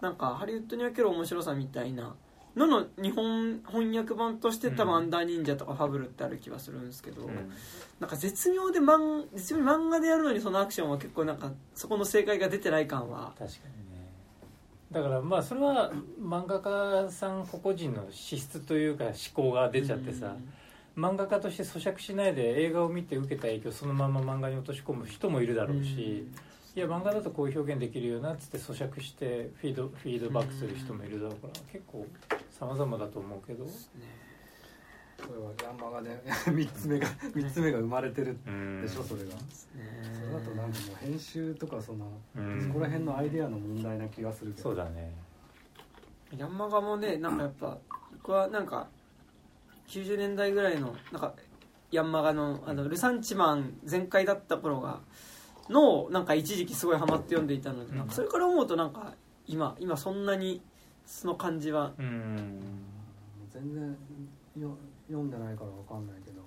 [0.01, 2.15] なんかハリウッドにおける面白さみたいな
[2.57, 7.51] のの日本翻訳版として多分うんアンダー忍者とかファブルってある気はするんですけど、うん。
[7.99, 13.33] なんか絶妙で漫絶妙に漫画でやるのにそのアクションは結構なんかそこの正解が出てない感は。
[13.37, 14.11] 確かにね。
[14.91, 20.35] だからまあそれは漫画家さん個々人の資質というか思考が出ちゃってさ、
[20.97, 26.27] 漫画家として咀嚼しないで映画を見て受けた影響をそのまま漫画に落とし込む人もいるだろうし、
[26.77, 32.05] いや漫画だとこういう表現できるよなっつって咀嚼してフィードフィードバックする人もいるだろうから結構
[32.51, 33.65] 様々だと思うけど。
[33.65, 39.31] これはヤンマガで 3つ目が三つ目が生まれてるうんでしょそれが。
[39.31, 42.61] それだとなんかもう編集とかそのうん。
[42.61, 44.63] そこら辺のアイデアの問題な気がするけど。
[44.69, 45.11] そうだね。
[46.37, 47.79] ヤンマガもねなんかやっぱ
[48.11, 48.87] 僕はなんか
[49.87, 51.33] 90年代ぐらいのなんか
[51.89, 55.01] ヤンマガのあのルサンチマン全開だった頃が
[55.69, 59.13] のなんか一時期すごいハマって読んでいたので、なんかそれから思うとなんか
[59.45, 60.61] 今今そんなに
[61.05, 62.59] その感じはうん。
[63.51, 63.97] 全然
[64.59, 64.77] よ
[65.07, 66.41] 読んでないからわかんないけど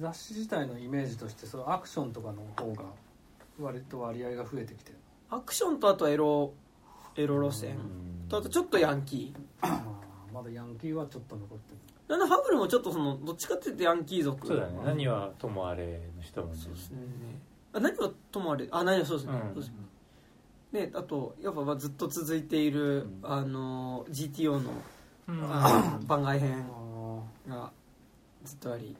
[0.00, 2.84] 雑誌自体のイメージとしてそのアクションとかの方が
[3.60, 4.98] 割と割合が増えてきてる。
[5.30, 6.52] アクションとあとエロ
[7.16, 7.76] エロ路線。
[8.28, 9.68] とあとちょっとヤンキー。
[10.32, 11.78] まだヤンキーはちょっと残ってる。
[12.08, 14.46] なんだファブルもちょっとそのどっちかっていうとヤンキー族。
[14.46, 14.78] そうだね。
[14.84, 16.58] 何はともあれの人もね。
[16.58, 16.98] そうですね
[17.72, 19.54] あ何はともあれあ何はそうですね、うん。
[19.54, 19.72] そうです
[20.72, 20.90] ね。
[20.94, 23.18] あとやっぱまあずっと続いている、うん。
[23.22, 24.70] あの GTO の
[25.28, 25.40] うん。
[26.06, 27.72] 番外編あが
[28.44, 28.84] ずっとあり。
[28.84, 28.96] ー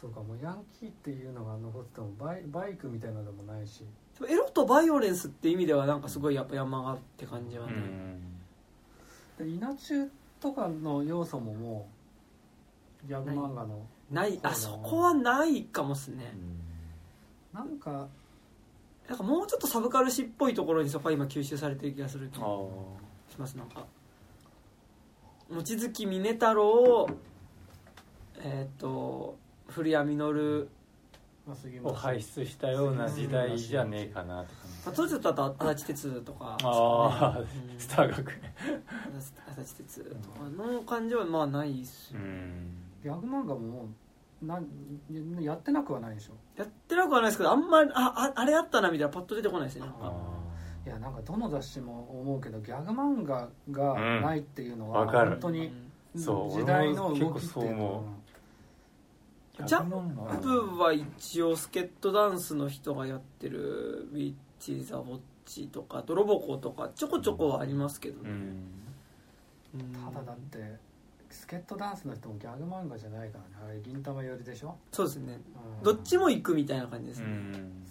[0.00, 3.84] そうかもうヤンキーっていうのが残っててもバイバイクみたいなのでもないし。
[4.28, 8.20] エロとバイオレンスって意味ではなんかすごいやっぱ山がって感じはうね、ん。
[9.38, 10.08] で稲中
[10.40, 11.88] とかの要素もも
[13.04, 14.38] うギャグ漫画のない。
[14.42, 16.34] あそこはないかもっすね、
[17.54, 18.08] なんか
[19.08, 22.66] なんかもうちょっとサブカル誌っぽいところにそこは今吸収されてる気がする気があー
[23.30, 23.54] します。
[23.56, 23.86] なんか
[25.50, 27.06] 望月峰太郎
[28.40, 29.36] えっ、と
[29.68, 30.68] 古谷実。
[31.46, 34.52] まあ杉を村輩出したような時代じゃねえかなって
[34.86, 36.56] まあ、感じ当時だと足立鉄とか。
[36.62, 37.46] ああうん。
[37.78, 38.40] スター学園。
[39.18, 42.20] 足立鉄とかの感じはまあないっすよ。
[42.20, 42.74] うん。
[43.02, 43.88] ギャグ漫画も
[44.46, 46.32] なんやってなくはないでしょ。
[46.56, 50.12] やってなくはないですけどあんまりあああれあったなみたいなパッと出てこないですねあ
[50.86, 55.72] いやなんかどの雑誌も思うけどギャグ漫画がないっていうのはうん本当に
[56.16, 58.04] そう時代の動きっていうの
[59.66, 68.36] ジャンプは一応スケットダンスの人がやってる「ウィッチ・ザ・ウォッチ」とか「ドロボコ」とかちょこちょこはありますけどね、うん
[69.74, 69.92] うん。
[70.12, 70.78] ただだって
[71.34, 73.72] スケットダンスの人もギャグ漫画じゃないからね。
[73.72, 75.40] あれ銀玉寄りでしょ、そうですね。
[75.78, 75.82] うん。
[75.82, 77.84] どっちも行くみたいな感じですね、うん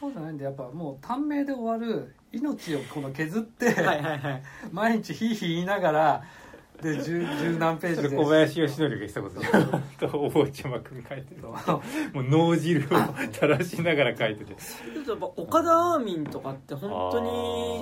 [0.00, 4.42] そうじゃないんでやっぱもう短命で終わる命をこの削って、 はいはいはい。
[4.70, 6.24] 毎日ヒーヒー言いながら
[6.80, 8.16] で十十何ページで。
[8.16, 9.82] 小林義則が言ってたことじゃん。
[9.98, 11.42] とお坊ちゃまくん書いてる。
[11.42, 11.56] も
[12.14, 12.84] う脳汁を
[13.32, 14.54] 垂らしながら書いてて。
[14.54, 17.20] ちょっとやっぱ岡田アーミンとかって本当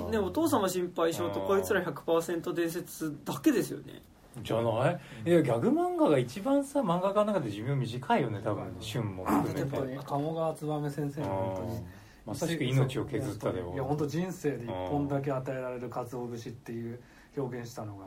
[0.07, 4.01] にねお父様心配性とこいつら100%伝説だけですよね
[4.43, 4.99] じゃない？
[5.25, 9.25] いやギャグ漫画が一番さ漫画家の中で寿命短いよね多分ね旬も。
[9.25, 11.85] 含めて鴨川燕先生の本当にうん。
[12.25, 16.99] まさしく命を削ったでいや本当人生で一本だけ与えられる鰹節っていう
[17.37, 18.05] 表現したのが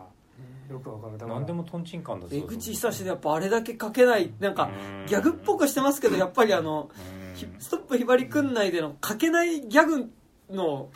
[0.71, 1.19] よくわかる。
[1.19, 4.71] だから何でもトンチンカンだ江口久志でやっぱあれだけ書けないなんか
[5.07, 6.91] ギャグっぽくしてますけどやっぱりあの
[7.35, 10.11] ひストップひばりくん内での書けないギャグ
[10.51, 10.89] の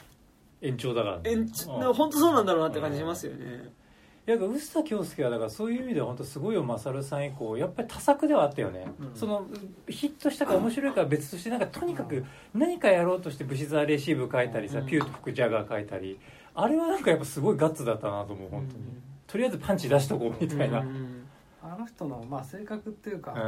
[0.60, 1.30] 延長だからね。
[1.30, 3.44] 延長本当そうなんだろうなって感じしますよね。
[3.44, 3.83] い
[4.26, 9.14] や臼田恭介はだからそういう意味では本当すごいよ勝さん以降やっぱり多作ではあったよね、うん。
[9.14, 9.46] その
[9.88, 12.24] ヒットしたか面白いかは別としてなんかとにかく
[12.54, 14.86] 何かやろうとしてブシザーレシーブ書いたりさ、うん。
[14.86, 16.18] ピューと吹くジャガー書いたり。
[16.54, 18.84] あれはなんかやっぱすごいガッツだったなと思う本当に、
[19.26, 21.26] とりあえずパンチ出しとこうみたいな、ううんん。
[21.62, 23.38] あの人のまあ性格っていうか、考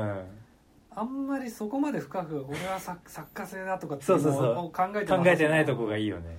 [0.90, 4.42] あんまりそこまで深く俺は作作家性だとかっていそうそうそう。
[4.54, 6.38] のを考えてなさえてないとこがいいよね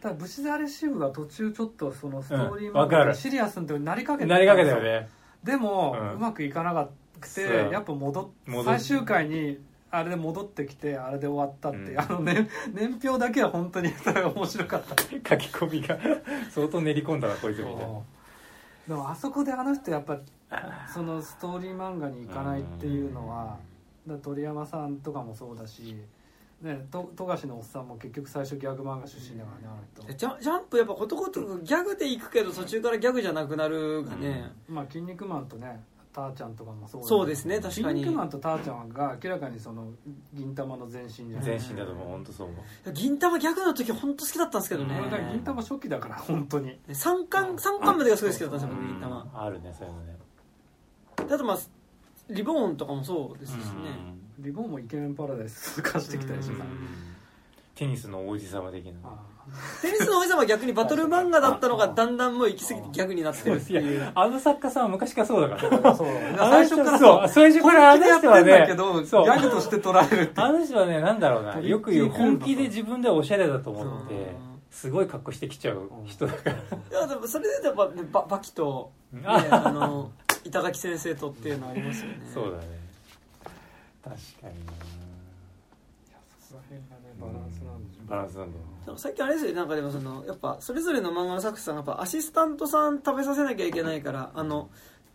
[0.00, 3.14] ただブシザーレシーブが途中ちょっとそのストーリーうんわかる。
[3.14, 5.08] シリアスになりかけてなりかけたよね。
[5.42, 6.12] でも、うん。
[6.14, 6.88] うまくいかな
[7.20, 9.58] くてやっぱ戻っ最終回に
[9.90, 12.00] あれで戻ってきてあれで終わったっていう、うん。
[12.00, 15.02] あのね年表だけは本当にそれ面白かった。
[15.02, 15.06] 書
[15.36, 15.98] き込みが
[16.50, 18.00] 相当練り込んだなこいつみたいな。
[18.88, 20.18] でもあそこであの人やっぱ
[20.94, 23.58] そのストーリー漫画に行かないっていうのは
[24.22, 25.96] 鳥山さんとかもそうだし
[26.62, 30.18] ねと富樫のおっさんも結局最初ギャグ漫画出身だからねあの人。
[30.18, 37.18] ジャジャンプやっぱことごとくギャグで行くけど途中からギャグじゃなくなるがね、まあ「筋肉マン」とねターちゃんとかもそうだけど。
[37.18, 38.00] そうですね確かに。
[38.00, 39.88] 筋肉マンとターちゃんが明らかにその
[40.32, 41.42] 銀玉の前身じゃない。
[41.42, 42.56] 全身だと思う本当そう思
[42.86, 42.92] う。
[42.92, 46.78] 銀玉ギャグの時本当好きだったんですけどね、俺だから銀玉初期だから本当に。
[46.88, 49.30] 3巻三巻までがすごい好きだったんですよ僕銀玉。
[49.32, 50.16] あるねそういうのね。
[51.18, 51.58] あとまあ
[52.30, 56.60] リボーンとかもそうですしね、リボンもイケメンパラダイス化してきたでしょうん。
[57.74, 58.92] テニスの王子様的な。
[59.04, 59.16] あ
[59.82, 64.12] テニスの王子様は逆にバトル漫画だったのがだんだんもう行き過ぎてギャグになってるっていう。
[64.14, 65.96] あの作家さんは昔からそうだから。
[65.96, 67.28] 最初からそう。
[67.28, 71.58] 最初からあの人は本気でやってんだねけどギャグとして捉えるってあの人はねなんだろうな。
[71.58, 74.36] よく言う本気で自分ではおしゃれだと思って
[74.70, 76.52] すごい格好してきちゃう人だから。
[76.52, 76.58] い
[76.92, 78.92] やでもそれでやっぱ、ね、ババキと、
[79.24, 79.40] あ
[79.72, 80.12] の
[80.44, 82.20] 板垣先生とっていうのありますよね。
[82.32, 82.77] そうだね
[84.08, 84.72] 確かにな。
[86.40, 88.58] そこら辺がねバランスなんでしょうバランスなんだ。
[88.58, 89.56] よでも最近あれですよね。
[89.56, 94.70] なんかでもそのやっぱそれぞれの漫画の作者さんがやっぱアシスタントさん食べさせなきゃいけないからあの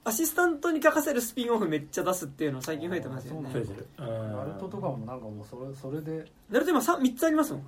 [0.05, 3.49] アシスタントに書かせるスピンオフめっちゃ出すっていうの最近増えてますよね。
[3.49, 3.87] あ増えてる。
[3.97, 4.07] うん。
[4.35, 7.61] ナルトとかもなんかもうそれそれでナルト今 3, 3つありますもん。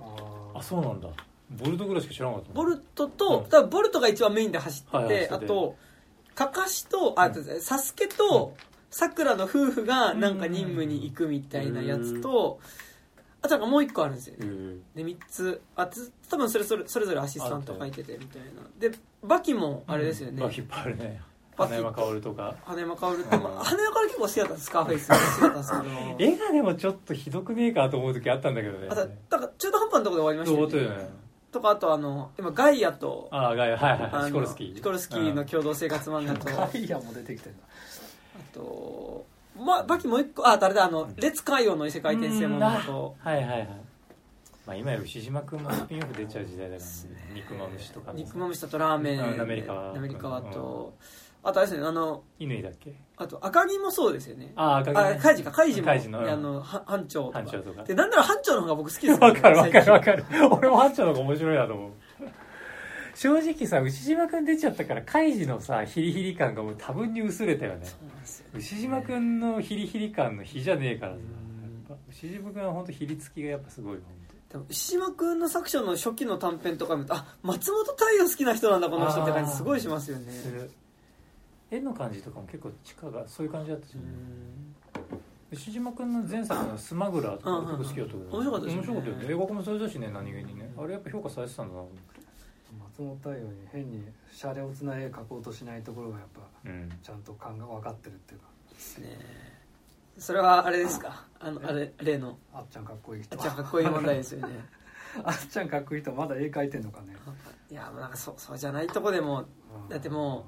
[0.54, 1.08] ああそうなんだ。
[1.50, 2.52] ボルトぐらいしか知らなかった。
[2.52, 3.48] ボルトと、うん。
[3.48, 5.44] 多分ボルトが一番メインで走ってて、はいはい走ってて。
[5.44, 5.76] あと
[6.34, 8.54] カカシとあとサスケと
[8.96, 12.58] さくらの夫婦がなんか任務に行くみたいなやつと、
[13.42, 14.82] あとなんかもう一個あるんですよね、うん。
[14.94, 15.60] で3つ。
[15.76, 18.62] あつ多分それぞれそれぞれアシスタント書いててみたいな。
[18.78, 21.20] でバキもあれですよね、バキいっぱいあるね。
[21.58, 21.74] バキ。
[21.74, 22.56] 花山薫とか。
[22.64, 24.64] 羽山薫って、まあ、羽山薫結構好きだったんです。
[24.64, 26.16] スカーフェイス好きだったんですけど。
[26.32, 28.88] 絵がでもちょっとひどくねえかと思う時あったんだけどね。
[28.90, 29.08] あとなん
[29.42, 31.26] か中途半端なところで終わりましたそうよねだよね。
[31.52, 34.76] とかあとあの今ガイアとああガイアはいはいシコルスキー。
[34.76, 36.46] シコルスキーの共同生活漫画と。
[36.46, 37.58] ガイアも出てきてるん
[38.56, 39.26] と、
[39.58, 43.68] まあ、バキもう一個、あ、誰だ、あの、列海王の異世界転生ものと、はいはいはい。
[44.66, 47.32] まあ今や牛島君もスピンオフ出ちゃう時代だからね。
[47.34, 50.94] 肉まむしとかも肉まむしとラーメン、うん滑川滑川と、
[51.44, 52.92] あとあれですね、あの、乾だっけ？
[53.16, 54.52] あと赤城もそうですよね。
[54.56, 55.94] ああ赤あ、カイジか、カイジも、あ
[56.36, 57.38] の、は班長とか。
[57.38, 57.84] 班長とか。
[57.84, 60.04] で、なんなら班長の方が僕好きですわかるわかるわる。
[60.04, 60.24] かる。
[60.50, 61.90] 俺もハンチョの方が面白いなと思う
[63.16, 67.86] 正直さ牛島君出ちゃったからカイジのさヒリヒリ感がもう多分に薄れたよね。
[67.86, 68.46] そうなんですよ。
[68.54, 71.18] 牛島君のヒリヒリ感の比じゃねえからさ
[72.10, 74.00] 牛島君は本当ヒリつきがやっぱすごいよ
[74.50, 80.32] でも牛島君の作者の初期の短編とか見ると、あ、松本太陽好きな人なんだ、この人って感じすごいしますよね。
[81.70, 84.76] 絵の感じとかも結構力がそういう感じだったしうねん。
[85.50, 88.76] 牛島君の前作の「スマグラー」とか結構好きだったけど面白かったですね。
[88.76, 89.24] 面白かったよね。
[89.26, 90.72] 映画化もされたしね何気にね。
[90.78, 91.80] あれやっぱ評価されてたんだな。
[91.80, 92.15] と思って
[92.98, 94.02] 松本太陽に変に
[94.32, 96.90] シャレオツな絵描こうとしないところがやっぱうん。
[97.02, 98.46] ちゃんと感が分かってるっていうか。
[98.72, 99.18] ですね。
[100.18, 101.24] それはあれですか？
[101.40, 104.54] あの、あれ、例の、あっちゃんかっこいい人あじゃあかっこいい問題ですよね。
[105.22, 107.14] あっちゃんかっこいい人まだ絵描いてんのかね。
[107.70, 109.44] いやもうなんかそうそうじゃないとこでも
[109.82, 109.88] うん。
[109.90, 110.46] だっても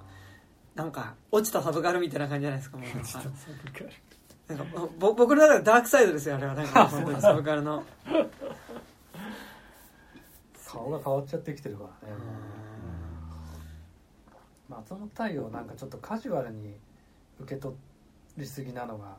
[0.74, 2.88] なんか落ちたサブカルみたいな感じじゃないですかもう。
[2.88, 4.64] あなんか
[4.98, 6.54] ぼ僕の中でダークサイドですよあれは。
[6.54, 7.84] なんか本当にサブカルの
[10.78, 12.14] 顔が変わっちゃってきてるからね。
[14.68, 16.74] 松本太陽なんかちょっとカジュアルに
[17.40, 17.74] 受け取
[18.36, 19.16] りすぎなのが。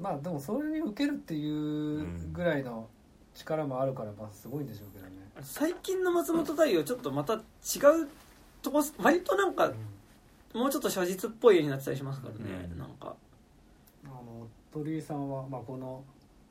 [0.00, 2.88] まあでもそれに受けるっていうぐらいの
[3.34, 5.10] 力もあるからまあすごいんでしょうけどね、
[5.42, 7.40] 最近の松本太陽ちょっとまた違う
[8.62, 9.72] とこ割となんか
[10.54, 12.78] もうちょっと写実っぽい絵になってたりしますからね、うん。
[12.78, 13.14] なんか。
[14.04, 16.04] あの鳥居さんは、まあ、この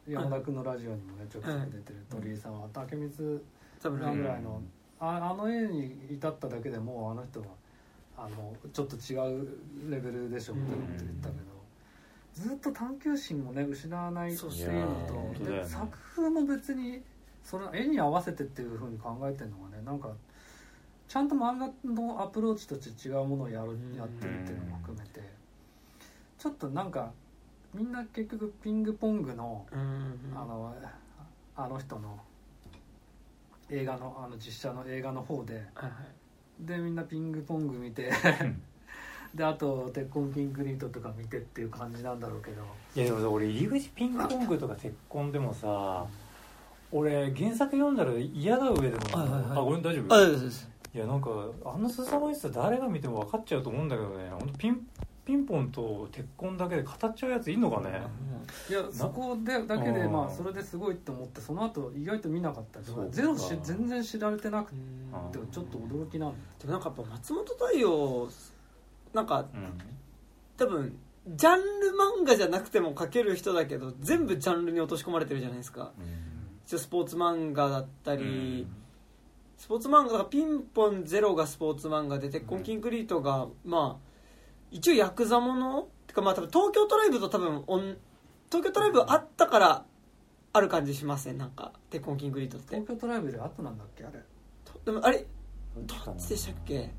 [0.07, 2.05] 山田君のラジオにもねちょくちょく出てる。
[2.09, 3.39] 鳥居さんは竹光
[3.81, 4.61] 多分さんぐらいの
[4.99, 7.47] ああの絵に至っただけでもうあの人は
[8.17, 9.47] あのちょっと違う
[9.89, 17.01] レベルでしょみたいなこと言ったけど、ずっと探求心もね失わないっていうのと作風も別に
[17.43, 20.09] その絵に合わせてっていうふうに考えてるのがねなんか
[21.07, 23.95] ちゃんと漫画のアプローチとして違うものをやるうん。
[23.95, 25.21] やってるっていうのも含めて
[26.37, 27.11] ちょっとなんか
[27.73, 30.19] みんな結局ピングポングのうん。
[30.35, 30.75] あの
[31.55, 32.19] あの人の
[33.69, 35.55] 映画のあの実写の映画の方で。
[35.55, 36.65] はいはい。
[36.65, 38.11] でみんなピングポング見て。
[39.35, 42.63] であと「鉄痕キンクリート」とか見てっていう感じなんだろうけど。
[42.95, 46.05] いやでもさ俺入り口ピンポングとか鉄痕でもさ
[46.91, 49.57] 俺原作読んだら嫌な上でもはいはいはい。
[49.57, 50.15] あ俺大丈夫？
[50.95, 51.29] いやなんか
[51.65, 54.29] あの凄まじさ誰が見ても分かっちゃうと思うんだけどね。
[54.29, 54.87] 本当ピン
[55.27, 58.01] ピンポンと鉄痕だけで語っちゃうやついんのかね？
[58.69, 62.79] いやそこでだけでうんまあそれですごいって思ってその後意外と見なかった。
[62.79, 63.11] りとかそうか。
[63.13, 64.77] ゼロし全然知られてなくて
[65.37, 65.47] うん。
[65.51, 66.37] ちょっと驚きなんだ。
[66.59, 68.29] でもなんかやっぱ松本太陽
[69.13, 69.73] なんかうん。
[70.55, 70.97] 多分
[71.27, 71.63] ジャンル
[72.21, 75.91] 漫画じゃなくても描ける人だけど全部ジャンルに落とし込まれてるじゃないですか。
[76.65, 78.65] 一応スポーツ漫画だったり、
[79.57, 84.06] スポーツ漫画がピンポンゼロがスポーツ漫画で鉄痕キンクリートがまあ
[84.71, 85.87] 一応ヤクザもの？
[86.07, 87.97] てかまあ多分東京トライブと多分おん
[88.51, 89.85] 東京トライブあったから
[90.53, 91.37] ある感じしません？
[91.37, 92.75] なんか鉄痕キンクリートって。
[92.75, 94.03] 東京トライブより後なんだっけ？
[94.03, 94.19] あれ。
[94.65, 95.25] とでもあれ
[95.77, 96.93] どっちでしたっけ？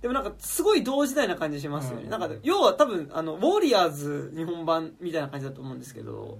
[0.00, 2.10] でもなんかすごい同時代な感じしますよね、うん。
[2.10, 6.38] なんか要は多分あのウォーリアーズ日本版みたいな感じだと思うんですけど、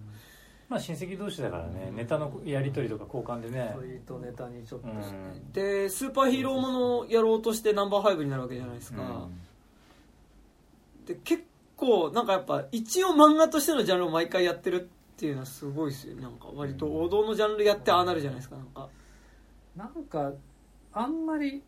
[0.68, 3.74] まあ親戚同士だからねネタのやり取りとか交換でね。
[3.78, 5.16] ツイートネタにちょっとして。
[5.16, 5.52] うん。
[5.52, 9.28] でスーパーヒーローものをやろうとしてナンバーファイブになるわけじゃないですか、
[11.06, 11.44] で結
[11.76, 16.16] 構なんかやっぱ一応漫画としてのジャンルを毎回やってるっていうのはすごいですよ。
[16.16, 18.88] ねなんか割と王道のジャンルやってああなるじゃないですかなんか。
[19.76, 20.32] なんか
[20.92, 21.62] あんまり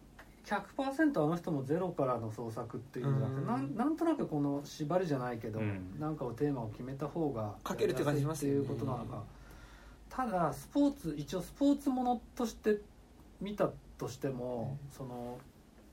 [0.44, 3.46] 100%あの人もゼロからの創作っていうのじゃなくてうん。
[3.46, 5.96] なんなんとなくこの縛りじゃないけど、うん。
[5.98, 9.22] なんかをテーマを決めた方が書けるって感じしますっていうことなのか。
[10.10, 12.78] ただスポーツ一応スポーツものとして
[13.40, 15.38] 見たとしてもその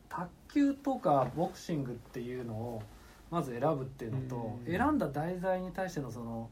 [0.09, 2.83] 卓球とかボクシングっていうのを
[3.31, 4.71] まず選ぶっていうのとうん。
[4.71, 6.49] 選んだ題材に対してのその、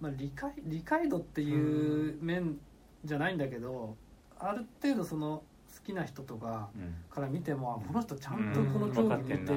[0.00, 2.58] まあ、理解理解度っていう面
[3.04, 3.94] じゃないんだけど
[4.38, 6.94] ある程度その好きな人とかうん。
[7.14, 9.52] から見てもあこの人ちゃんとうんこの競技見て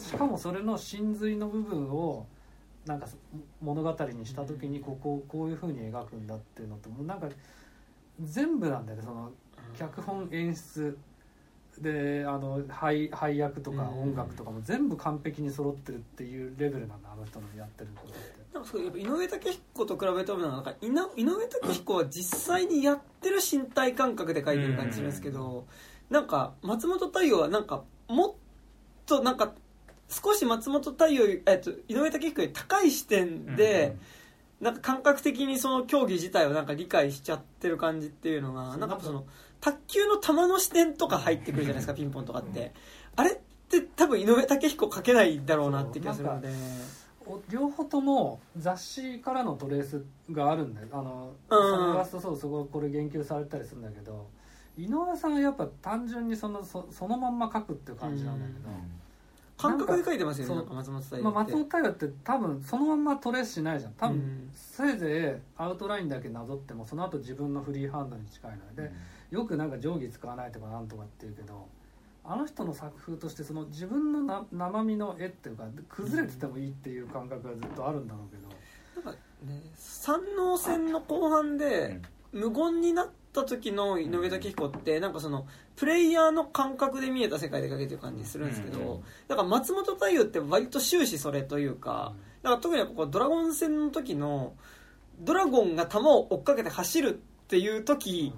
[0.00, 2.26] しかもそれの真髄の部分を
[2.86, 3.08] なんか
[3.60, 7.28] 物語にした時にここをこういうふうに描くんだっていうのともうなんか
[8.22, 9.32] 全部なんだよねその
[9.76, 10.96] 脚本演出
[11.82, 14.02] であの配配役とかうん。
[14.06, 18.46] 音楽とかも全部完璧に揃ってるっていうレベルなんだあの人のやってることって。
[18.54, 25.66] なんかそうやっぱ井上武彦と比べてもなんか井上井上武彦は実際にやってる身体感覚で描いてる感じしますけど、
[26.10, 28.34] なんか松本太陽はなんかもっ
[29.04, 29.52] となんか
[30.08, 33.96] 少し松本太陽、えっと、井上武彦より高い視点で、
[34.60, 39.24] なんか感覚的にその競技自体をなんか理解しちゃってる感じっていうのがなんかその
[39.60, 42.72] 卓球の球の視点とか入ってくるじゃないですかピンポンとかって、
[43.16, 43.34] あれっ
[43.68, 46.48] て多分井上武彦書けないだろうなって気がするので。
[47.28, 50.86] お両方とも雑誌からのトレースがあるんだよ。
[50.92, 51.94] あのうん。
[51.94, 54.28] 探すとそうそここれ言及されたりするんだけど
[54.78, 58.68] 井上さんはやっぱ単純にそのそそのまま書くっていう感じなんだけど、
[59.56, 63.92] 感覚で書いてますよね松本太陽まあ、って、松本太陽って多分そのまんまトレースしないじゃん。
[63.94, 64.50] 多分、うん。
[64.54, 68.92] せいぜいアウトラインだけなぞってもその後自分のフリーハンドに近いので、
[69.30, 71.68] よくなんか定規使わないとかなんとかっていうけど
[72.24, 78.48] あの人の作風としてその自分のな生身の絵っていうか崩れててもいいっていう感覚がずっとあるんだろうけど、
[79.04, 82.00] なんかね三能戦の後半で
[82.32, 85.46] 無言になった時の井上武彦ってなんかその
[85.76, 88.74] プレイヤーの感覚で見えた世界で描けてる感じするんですけうん。
[88.74, 92.12] どだから松本太陽って割と終始それというか
[92.42, 94.54] だから特にやっぱこうドラゴン戦の時の
[95.20, 98.34] ドラゴンが弾を追っかけて走るっていう時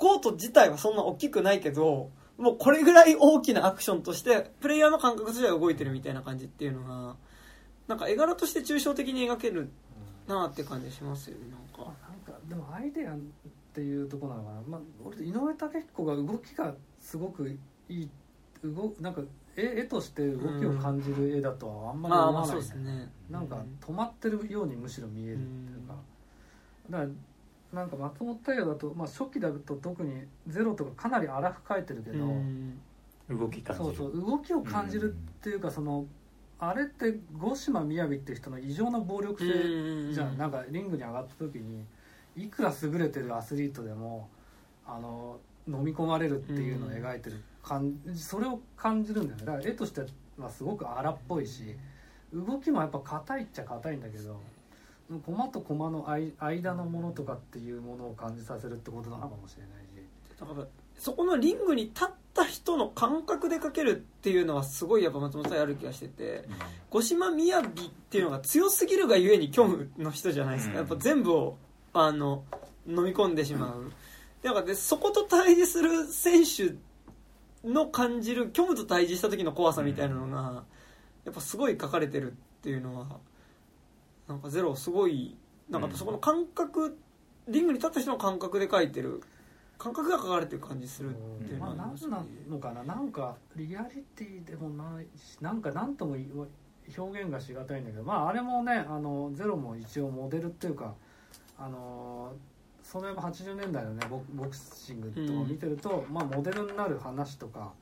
[0.00, 7.16] コート自体はそんな大きくないけどもうこれぐらい大きなアクションとしてプレイヤーの感覚としては動いてるみたいな感じっていうのが
[7.86, 9.68] なんか絵柄として抽象的に描ける
[10.26, 11.92] なって感じしますよねなんか。
[11.92, 13.18] まあなんかでもアイデアっ
[13.74, 17.58] ていうところなのかな、まあ、俺井上武彦が動きがすごく
[17.88, 18.08] いい
[18.64, 19.20] 動なんか
[19.56, 23.12] 絵絵として動きを感じる絵だとはあんまりまあ思わない、まあそうですね。
[23.28, 25.94] なんか止まってるようにむしろ見えるっていうか、
[26.88, 27.10] だから
[27.72, 32.80] なんか松本太陽だと、まあ、初期だと特にゼロとかかなり荒く描いてるけど、うん。
[33.30, 33.96] 動き感じる。
[33.96, 34.20] そうそう。
[34.20, 36.06] 動きを感じるっていうかその
[36.58, 41.84] あれって五島雅っていう人の異常な暴力性じゃん、なんかリングに上がった時に
[42.36, 44.28] いくら優れてるアスリートでも
[44.86, 49.46] あの飲み込まれるっていうのを描いてる感じそれを感じるんだよね。
[49.46, 50.02] だから絵として
[50.38, 51.76] はすごく荒っぽいし
[52.34, 54.38] 動きもやっぱ硬いっちゃ硬いんだけど
[55.18, 60.06] コマとコマの間間のものとかっていうものを感じさせるってことなのかもしれないし。
[60.38, 60.66] だから
[60.96, 66.44] そこのリングに立った人の感覚で描けるっていうのはすごいやっぱ松本さんある気がしてて
[66.90, 67.62] 五島雅っ
[68.10, 70.78] ていうのが強すぎるがゆえに虚無の人じゃないですか、うん。
[70.78, 71.58] やっぱ全部を
[71.92, 72.44] あの
[72.86, 73.92] 飲み込んでしまう。
[74.42, 76.74] だからでそこと対峙する選手
[77.68, 80.64] の感じる虚無と対峙した時の怖さみたいなのが
[81.24, 83.18] やっぱすごい書かれてるっていうのは
[84.30, 85.36] なんかゼロすごい
[85.68, 86.96] なんかそこの感覚
[87.48, 89.20] リングに立った人の感覚で書いてる
[89.76, 91.12] 感覚が書かれてる感じするっ
[91.44, 92.10] ていうのはありますね。
[92.12, 96.16] なのかななんかリアリティでもないしなんか何とも
[96.96, 100.94] 表現がしがたいんだけどまああれもねあのゼロも一応モデルっていうか
[101.58, 102.32] あの
[102.84, 107.72] そのやっぱ80年代のねボボクシングとか見てると、まあモデルになる話とか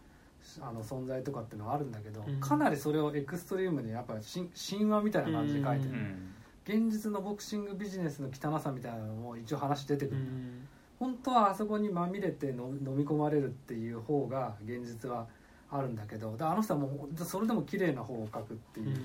[0.60, 2.40] あの存在とかっていうのはあるんだけど、うん。
[2.40, 6.34] かなりそれをエクストリームにやっぱりし神話みたいな感じで書いてる、うん
[6.68, 10.68] 現実のボクシングビジネスの汚さみたいなのも一応話出てくる、うん。
[10.98, 15.26] 本当はあそこにまみれての飲み込まれるっていう方が現実は
[15.70, 18.96] あるんだけどであの人はもうそれでも綺麗な方を描くっていう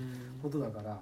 [0.42, 1.00] ことだから。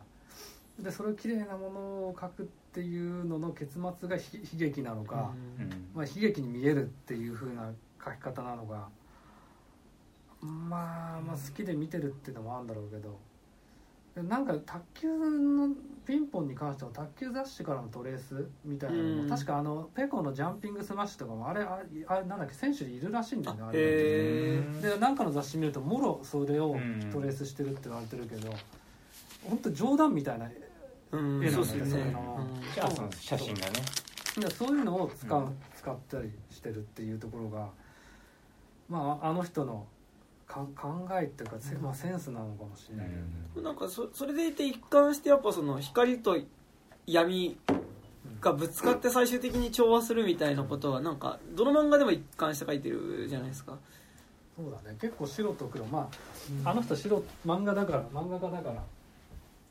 [0.79, 5.89] でそれを綺麗なものを描くっていうのの結末がひ悲劇なのか、うん。
[5.95, 8.89] まあ、悲劇に見えるっていう風な描き方なのが、
[10.41, 13.11] まあ、まあ好きで見てるっていうのもあるんだろうけど。
[13.11, 13.32] で
[14.15, 15.71] なんか卓球の
[16.05, 19.29] ピンポンに関しては卓球雑誌からのトレースみたいなのも、うん。
[19.31, 23.79] 確かあのペコのジャンピングスマッシュとかもあれああれなんだっけ選手にいるらしいんだよねあれ。
[23.81, 28.53] へでなんかの雑誌見るともろそれをうんトレースしてるって言われてるけど
[29.45, 30.51] 本当冗談みたいな
[31.13, 33.67] うん絵なんだよねそのじゃあその写真がね。
[34.39, 35.57] いやそういうのを使う、うん。
[35.77, 37.69] 使ったりしてるっていうところが
[38.89, 39.87] まああの人のか
[40.53, 43.21] 考えっていうか、せまあ、センスなのかもしれないけど、
[43.57, 43.65] うん。
[43.65, 46.39] なんかそそれでいて一貫してやっぱその光と
[47.07, 47.57] 闇
[48.41, 53.79] がぶつかって最終的に調和するみたいなことはなんかどの漫画でも一貫して書いてるじゃないですか。
[54.57, 54.97] そうだね。
[55.01, 55.85] 結構白と黒。
[55.87, 56.09] ま
[56.65, 58.83] あ、あの人白漫画だから漫画家だから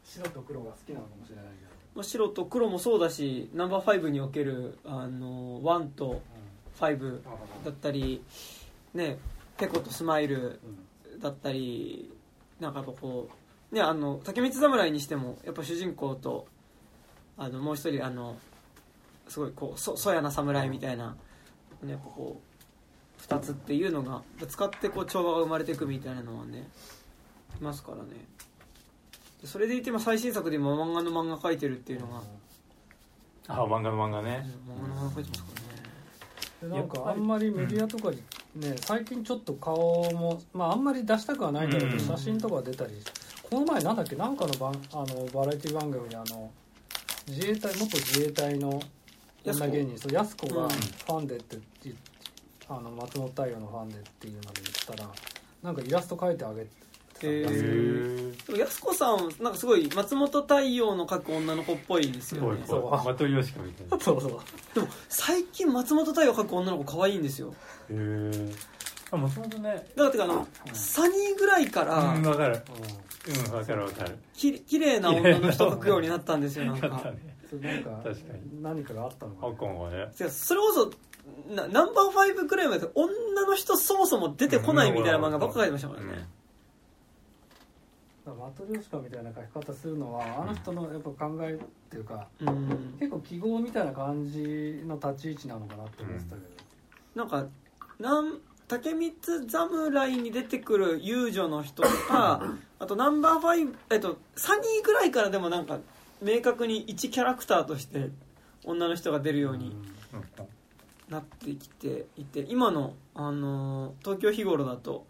[0.04, 6.22] 白と黒が好きなのかもしれないけど、まあ白と黒もそうだしナンバーファイブにおけるあの1と
[6.80, 7.20] 5
[7.64, 8.24] だったり
[8.94, 9.18] ね
[9.62, 10.60] ペコとスマイル
[11.20, 12.12] だったり
[12.60, 13.30] なんかやっぱこ
[13.72, 16.48] うねあの竹光侍にしてもやっぱ主人公と
[17.38, 18.38] あのもう一人あの
[19.28, 21.16] すごいこうそそやな侍みたいな、
[21.84, 26.68] ね、やっぱこう2つっていうのがぶつかってこう調和が生まれていくみたいなのはね
[27.60, 28.04] いますからね。
[29.44, 32.22] でそれでいて今最新作で今漫画の漫画描いてるっていうのが、
[33.48, 34.44] あ漫画の漫画ね。
[34.68, 35.50] 漫画の漫画描いてますか
[36.62, 36.74] らね。
[36.74, 38.24] でなんかあんまりメディアとかに
[38.56, 42.00] ね、最近ちょっと顔も、まあ、あんまり出したくはないんだけど、うん。
[42.00, 42.92] 写真とか出たり
[43.44, 46.52] この前なんだっけなんかの番あのバラエティ番組であの
[47.28, 48.82] 自衛隊元自衛隊の
[49.46, 50.70] 女芸人そうやす子がうん。
[50.70, 51.96] ファンでって言っ
[52.72, 55.10] あの松本太陽のファンでっていうので言ったら
[55.62, 56.70] なんかイラスト描いてあげて
[57.22, 64.04] でも安子さんなんかすごい松本太陽の描く女の子っぽいですすよねごい怖いマトリョーシカみたいな。
[64.04, 64.40] そうそう。
[64.74, 67.54] でも最近松本太陽描く女の子可愛いんですよ。
[67.90, 68.52] へえ
[69.12, 69.88] あもともとね。
[69.96, 72.62] だからてかあの、サニーぐらいからうん分かる。
[73.28, 74.18] ううん分かる分かる。
[74.34, 76.90] ききれいな女の人描くようになったんですよなんか。
[76.90, 78.62] 確かに。
[78.62, 80.08] 何かがあったのかあな今後ね。
[80.18, 80.92] てかそれこそ
[81.54, 86.18] なナンバーファイブくらいまで女の人そもそも出てこないみたいな漫画ばっかり描いてましたからね、だ
[88.36, 91.58] からマトリョーシカみたいな描き方するのはあの人のやっぱ考えっ
[91.90, 92.98] ていうかうん。
[93.00, 96.48] 結構記号みたいな感じの立ち位置なのかなって思ってたけど、
[97.16, 97.48] なんか
[98.00, 99.14] なん竹光
[99.50, 102.42] 侍に出てくる遊女の人とか
[102.80, 105.80] あとナンバーファイブえっとサニーぐらいからでもなんか
[106.22, 108.10] 明確に一キャラクターとして
[108.64, 109.76] 女の人が出るように
[111.10, 115.06] なってきていて今の、あのー東京日頃だと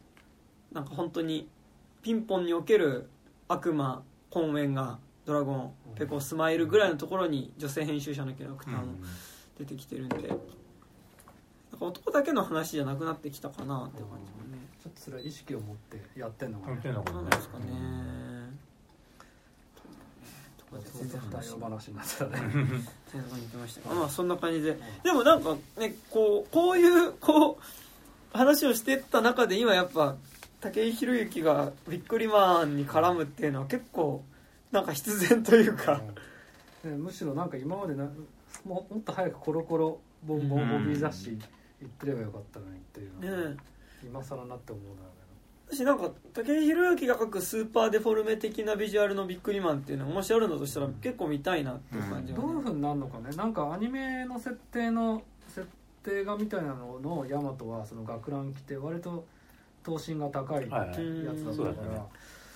[0.72, 1.48] なんか本当に
[2.02, 3.10] ピンポンにおける
[3.48, 8.86] 悪魔コンウェンがドラゴンペコスマイルぐらいのところに女性編集者のキャラクターも
[9.60, 10.38] 出てきてるんで、なんか
[11.80, 14.68] 男だけの話じゃなくなってきたかなって感じもね。
[14.84, 17.06] ちょっとそれは意識を持ってやってんのか関なね。
[17.14, 17.65] なんですかね。
[20.57, 22.32] とかで全然太話陽話になってたね。
[22.32, 24.76] 全然行きましたがまあそんな感じで。
[25.03, 30.15] でもなんかねこうこういうこう話をしてった中で今やっぱ
[30.61, 34.23] 武井宏之がビックリマンに絡むっていうのは結構
[34.71, 36.01] なんか必然というか、
[36.83, 38.05] ねむしろなんか今までな
[38.65, 41.38] ももっと早くコロコロボンボンボビー雑誌行
[41.85, 43.57] ってればよかったのにっていうのはね
[44.03, 45.03] 今更なって思うんだ
[45.71, 52.27] 私なんか武井宏之が描くスーパーデフォルメ的なビジュアルのビックリマンっていうのがもしあるんだとしたら結構見たいなっていう感じは、ね。
[52.27, 53.35] けどどういうふうになるのかね。
[53.38, 55.65] なんかアニメの設定の設
[56.03, 59.23] 定画みたいなののヤマトはその学ラン着て割と
[59.84, 62.06] 頭身が高いやつだったから、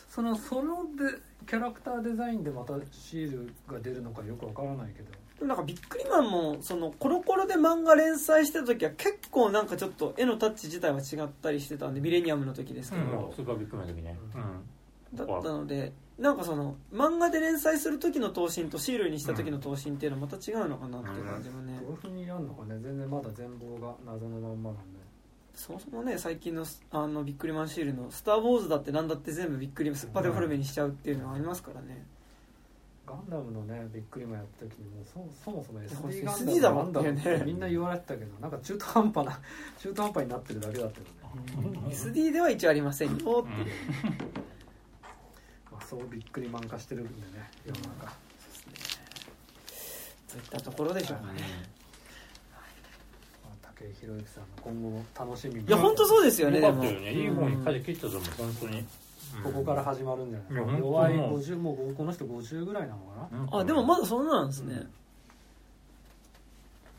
[0.09, 5.11] そのそのでキャラクターデザインでまたシールが出るのかよくわからないけど。
[5.45, 14.17] なんかビックリマンもそのコロコロで漫画連載してた時は結構なんかちょっと絵のタッチ自体は違ったりしてたんでミレニアムの時ですけど、うんスーパービッグマンの時ね。
[14.33, 15.17] うん。
[15.17, 22.79] だったのでなんかその漫画で連載する時の闘神とシールにした時の闘神っていうのはまた違うのかなっていう感じもね、どういうふうにやるのかね。
[22.79, 24.94] 全然まだ全貌が謎のまんまなんで
[25.55, 32.05] そもそもね最近のあのビックリマンシールの「スター・ウォーズ」だってなんだって全部ビックリスッパデフォルメにしちゃうっていうのはありますからね、
[33.07, 39.39] ガンダムのねびっくりマンやった時にもうそそもそもや SD ガンダムなんだろうっってみんな言われてたけどなんか中途半端な
[39.79, 43.41] 中途半端になってるだけだったよね、SD では一応ありませんよっていう、
[45.71, 48.13] まあ、そうびっくりマン化してるんでね世の中。
[50.27, 51.74] そういったところでしょうかね、まあ
[53.79, 55.65] 武井宏之さんの今後も楽しみに。
[55.65, 56.59] いや本当そうですよね。
[56.59, 57.13] よかったよね。
[57.13, 58.85] いい方に舵切ったと思う本当に。
[59.43, 63.41] ここから始まるんじゃないいや本当弱いもう50もうこの人50ぐらいなのかな？
[63.41, 63.61] うん。
[63.61, 64.87] あでもまだそんななんですね、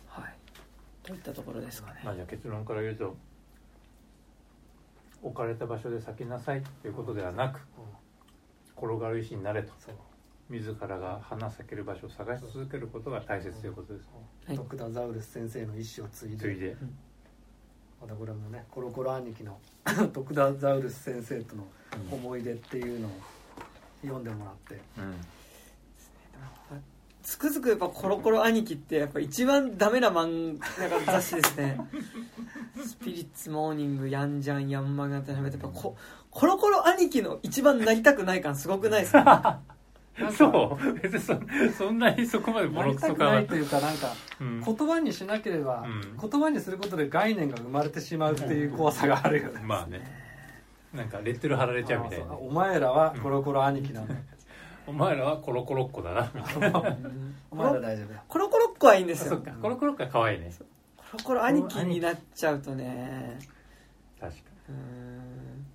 [0.08, 0.34] はい。
[1.02, 2.00] といったところですかね。
[2.04, 3.16] まあじゃあ結論から言うと
[5.22, 7.60] 置かれた場所で咲きなさいっていうことではなく
[8.76, 9.72] 転がる石になれと。
[9.78, 9.94] そう
[10.48, 14.08] 自らが花咲ける場所を探し続けることが大切ということです。
[14.46, 14.56] はい。
[14.56, 16.36] ドクタザウルス先生の意思を継いで。
[16.36, 16.76] ついで。
[18.00, 19.58] またこれもねコロコロ兄貴の
[20.12, 21.66] ドクタザウルス先生との
[22.12, 23.10] 思い出っていうのを
[24.02, 24.74] 読んでもらって。
[24.98, 25.14] うん。
[27.22, 31.76] つくづくやっぱコロコロ兄貴ってやっぱ一番ダメな漫なんか雑誌ですね。
[32.86, 35.96] スピリッツモーニングヤンジャンヤンマガってやっぱこ
[36.30, 39.60] コロコロ兄貴の一番なりたくない感すごくないですか？
[40.36, 40.92] そう。
[41.00, 41.34] 別にそ
[41.76, 44.62] そんなにそこまでボなロクソかないというかなんかうん。
[44.62, 50.00] 言葉にしなければ、うん言葉にすることで概念が生まれてしまうっていう怖さがあるよね、まあね。
[50.94, 52.34] なんかレッテル貼られちゃうみたいな。
[52.34, 54.14] お前らはコロコロ兄貴なんだ、
[54.86, 56.30] お前らはコロコロっ子だな。
[56.34, 56.96] みたいな
[57.50, 59.42] お前ら大丈夫だコロコロっ子はいいんですよ。
[59.60, 60.50] コロコロっ子は可愛いね。
[60.96, 63.38] コロコロ兄貴になっちゃうとね。
[64.18, 64.38] 確か
[64.70, 65.66] うーん。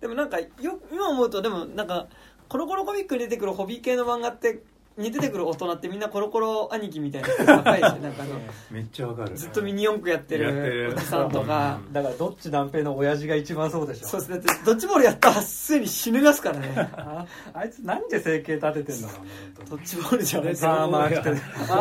[0.00, 0.48] でもなんかよ
[0.90, 2.08] 今思うとでもなんか
[2.52, 4.60] コロコロコミックに出てくるホビー系の漫画って
[4.98, 7.80] に出てくる大人ってみんなコロコロ兄貴みたいな人高いん。
[7.80, 9.34] かあのにめっちゃわかる。
[9.34, 10.88] ずっとミニ四駆やってやってる。
[10.88, 11.80] るおじさんとか。
[11.86, 14.06] うんだからどっち断平の親父が一番そうでしょ。
[14.06, 16.74] そうですだってドッジボールやったらすでに死ぬますからね。
[16.76, 17.24] あ
[17.54, 19.30] あいつ何で生計立ててんだろうね。
[19.70, 20.48] ド本ッジボールじゃない。
[20.50, 21.34] ですよ当にアーマー着てア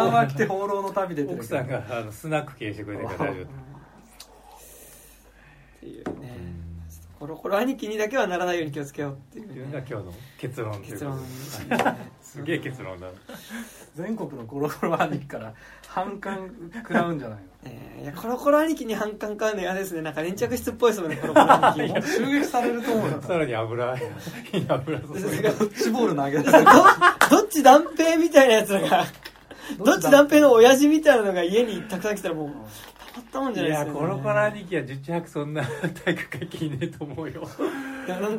[0.07, 3.45] ーマー着て放浪の旅出てる奥さんがあのスナック経営してくれてるから大丈っ
[5.81, 6.40] ていう夫ね
[7.22, 11.19] コロコロ兄貴にだけはならないように気をつけようっていうっていうのが今日の結論結論。
[12.19, 13.10] すげえ結論だ。
[13.95, 15.53] 全国のコロコロ兄貴から
[15.88, 17.45] 反感食らうんじゃないの？
[17.65, 23.93] えーいやコロコロ兄貴に反感買うの嫌ですねなんか粘着質っぽいですもんねコロコロ兄貴襲撃されると思うよさらに油。
[24.68, 26.65] 油注いでドッジボール投げらどれる
[27.30, 29.06] どっち断平みたいなやつらが
[29.77, 32.49] どっち断平の親父みたいなのが家にたくさん来たらもう
[33.13, 35.63] たまったもんじゃいないですよ、ね、やコロコロ兄貴は十中八九そんな
[36.05, 37.47] 体育会系いねえと思うよ。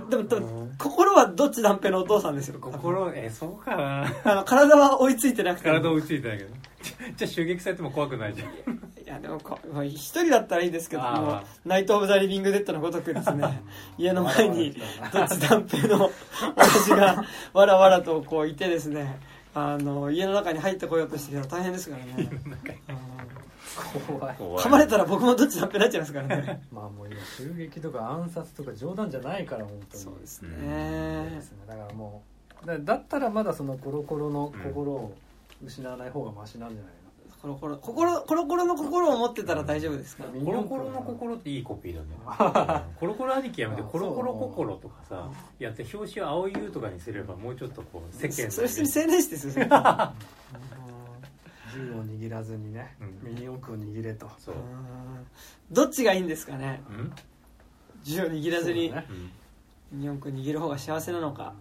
[0.09, 4.15] でも心はどっち断平のお父さんですよ心えそうかな。
[4.25, 5.75] あの体は追いついてなくても。
[5.75, 6.51] 体追いついてないけど。
[7.17, 8.49] じゃあ襲撃されても怖くないじゃん。
[8.49, 9.41] いやでも
[9.85, 13.63] 一人だったらいいですけどもうナイト・オブ・ザ・リビング・デッドのごとくですね
[13.99, 14.73] 家の前に
[15.13, 16.11] どっち断平の
[16.57, 19.19] 親父がわらわらとこういてですね
[19.55, 22.13] あの家の中に入ってこようとしてきたら大変ですからね。
[22.15, 23.12] 怖いうん
[23.73, 26.63] 噛まれたら僕もどっち断平になっちゃいますからね。
[26.73, 30.03] まあもう今襲撃とか暗殺とか冗談じゃないから本当に。
[30.03, 31.59] そうですうねですね。
[31.67, 32.23] だからも
[32.63, 35.13] うだだったらまだそのコロコロの心を
[35.65, 36.93] 失わない方がマシなんじゃない
[37.41, 40.23] コロコロ心コロコロの心を持ってたら大丈夫ですか？
[40.33, 40.63] の、コロ。
[40.63, 42.87] コロの心っていいコピーだね。
[43.01, 45.29] コロコロ兄貴やめてあコロコロ心とかさ
[45.59, 49.67] やって表紙を青い優とかにすればもうちょっとこう世間のそれ普通に青年誌ですよ
[51.73, 53.35] 銃を握らずにね、うん。
[53.35, 54.31] ミニ四駆を握れと。
[54.39, 54.55] そう。
[54.55, 54.63] うん。
[55.71, 56.83] どっちがいいんですかね？
[56.91, 57.13] うん。
[58.03, 59.07] 銃を握らずにそうだね。
[59.93, 60.01] うん。
[60.01, 61.55] 日本君握る方が幸せなのか。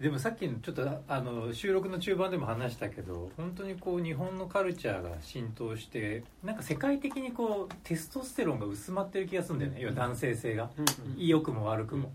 [0.00, 10.68] でもさっきのちょっとあの収録の中盤でも話したけど本当にこう日本のカルチャーが浸透してなんか世界的にこうテストステロンが薄まってる気がするんだよね、要は男性性が。
[11.16, 12.10] 良くも悪くも、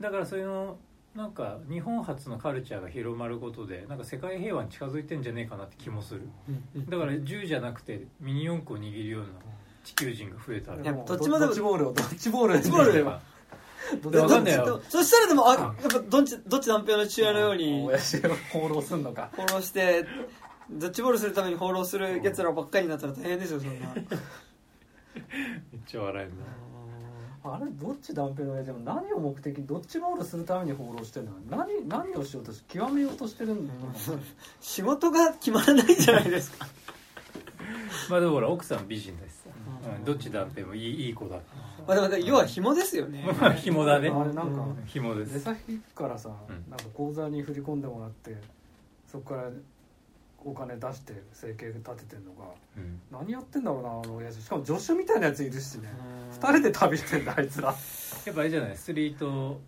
[0.00, 0.76] だからそういうの
[1.14, 6.22] なんか日本初のカルチャーが広まることでなんか世界平和に近づいてんじゃねえかなって気もする。
[6.88, 9.28] だから銃じゃなくてミニ四駆を握るような
[9.84, 10.78] 地球人が増えたら。
[10.78, 13.20] どっちもでもドッジボールをドッジボールでドッジボールでは。
[14.02, 14.66] どっでわかんないよ。
[14.66, 18.20] どっちそしたらでもあやっぱどっちどっちの父親のように親父を
[18.52, 19.30] 放浪すんのか。
[19.36, 20.06] 放浪して
[20.70, 23.86] ドッジボールするために放浪する奴らばっかりになったら大変ですよそんな。
[23.94, 24.04] めっ
[25.86, 26.44] ちゃ笑えるな
[27.44, 31.32] あれどっち断平の親父も何を目的にドッジボールするために放浪してるの？
[31.50, 33.80] 何何をしようとし極めようとしてるんだよ
[34.60, 36.66] 仕事が決まらないじゃないですか。
[38.10, 39.50] まあでもほら奥さん美人だしさ、
[40.04, 41.36] どっちだってもいいいい子だ。
[41.86, 43.24] まあでもね要は紐ですよね。
[43.40, 44.08] まあ紐だね。
[44.08, 45.34] あれなんか紐です。
[45.34, 46.70] 出先からさ、うん。
[46.70, 48.36] なんか口座に振り込んでもらって
[49.06, 49.50] そこから
[50.50, 52.44] お金出して生計立ててんのが
[52.76, 53.00] うん。
[53.10, 54.42] 何やってんだろうなあの親父。
[54.42, 55.88] しかも助手みたいなやついるしね。
[56.30, 56.34] うん。
[56.52, 57.68] 二人で旅してんだあいつら。
[57.68, 57.74] や
[58.32, 58.76] っぱあれじゃない？
[58.76, 59.60] ストリート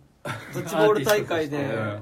[0.53, 1.57] ドッジボール大会で。
[1.57, 2.01] うん。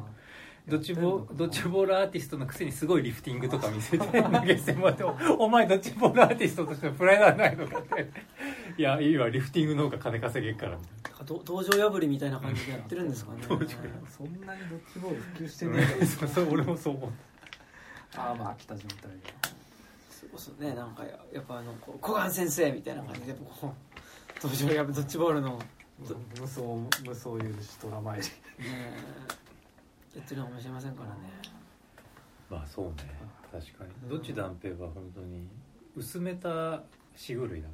[0.68, 8.12] ドッジボドッジボールアーティストのくせにすごいリフティングとか見せて投げてもらっておお前ドッジボールアーティストとしてのプライドはないのかって。
[8.78, 10.78] いやいいわリフティングの方が金稼げっから。
[10.78, 13.40] みたいな道場破りみたいな感じでやってるんですかね。
[13.48, 13.68] そんなに
[14.70, 17.10] ドッジボール普及してねえな そうそう俺もそう思っ
[18.16, 19.12] ああまあ秋田状態
[20.10, 25.66] それこそねなんかややっぱあのこう小雁先生みたいな感じでこう道場破りドッジボールの、ね、
[26.40, 28.28] 無双無双許し虎参り
[30.16, 31.16] やってるのかもしれませんからね。
[32.50, 32.94] まあそうね。
[33.52, 34.10] 確かに。
[34.10, 35.48] どっち断平は本当に
[35.96, 36.82] 薄めた
[37.16, 37.74] しぐるいだな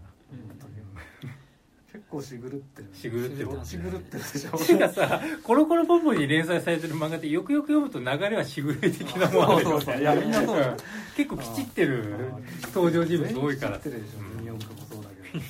[1.95, 4.79] 結構しぐるってるしぐるってるしぐるってるでしょ。
[4.79, 10.77] かさコロコロポンポンに連載されてる漫画ってよくよく読むと流れはしぐるい的なものあるよねいやみんなそう
[11.15, 12.33] 結構きちってる
[12.73, 13.79] 登場人物多いから。
[13.79, 14.35] 全員知ってるでしょうん。
[14.37, 15.43] ミニ四駆もそうだけど。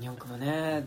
[0.00, 0.86] 日本区もね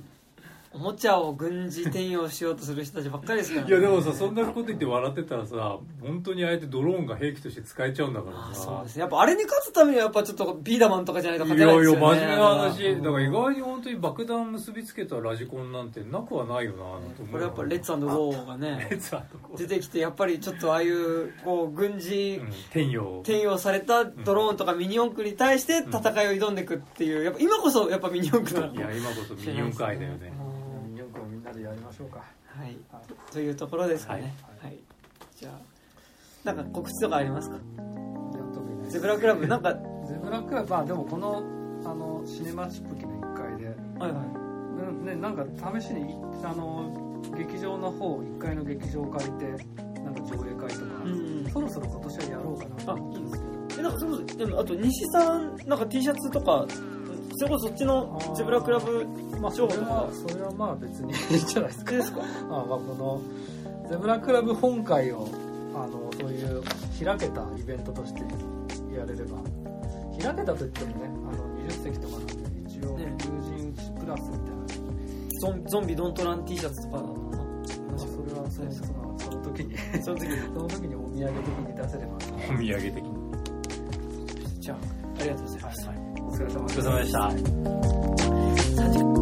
[0.74, 8.62] おもちゃを軍事転用しようとする人たちばっかりですから、ね、いやでもさそんなこと言って笑ってたらさ本当にあえてドローンが兵器として使えちゃうんだからあさ。
[8.62, 8.96] そうです。
[8.96, 12.06] ねやっぱあれに勝つためにはやっぱちょっとビーダマンとかじゃないとい勝てないですよね。
[12.08, 13.04] やいや真面目な話うん。
[13.04, 18.90] だから意外に本当に爆弾結びつけたラジコンなんてなくはないよななんて思うこれやっぱレッツゴーがね
[19.58, 30.32] 出てきてやっぱりちょっとああいうこう軍事うん天陽転用されたドローンとかミニ四駆に対して戦いを挑んでいくっていうやっぱ今こそやっぱミニ四駆なのいや今こそミニ四駆愛だよね
[31.54, 32.20] でやりましょうか。
[32.20, 32.78] はい。
[33.32, 34.34] というところですかね。
[34.62, 34.78] はい、
[35.40, 35.60] じゃあ
[36.44, 37.58] なんか告知とかありますか？
[38.90, 41.38] ゼブラクラブなんかはいゼブラクラブまあでもこの
[41.86, 43.68] あのシネマチップキの1階で。
[44.00, 44.42] はい
[45.06, 45.46] ね、なんか
[45.80, 49.46] 試しにあの劇場の方1階の劇場を借りて
[50.02, 53.44] なんか上映会とか、うんそろそろ今年はやろうかなあいいです
[53.80, 56.66] えなんかそれこそでもあと西さんなんか T シャツとか
[57.42, 59.04] それこそそっちのゼブラクラブ
[59.42, 61.92] まあそれはそれはまあ別にいいんじゃないですか。
[61.92, 62.22] ですか？
[62.52, 63.20] あまあこの
[63.90, 65.28] ゼブラクラブ本会を
[65.74, 66.62] あのそういう
[67.04, 68.22] 開けたイベントとして
[68.96, 69.40] やれれば。
[70.22, 72.34] 開けたといってもねあの20席とかなんで
[72.68, 73.16] 一応ね。
[73.26, 74.66] 友人うちプラスみたいな、
[75.40, 77.02] ゾンゾンビドントラン T シャツとか。
[77.02, 77.10] ま
[77.96, 78.06] あ、そ
[78.36, 79.76] れはそのそのその時に。
[80.04, 80.38] その時に。
[80.54, 82.14] その時にお土産的に出せれば。
[82.14, 84.60] お土産的に。
[84.60, 84.78] じゃあ
[85.20, 86.01] ありがとうございます、お疲
[86.45, 87.19] れ様お疲れ様でした
[88.83, 89.20] 3時間